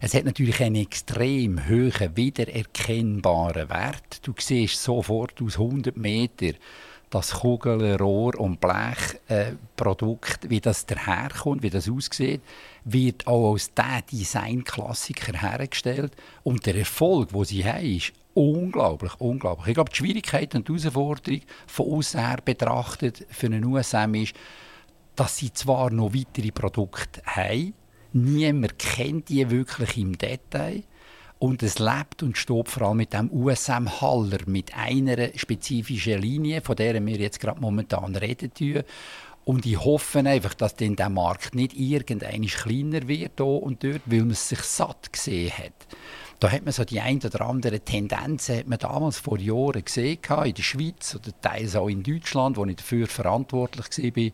Es 0.00 0.14
hat 0.14 0.24
natürlich 0.24 0.60
einen 0.62 0.76
extrem 0.76 1.68
hohen, 1.68 2.16
wiedererkennbaren 2.16 3.68
Wert. 3.68 4.26
Du 4.26 4.34
siehst 4.38 4.82
sofort 4.82 5.40
aus 5.42 5.58
100 5.58 5.96
Metern, 5.96 6.56
das 7.14 7.30
Kugel, 7.30 7.94
Rohr 7.94 8.34
und 8.40 8.60
Blechprodukt, 8.60 10.44
äh, 10.44 10.50
wie 10.50 10.60
das 10.60 10.84
daherkommt, 10.84 11.62
wie 11.62 11.70
das 11.70 11.88
aussieht, 11.88 12.40
wird 12.84 13.28
auch 13.28 13.52
als 13.52 13.72
der 13.72 14.02
Designklassiker 14.10 15.40
hergestellt. 15.40 16.12
Und 16.42 16.66
der 16.66 16.74
Erfolg, 16.74 17.28
den 17.28 17.44
sie 17.44 17.64
haben, 17.64 17.86
ist 17.86 18.12
unglaublich, 18.34 19.12
unglaublich. 19.20 19.68
Ich 19.68 19.74
glaube, 19.74 19.90
die 19.90 19.96
Schwierigkeit 19.96 20.56
und 20.56 20.66
die 20.66 20.72
Herausforderung 20.72 21.42
von 21.68 21.92
außen 21.92 22.20
her 22.20 22.38
betrachtet 22.44 23.24
für 23.30 23.46
einen 23.46 23.64
USM 23.64 24.14
ist, 24.14 24.34
dass 25.14 25.36
sie 25.36 25.52
zwar 25.52 25.90
noch 25.90 26.12
weitere 26.12 26.50
Produkte 26.50 27.22
haben, 27.26 27.74
niemand 28.12 28.76
kennt 28.80 29.28
die 29.28 29.48
wirklich 29.48 29.96
im 29.98 30.18
Detail, 30.18 30.82
und 31.38 31.62
es 31.62 31.78
lebt 31.78 32.22
und 32.22 32.38
steht 32.38 32.68
vor 32.68 32.88
allem 32.88 32.98
mit 32.98 33.12
dem 33.12 33.30
USM 33.30 34.00
Haller, 34.00 34.38
mit 34.46 34.74
einer 34.76 35.28
spezifischen 35.36 36.20
Linie, 36.20 36.60
von 36.60 36.76
der 36.76 37.04
wir 37.04 37.16
jetzt 37.16 37.40
gerade 37.40 37.60
momentan 37.60 38.16
reden. 38.16 38.84
Und 39.44 39.66
ich 39.66 39.78
hoffe 39.78 40.20
einfach, 40.20 40.54
dass 40.54 40.74
dann 40.74 40.96
der 40.96 41.10
Markt 41.10 41.54
nicht 41.54 41.74
irgendein 41.74 42.46
kleiner 42.46 43.06
wird 43.08 43.32
hier 43.36 43.46
und 43.46 43.84
dort, 43.84 44.00
weil 44.06 44.20
man 44.20 44.30
es 44.30 44.48
sich 44.48 44.60
satt 44.60 45.12
gesehen 45.12 45.52
hat. 45.52 45.72
Da 46.40 46.50
hat 46.50 46.64
man 46.64 46.72
so 46.72 46.84
die 46.84 47.00
ein 47.00 47.18
oder 47.18 47.42
andere 47.42 47.80
Tendenzen, 47.80 48.58
hat 48.58 48.66
man 48.66 48.78
damals 48.78 49.18
vor 49.18 49.38
Jahren 49.38 49.84
gesehen, 49.84 50.18
in 50.44 50.54
der 50.54 50.62
Schweiz 50.62 51.14
oder 51.14 51.32
teils 51.40 51.76
auch 51.76 51.88
in 51.88 52.02
Deutschland, 52.02 52.56
wo 52.56 52.64
ich 52.64 52.76
dafür 52.76 53.06
verantwortlich 53.06 54.14
war. 54.16 54.32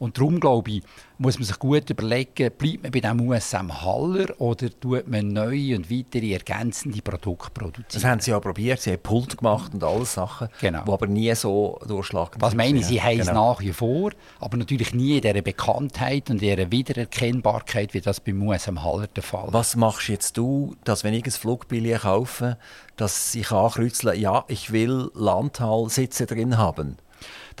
Und 0.00 0.18
darum 0.18 0.40
glaube 0.40 0.70
ich, 0.70 0.82
muss 1.20 1.38
man 1.38 1.44
sich 1.44 1.58
gut 1.58 1.90
überlegen, 1.90 2.50
bleibt 2.56 2.82
man 2.82 2.92
bei 2.92 3.00
dem 3.00 3.20
USM 3.20 3.82
Haller 3.82 4.40
oder 4.40 4.70
tut 4.80 5.06
man 5.06 5.28
neue 5.28 5.76
und 5.76 5.90
weitere 5.90 6.32
ergänzende 6.32 7.02
Produkte 7.02 7.50
produzieren? 7.50 7.84
Das 7.92 8.04
haben 8.04 8.20
Sie 8.20 8.30
ja 8.30 8.40
probiert, 8.40 8.80
Sie 8.80 8.92
haben 8.92 9.02
Pult 9.02 9.36
gemacht 9.36 9.74
und 9.74 9.84
alles 9.84 10.14
Sachen, 10.14 10.48
genau. 10.62 10.82
die 10.82 10.90
aber 10.90 11.06
nie 11.06 11.34
so 11.34 11.78
durchschlagend 11.86 12.40
Was 12.40 12.54
meine 12.54 12.78
ich, 12.78 12.86
Sie 12.86 13.02
haben 13.02 13.20
es 13.20 13.26
genau. 13.26 13.52
nach 13.52 13.60
wie 13.60 13.74
vor, 13.74 14.12
aber 14.38 14.56
natürlich 14.56 14.94
nie 14.94 15.16
in 15.16 15.20
dieser 15.20 15.42
Bekanntheit 15.42 16.30
und 16.30 16.42
in 16.42 16.56
dieser 16.56 16.72
Wiedererkennbarkeit, 16.72 17.92
wie 17.92 18.00
das 18.00 18.18
beim 18.18 18.42
USM 18.42 18.82
Haller 18.82 19.06
der 19.08 19.22
Fall 19.22 19.48
ist. 19.48 19.52
Was 19.52 19.76
machst 19.76 20.08
jetzt 20.08 20.38
du, 20.38 20.74
dass 20.84 21.04
wenn 21.04 21.12
ich 21.12 21.26
ein 21.26 21.32
Flugbillett 21.32 22.00
kaufe, 22.00 22.56
dass 22.96 23.34
ich 23.34 23.52
ankreuzeln 23.52 24.18
ja, 24.18 24.46
ich 24.48 24.72
will 24.72 25.10
Landhall-Sitze 25.14 26.24
drin 26.24 26.56
haben? 26.56 26.96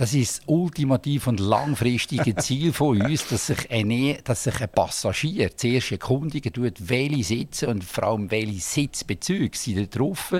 Das 0.00 0.14
ist 0.14 0.38
das 0.38 0.42
ultimative 0.46 1.28
und 1.28 1.40
langfristige 1.40 2.34
Ziel 2.36 2.72
von 2.72 3.02
uns, 3.02 3.28
dass 3.28 3.48
sich 3.48 3.70
ein, 3.70 4.16
dass 4.24 4.44
sich 4.44 4.58
ein 4.58 4.70
Passagier 4.70 5.54
zuerst 5.54 5.92
erkundigen 5.92 6.54
tut, 6.54 6.88
welche 6.88 7.22
Sitze 7.22 7.68
und 7.68 7.84
vor 7.84 8.04
allem 8.04 8.30
welche 8.30 8.60
Sitzbezüge 8.60 9.54
sind 9.54 9.76
da 9.76 9.98
drauf 9.98 10.34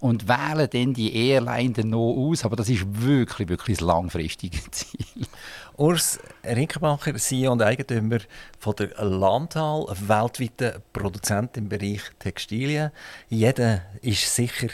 und 0.00 0.26
wählen 0.26 0.68
dann 0.72 0.92
die 0.92 1.14
Airline 1.28 1.72
dann 1.72 1.90
noch 1.90 2.16
aus. 2.16 2.44
Aber 2.44 2.56
das 2.56 2.68
ist 2.68 2.84
wirklich, 3.00 3.48
wirklich 3.48 3.78
das 3.78 3.86
langfristige 3.86 4.58
Ziel. 4.72 5.24
Urs 5.76 6.18
Rinkenbacher, 6.44 7.14
CEO 7.14 7.52
und 7.52 7.62
Eigentümer 7.62 8.18
von 8.58 8.74
der 8.74 8.88
Landhall, 9.04 9.86
weltweiter 10.00 10.82
Produzent 10.92 11.56
im 11.56 11.68
Bereich 11.68 12.02
Textilien. 12.18 12.90
Jeder 13.28 13.82
ist 14.02 14.34
sicher 14.34 14.70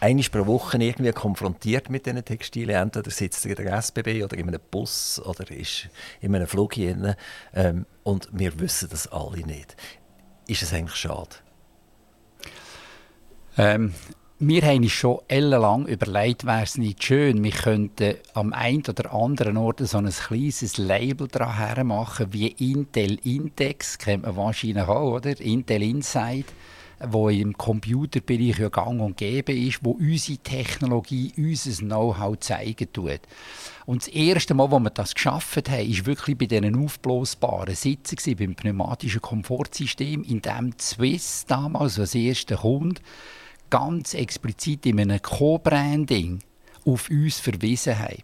einmal 0.00 0.24
pro 0.30 0.46
Woche 0.46 0.78
irgendwie 0.78 1.12
konfrontiert 1.12 1.90
mit 1.90 2.06
diesen 2.06 2.24
Textilien. 2.24 2.82
Entweder 2.82 3.10
sitzt 3.10 3.44
er 3.46 3.58
in 3.58 3.66
der 3.66 3.76
SBB 3.78 4.24
oder 4.24 4.36
in 4.36 4.48
einem 4.48 4.60
Bus 4.70 5.20
oder 5.24 5.50
ist 5.50 5.88
in 6.20 6.34
einem 6.34 6.46
Flug 6.46 6.74
hin. 6.74 7.14
Ähm, 7.54 7.86
und 8.02 8.28
wir 8.32 8.58
wissen 8.58 8.88
das 8.90 9.06
alle 9.08 9.46
nicht. 9.46 9.76
Ist 10.46 10.62
es 10.62 10.72
eigentlich 10.72 10.96
schade? 10.96 11.36
Ähm, 13.56 13.94
wir 14.44 14.62
haben 14.62 14.82
uns 14.82 14.90
schon 14.90 15.20
ellenlang 15.28 15.86
überlegt, 15.86 16.44
wäre 16.44 16.64
es 16.64 16.76
nicht 16.76 17.04
schön, 17.04 17.44
wir 17.44 17.52
könnten 17.52 18.16
am 18.34 18.52
einen 18.52 18.82
oder 18.88 19.14
anderen 19.14 19.56
Ort 19.56 19.78
so 19.86 19.98
ein 19.98 20.10
kleines 20.10 20.78
Label 20.78 21.28
dran 21.28 21.86
machen, 21.86 22.32
wie 22.32 22.48
Intel 22.48 23.20
Index, 23.22 23.98
kennt 23.98 24.24
man 24.24 24.34
wahrscheinlich 24.34 24.88
auch, 24.88 25.12
oder? 25.12 25.38
Intel 25.40 25.82
Inside 25.82 26.46
wo 27.08 27.28
im 27.28 27.56
Computerbereich 27.56 28.58
ja 28.58 28.68
gang 28.68 29.00
und 29.00 29.16
gäbe 29.16 29.52
ist, 29.52 29.80
wo 29.82 29.92
unsere 29.92 30.38
Technologie, 30.38 31.32
unser 31.36 31.84
Know-how 31.84 32.38
zeigen 32.38 32.92
tut. 32.92 33.20
Und 33.86 34.02
das 34.02 34.08
erste 34.08 34.54
Mal, 34.54 34.70
wo 34.70 34.78
wir 34.78 34.90
das 34.90 35.14
geschafft 35.14 35.68
haben, 35.68 35.88
war 35.88 36.06
wirklich 36.06 36.38
bei 36.38 36.46
diesen 36.46 36.84
aufblasbaren 36.84 37.74
Sitzen, 37.74 38.36
beim 38.36 38.54
pneumatischen 38.54 39.20
Komfortsystem, 39.20 40.22
in 40.22 40.42
dem 40.42 40.72
Swiss 40.78 41.44
damals 41.46 41.98
als 41.98 42.14
erster 42.14 42.56
Kunde 42.56 43.00
ganz 43.70 44.12
explizit 44.12 44.84
in 44.84 45.00
einem 45.00 45.22
Co-Branding 45.22 46.40
auf 46.84 47.08
uns 47.08 47.40
verwiesen 47.40 47.98
haben. 47.98 48.22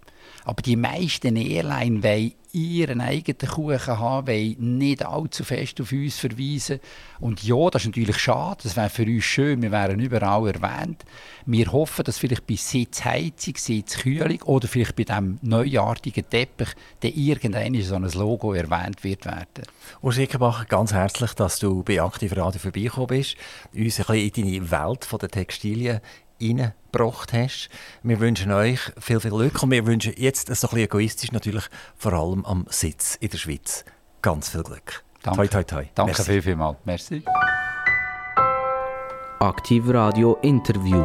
Aber 0.48 0.62
die 0.62 0.76
meisten 0.76 1.36
Airlines 1.36 2.02
wollen 2.02 2.32
ihren 2.52 3.02
eigenen 3.02 3.50
Kuchen 3.50 3.98
haben, 3.98 4.28
wollen 4.28 4.78
nicht 4.78 5.04
allzu 5.04 5.44
fest 5.44 5.78
auf 5.78 5.92
uns 5.92 6.18
verweisen. 6.18 6.80
Und 7.20 7.42
ja, 7.42 7.68
das 7.68 7.82
ist 7.82 7.88
natürlich 7.88 8.16
schade, 8.16 8.60
das 8.62 8.74
wäre 8.74 8.88
für 8.88 9.04
uns 9.04 9.24
schön, 9.24 9.60
wir 9.60 9.70
wären 9.70 10.00
überall 10.00 10.48
erwähnt. 10.48 11.04
Wir 11.44 11.70
hoffen, 11.70 12.02
dass 12.02 12.16
vielleicht 12.16 12.46
bei 12.46 12.54
Sitzheizung, 12.54 13.56
Sitzkühlung 13.58 14.40
oder 14.44 14.68
vielleicht 14.68 14.96
bei 14.96 15.04
diesem 15.04 15.38
neuartigen 15.42 16.24
Teppich 16.30 16.70
dann 17.00 17.12
irgendwann 17.12 17.82
so 17.82 17.96
ein 17.96 18.10
Logo 18.12 18.54
erwähnt 18.54 19.04
wird 19.04 19.26
werden. 19.26 19.66
Urs 20.00 20.16
Ickenbacher, 20.16 20.64
ganz 20.64 20.94
herzlich, 20.94 21.34
dass 21.34 21.58
du 21.58 21.82
bei 21.82 22.00
Aktiv 22.00 22.34
Radio 22.34 22.58
vorbeigekommen 22.58 23.08
bist, 23.08 23.36
uns 23.74 24.00
ein 24.00 24.06
bisschen 24.06 24.46
in 24.46 24.52
deine 24.62 24.70
Welt 24.70 25.06
der 25.20 25.28
Textilien 25.28 26.00
reingebracht 26.40 27.32
hast. 27.32 27.68
Wir 28.02 28.20
wünschen 28.20 28.52
euch 28.52 28.80
viel, 28.98 29.20
viel 29.20 29.30
Glück 29.30 29.62
und 29.62 29.70
wir 29.70 29.86
wünschen 29.86 30.14
jetzt, 30.16 30.54
so 30.54 30.68
ein 30.68 30.76
egoistisch 30.76 31.32
natürlich, 31.32 31.64
vor 31.96 32.12
allem 32.12 32.44
am 32.44 32.66
Sitz 32.70 33.16
in 33.16 33.30
der 33.30 33.38
Schweiz, 33.38 33.84
ganz 34.22 34.48
viel 34.48 34.62
Glück. 34.62 35.04
Danke. 35.22 35.36
Toi, 35.36 35.48
toi, 35.48 35.64
toi. 35.64 35.84
Danke 35.94 36.12
Merci. 36.12 36.42
viel, 36.42 36.56
mal. 36.56 36.76
Merci. 36.84 37.22
Aktiv 39.40 39.84
Radio 39.88 40.36
Interview. 40.42 41.04